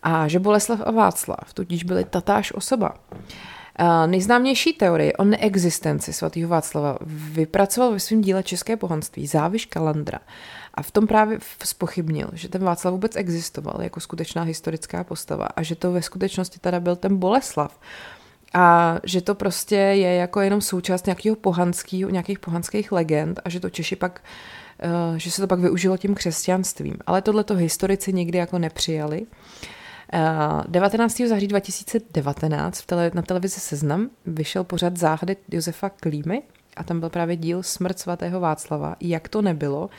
A 0.08 0.28
že 0.28 0.38
Boleslav 0.38 0.80
a 0.84 0.90
Václav 0.90 1.52
totiž 1.54 1.84
byly 1.84 2.04
tatáž 2.04 2.52
osoba. 2.52 2.94
Uh, 3.80 4.06
nejznámější 4.06 4.72
teorie 4.72 5.12
o 5.12 5.24
neexistenci 5.24 6.12
svatého 6.12 6.48
Václava 6.48 6.98
vypracoval 7.06 7.92
ve 7.92 8.00
svém 8.00 8.20
díle 8.20 8.42
České 8.42 8.76
pohanství 8.76 9.26
Záviš 9.26 9.66
Kalandra 9.66 10.18
a 10.74 10.82
v 10.82 10.90
tom 10.90 11.06
právě 11.06 11.38
spochybnil, 11.64 12.28
že 12.32 12.48
ten 12.48 12.64
Václav 12.64 12.92
vůbec 12.92 13.16
existoval 13.16 13.82
jako 13.82 14.00
skutečná 14.00 14.42
historická 14.42 15.04
postava 15.04 15.46
a 15.56 15.62
že 15.62 15.74
to 15.74 15.92
ve 15.92 16.02
skutečnosti 16.02 16.58
teda 16.58 16.80
byl 16.80 16.96
ten 16.96 17.16
Boleslav. 17.16 17.80
A 18.54 18.96
že 19.04 19.20
to 19.20 19.34
prostě 19.34 19.76
je 19.76 20.14
jako 20.14 20.40
jenom 20.40 20.60
součást 20.60 21.06
nějakého 21.06 21.36
pohanského, 21.36 22.10
nějakých 22.10 22.38
pohanských 22.38 22.92
legend 22.92 23.40
a 23.44 23.48
že 23.48 23.60
to 23.60 23.70
Češi 23.70 23.96
pak 23.96 24.22
uh, 24.84 25.16
že 25.16 25.30
se 25.30 25.40
to 25.40 25.46
pak 25.46 25.60
využilo 25.60 25.96
tím 25.96 26.14
křesťanstvím. 26.14 26.96
Ale 27.06 27.22
tohle 27.22 27.44
to 27.44 27.54
historici 27.54 28.12
nikdy 28.12 28.38
jako 28.38 28.58
nepřijali. 28.58 29.26
19. 30.68 31.24
Eh, 31.24 31.28
září 31.28 31.46
2019 31.46 32.80
v 32.80 32.86
tele, 32.86 33.10
na 33.14 33.22
televizi 33.22 33.60
Seznam 33.60 34.10
vyšel 34.26 34.64
pořad 34.64 34.96
záhady 34.96 35.36
Josefa 35.50 35.88
Klímy 35.88 36.42
a 36.76 36.84
tam 36.84 37.00
byl 37.00 37.10
právě 37.10 37.36
díl 37.36 37.62
Smrt 37.62 37.98
svatého 37.98 38.40
Václava, 38.40 38.96
jak 39.00 39.28
to 39.28 39.42
nebylo. 39.42 39.90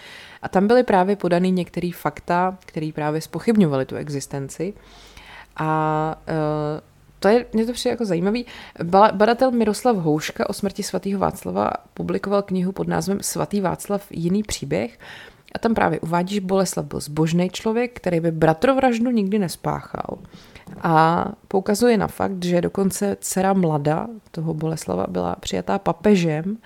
A 0.41 0.49
tam 0.49 0.67
byly 0.67 0.83
právě 0.83 1.15
podaný 1.15 1.51
některé 1.51 1.89
fakta, 1.95 2.57
které 2.65 2.91
právě 2.95 3.21
spochybňovaly 3.21 3.85
tu 3.85 3.95
existenci. 3.95 4.73
A 5.57 6.21
uh, 6.29 6.81
to 7.19 7.27
je, 7.27 7.45
mě 7.53 7.65
to 7.65 7.73
přijde 7.73 7.91
jako 7.91 8.05
zajímavý. 8.05 8.45
Badatel 9.11 9.51
Miroslav 9.51 9.95
Houška 9.95 10.49
o 10.49 10.53
smrti 10.53 10.83
svatého 10.83 11.19
Václava 11.19 11.71
publikoval 11.93 12.41
knihu 12.41 12.71
pod 12.71 12.87
názvem 12.87 13.17
Svatý 13.21 13.61
Václav 13.61 14.07
jiný 14.11 14.43
příběh 14.43 14.99
a 15.57 15.59
tam 15.59 15.73
právě 15.73 15.99
uvádí, 15.99 16.35
že 16.35 16.41
Boleslav 16.41 16.85
byl 16.85 16.99
zbožný 16.99 17.49
člověk, 17.49 17.93
který 17.93 18.19
by 18.19 18.31
bratrovraždu 18.31 19.11
nikdy 19.11 19.39
nespáchal. 19.39 20.17
A 20.81 21.25
poukazuje 21.47 21.97
na 21.97 22.07
fakt, 22.07 22.43
že 22.43 22.61
dokonce 22.61 23.17
dcera 23.19 23.53
mlada 23.53 24.07
toho 24.31 24.53
Boleslava 24.53 25.05
byla 25.09 25.35
přijatá 25.35 25.79
papežem 25.79 26.57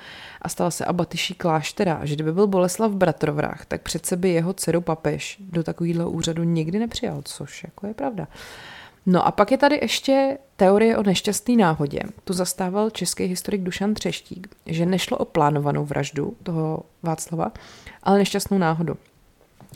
a 0.42 0.50
stala 0.50 0.72
se 0.72 0.86
abatyší 0.86 1.34
kláštera. 1.34 2.00
Že 2.04 2.16
kdyby 2.16 2.34
byl 2.34 2.48
Boleslav 2.48 2.92
bratrovrah, 2.92 3.66
tak 3.66 3.82
přece 3.82 4.18
by 4.18 4.30
jeho 4.30 4.54
dceru 4.54 4.82
papež 4.82 5.38
do 5.40 5.64
takového 5.64 6.12
úřadu 6.12 6.44
nikdy 6.44 6.80
nepřijal, 6.80 7.22
což 7.26 7.64
jako 7.64 7.88
je 7.88 7.94
pravda. 7.94 8.28
No 9.06 9.28
a 9.28 9.32
pak 9.32 9.52
je 9.52 9.58
tady 9.58 9.80
ještě 9.82 10.38
teorie 10.56 10.98
o 10.98 11.04
nešťastné 11.04 11.56
náhodě, 11.56 12.00
tu 12.24 12.34
zastával 12.34 12.90
český 12.90 13.24
historik 13.24 13.62
Dušan 13.62 13.94
Třeštík, 13.94 14.48
že 14.66 14.86
nešlo 14.86 15.18
o 15.18 15.26
plánovanou 15.26 15.86
vraždu 15.86 16.36
toho 16.44 16.84
Václava, 17.04 17.52
ale 18.04 18.18
nešťastnou 18.18 18.58
náhodu 18.58 18.98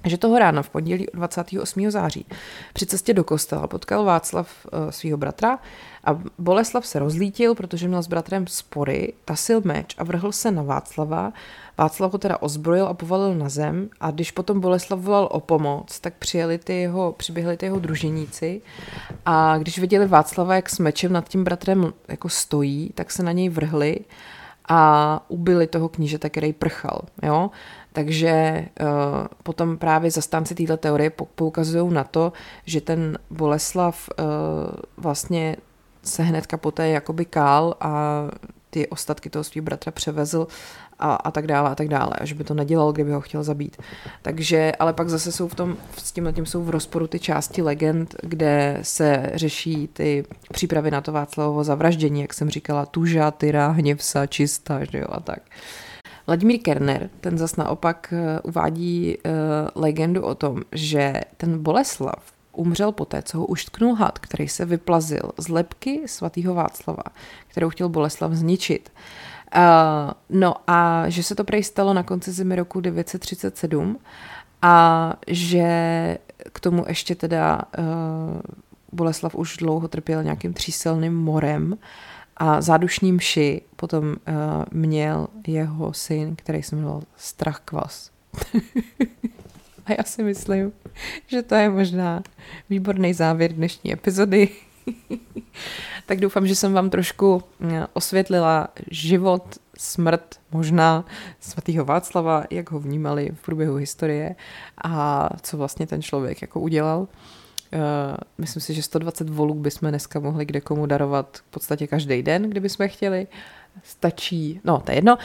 že 0.06 0.18
toho 0.18 0.40
rána 0.40 0.62
v 0.62 0.70
pondělí 0.70 1.08
28. 1.14 1.92
září 1.92 2.26
při 2.74 2.86
cestě 2.86 3.14
do 3.14 3.24
kostela 3.24 3.68
potkal 3.68 4.04
Václav 4.06 4.66
uh, 4.66 4.90
svého 4.90 5.18
bratra 5.18 5.60
a 6.04 6.20
Boleslav 6.40 6.88
se 6.88 7.00
rozlítil, 7.00 7.56
protože 7.56 7.88
měl 7.88 8.04
s 8.04 8.08
bratrem 8.08 8.48
spory, 8.48 9.14
tasil 9.26 9.62
meč 9.64 9.96
a 9.98 10.04
vrhl 10.04 10.32
se 10.32 10.52
na 10.52 10.64
Václava. 10.64 11.34
Václav 11.78 12.12
ho 12.12 12.18
teda 12.18 12.42
ozbrojil 12.42 12.88
a 12.88 12.94
povalil 12.94 13.36
na 13.36 13.50
zem 13.50 13.90
a 14.00 14.12
když 14.12 14.32
potom 14.32 14.60
Boleslav 14.60 15.00
volal 15.00 15.30
o 15.32 15.40
pomoc, 15.40 16.00
tak 16.00 16.14
přijeli 16.14 16.58
ty 16.58 16.74
jeho, 16.74 17.12
přiběhli 17.12 17.58
ty 17.58 17.66
jeho 17.66 17.80
druženíci 17.80 18.62
a 19.26 19.58
když 19.58 19.80
viděli 19.80 20.08
Václava, 20.08 20.56
jak 20.56 20.70
s 20.70 20.80
mečem 20.80 21.14
nad 21.14 21.30
tím 21.30 21.44
bratrem 21.44 21.94
jako 22.08 22.30
stojí, 22.30 22.92
tak 22.96 23.12
se 23.12 23.24
na 23.24 23.32
něj 23.32 23.50
vrhli 23.50 24.00
a 24.68 25.22
ubili 25.28 25.68
toho 25.68 25.90
knížete, 25.90 26.30
který 26.30 26.54
prchal. 26.54 27.02
Jo? 27.24 27.52
Takže 27.94 28.66
uh, 28.82 28.88
potom 29.44 29.78
právě 29.78 30.12
zastánci 30.12 30.56
této 30.56 30.78
teorie 30.78 31.12
poukazují 31.36 31.94
na 31.94 32.04
to, 32.04 32.34
že 32.66 32.82
ten 32.82 33.18
Boleslav 33.30 34.10
uh, 34.10 34.26
vlastně 34.98 35.56
se 36.04 36.24
hnedka 36.24 36.58
poté 36.58 36.90
jakoby 36.90 37.26
kál 37.26 37.76
a 37.82 38.24
ty 38.70 38.88
ostatky 38.88 39.30
toho 39.30 39.44
svého 39.44 39.64
bratra 39.64 39.92
převezl 39.92 40.48
a, 41.00 41.16
a 41.16 41.32
tak 41.32 41.48
dále 41.48 41.70
a 41.70 41.76
tak 41.76 41.88
dále, 41.88 42.12
a 42.12 42.26
že 42.26 42.36
by 42.36 42.44
to 42.44 42.54
nedělal, 42.54 42.92
kdyby 42.92 43.12
ho 43.12 43.22
chtěl 43.22 43.44
zabít. 43.44 43.78
Takže, 44.22 44.72
ale 44.80 44.94
pak 44.94 45.10
zase 45.10 45.32
jsou 45.32 45.48
v 45.48 45.56
tom, 45.56 45.78
s 45.98 46.12
tím 46.12 46.34
tím 46.34 46.46
jsou 46.46 46.64
v 46.64 46.70
rozporu 46.70 47.08
ty 47.08 47.20
části 47.20 47.62
legend, 47.62 48.16
kde 48.24 48.80
se 48.82 49.32
řeší 49.34 49.88
ty 49.88 50.26
přípravy 50.54 50.92
na 50.92 51.02
to 51.02 51.12
Václavovo 51.12 51.64
zavraždění, 51.64 52.22
jak 52.22 52.34
jsem 52.34 52.50
říkala, 52.50 52.86
tuža, 52.86 53.32
tyra, 53.32 53.68
hněvsa, 53.68 54.26
čista, 54.26 54.80
že 54.92 54.98
jo, 54.98 55.08
a 55.10 55.20
tak. 55.20 55.40
Vladimír 56.28 56.60
Kerner, 56.60 57.10
ten 57.22 57.38
zas 57.38 57.56
naopak 57.56 58.14
eh, 58.14 58.40
uvádí 58.42 59.18
uh, 59.18 59.32
legendu 59.84 60.22
o 60.22 60.36
tom, 60.36 60.62
že 60.72 61.14
ten 61.38 61.64
Boleslav 61.64 62.32
umřel 62.52 62.92
poté, 62.92 63.22
co 63.22 63.38
ho 63.38 63.46
uštknul 63.46 63.96
had, 63.96 64.20
který 64.20 64.48
se 64.48 64.66
vyplazil 64.66 65.32
z 65.38 65.48
lepky 65.48 66.02
svatého 66.06 66.54
Václava, 66.54 67.04
kterou 67.48 67.70
chtěl 67.70 67.90
Boleslav 67.90 68.32
zničit. 68.32 68.90
Uh, 68.94 69.35
no 70.30 70.54
a 70.68 71.10
že 71.10 71.24
se 71.24 71.36
to 71.36 71.44
prej 71.44 71.64
stalo 71.64 71.94
na 71.94 72.04
konci 72.04 72.32
zimy 72.32 72.56
roku 72.56 72.82
937 72.82 74.00
a 74.62 75.14
že 75.28 76.18
k 76.54 76.60
tomu 76.60 76.86
ještě 76.88 77.16
teda 77.16 77.62
uh, 77.78 77.86
Boleslav 78.92 79.36
už 79.36 79.58
dlouho 79.58 79.88
trpěl 79.88 80.24
nějakým 80.24 80.54
tříselným 80.54 81.14
morem 81.14 81.78
a 82.38 82.62
zádušní 82.62 83.12
mši 83.12 83.62
potom 83.76 84.06
uh, 84.06 84.16
měl 84.72 85.28
jeho 85.48 85.94
syn, 85.94 86.36
který 86.36 86.64
se 86.64 86.76
jmenoval 86.76 87.02
Strach 87.16 87.60
Kvas. 87.66 88.12
a 89.86 89.92
já 89.98 90.04
si 90.04 90.24
myslím, 90.24 90.72
že 91.28 91.42
to 91.42 91.56
je 91.56 91.70
možná 91.70 92.24
výborný 92.70 93.14
závěr 93.14 93.54
dnešní 93.54 93.94
epizody. 93.94 94.50
tak 96.06 96.20
doufám, 96.20 96.48
že 96.48 96.56
jsem 96.56 96.74
vám 96.74 96.90
trošku 96.90 97.44
eh, 97.70 97.88
osvětlila 97.94 98.68
život, 98.92 99.44
smrt, 99.78 100.40
možná 100.52 101.06
svatého 101.40 101.86
Václava, 101.86 102.44
jak 102.52 102.72
ho 102.72 102.80
vnímali 102.80 103.32
v 103.34 103.46
průběhu 103.46 103.76
historie 103.76 104.36
a 104.84 105.30
co 105.42 105.58
vlastně 105.58 105.88
ten 105.88 106.02
člověk 106.02 106.42
jako 106.42 106.60
udělal. 106.60 107.08
Uh, 107.74 107.80
myslím 108.38 108.62
si, 108.62 108.74
že 108.74 108.82
120 108.82 109.30
volů 109.30 109.54
bychom 109.54 109.90
dneska 109.90 110.20
mohli 110.20 110.46
kde 110.46 110.62
komu 110.62 110.86
darovat 110.86 111.38
v 111.38 111.44
podstatě 111.44 111.88
každý 111.88 112.24
den, 112.24 112.50
kdybychom 112.50 112.88
chtěli. 112.88 113.28
Stačí, 113.84 114.62
no 114.64 114.80
to 114.80 114.92
je 114.92 114.98
jedno. 114.98 115.16
Uh, 115.16 115.22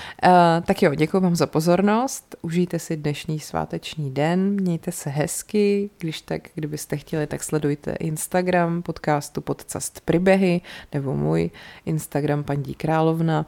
tak 0.64 0.82
jo, 0.82 0.94
děkuji 0.94 1.20
vám 1.20 1.36
za 1.36 1.46
pozornost, 1.46 2.36
užijte 2.42 2.78
si 2.78 2.96
dnešní 2.96 3.40
sváteční 3.40 4.10
den, 4.10 4.50
mějte 4.50 4.92
se 4.92 5.10
hezky, 5.10 5.90
když 5.98 6.20
tak, 6.20 6.42
kdybyste 6.54 6.96
chtěli, 6.96 7.26
tak 7.26 7.42
sledujte 7.42 7.92
Instagram 7.92 8.82
podcastu 8.82 9.40
Podcast 9.40 10.00
Pribehy 10.00 10.60
nebo 10.92 11.16
můj 11.16 11.50
Instagram 11.86 12.44
Pandí 12.44 12.74
Královna. 12.74 13.46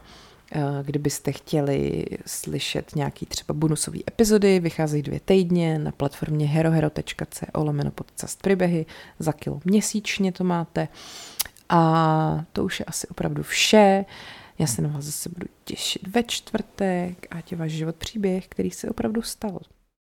Eh, 0.55 0.83
kdybyste 0.83 1.33
chtěli 1.33 2.05
slyšet 2.27 2.97
nějaký 2.97 3.27
třeba 3.27 3.55
bonusové 3.55 3.99
epizody, 4.09 4.61
vycházejí 4.61 5.03
dvě 5.03 5.21
týdně 5.21 5.79
na 5.79 5.93
platformě 5.93 6.47
herohero.co 6.47 7.63
lomeno 7.63 7.91
podcast 7.91 8.43
příběhy, 8.43 8.87
za 9.19 9.33
kilo 9.33 9.61
měsíčně 9.65 10.33
to 10.33 10.45
máte. 10.45 10.89
A 11.69 12.45
to 12.53 12.65
už 12.65 12.81
je 12.81 12.85
asi 12.85 13.09
opravdu 13.09 13.43
vše. 13.43 14.05
Já 14.63 14.69
se 14.69 14.83
na 14.83 14.89
vás 14.89 15.05
zase 15.05 15.29
budu 15.29 15.47
těšit 15.65 16.07
ve 16.07 16.23
čtvrtek, 16.23 17.27
ať 17.31 17.53
je 17.53 17.59
váš 17.59 17.73
život 17.73 17.97
příběh, 17.97 18.49
který 18.49 18.71
se 18.71 18.91
opravdu 18.91 19.23
stal. 19.23 19.61